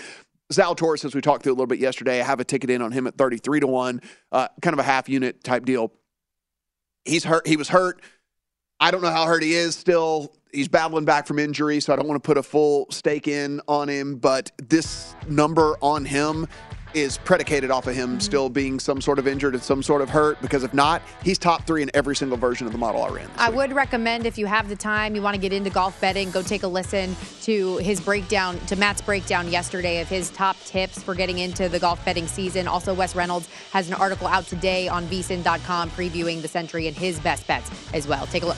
Zalatoris, 0.52 1.06
as 1.06 1.14
we 1.14 1.22
talked 1.22 1.44
through 1.44 1.52
a 1.52 1.54
little 1.54 1.68
bit 1.68 1.78
yesterday, 1.78 2.22
I 2.22 2.24
have 2.24 2.40
a 2.40 2.44
ticket 2.44 2.72
in 2.72 2.82
on 2.82 2.92
him 2.92 3.06
at 3.06 3.16
33 3.20 3.60
to 3.60 3.68
1, 3.68 4.02
uh, 4.32 4.48
kind 4.64 4.74
of 4.74 4.80
a 4.80 4.84
half 4.84 5.08
unit 5.08 5.44
type 5.44 5.66
deal. 5.66 5.94
He's 7.06 7.24
hurt. 7.24 7.46
He 7.46 7.56
was 7.56 7.70
hurt. 7.70 8.02
I 8.80 8.90
don't 8.90 9.02
know 9.04 9.12
how 9.12 9.26
hurt 9.26 9.44
he 9.44 9.54
is 9.54 9.76
still. 9.76 10.34
He's 10.52 10.68
battling 10.68 11.06
back 11.06 11.28
from 11.28 11.38
injury, 11.38 11.82
so 11.82 11.94
I 11.94 11.98
don't 11.98 12.08
want 12.08 12.22
to 12.24 12.26
put 12.26 12.38
a 12.38 12.44
full 12.44 12.88
stake 12.90 13.28
in 13.28 13.62
on 13.68 13.90
him. 13.90 14.16
But 14.16 14.52
this 14.58 15.14
number 15.28 15.78
on 15.82 16.06
him 16.06 16.48
is 16.94 17.18
predicated 17.18 17.72
off 17.72 17.88
of 17.88 17.96
him 17.96 18.10
mm-hmm. 18.10 18.20
still 18.20 18.50
being 18.50 18.80
some 18.80 19.02
sort 19.02 19.20
of 19.20 19.28
injured 19.28 19.54
and 19.54 19.64
some 19.64 19.84
sort 19.84 20.02
of 20.02 20.10
hurt. 20.10 20.42
Because 20.42 20.64
if 20.64 20.74
not, 20.74 21.02
he's 21.24 21.38
top 21.38 21.66
three 21.66 21.82
in 21.82 21.92
every 21.94 22.16
single 22.16 22.38
version 22.38 22.66
of 22.68 22.74
the 22.74 22.80
model 22.80 23.04
I 23.04 23.10
ran. 23.10 23.30
I 23.38 23.50
would 23.50 23.74
recommend 23.74 24.26
if 24.26 24.38
you 24.38 24.46
have 24.46 24.70
the 24.70 24.76
time, 24.76 25.16
you 25.16 25.22
want 25.22 25.36
to 25.36 25.42
get 25.42 25.54
into 25.54 25.70
golf 25.70 26.00
betting, 26.02 26.32
go 26.32 26.42
take 26.42 26.64
a 26.64 26.68
listen 26.68 27.16
to 27.44 27.78
his 27.78 28.02
breakdown, 28.02 28.60
to 28.68 28.76
Matt's 28.76 29.02
breakdown 29.02 29.50
yesterday 29.50 30.02
of 30.02 30.08
his 30.08 30.30
top 30.32 30.58
tips 30.66 31.02
for 31.02 31.16
getting 31.16 31.40
into 31.40 31.70
the 31.70 31.80
golf 31.80 32.04
betting 32.06 32.28
season. 32.28 32.68
Also, 32.68 32.94
Wes 32.94 33.16
Reynolds 33.16 33.48
has 33.72 33.88
an 33.88 33.94
article 33.96 34.28
out 34.28 34.46
today 34.48 34.88
on 34.88 35.06
vsin.com 35.08 35.90
previewing 35.92 36.42
the 36.42 36.48
Sentry 36.48 36.88
and 36.88 36.96
his 36.96 37.20
best 37.20 37.46
bets 37.48 37.70
as 37.94 38.08
well. 38.08 38.26
Take 38.28 38.44
a 38.44 38.48
look. 38.48 38.58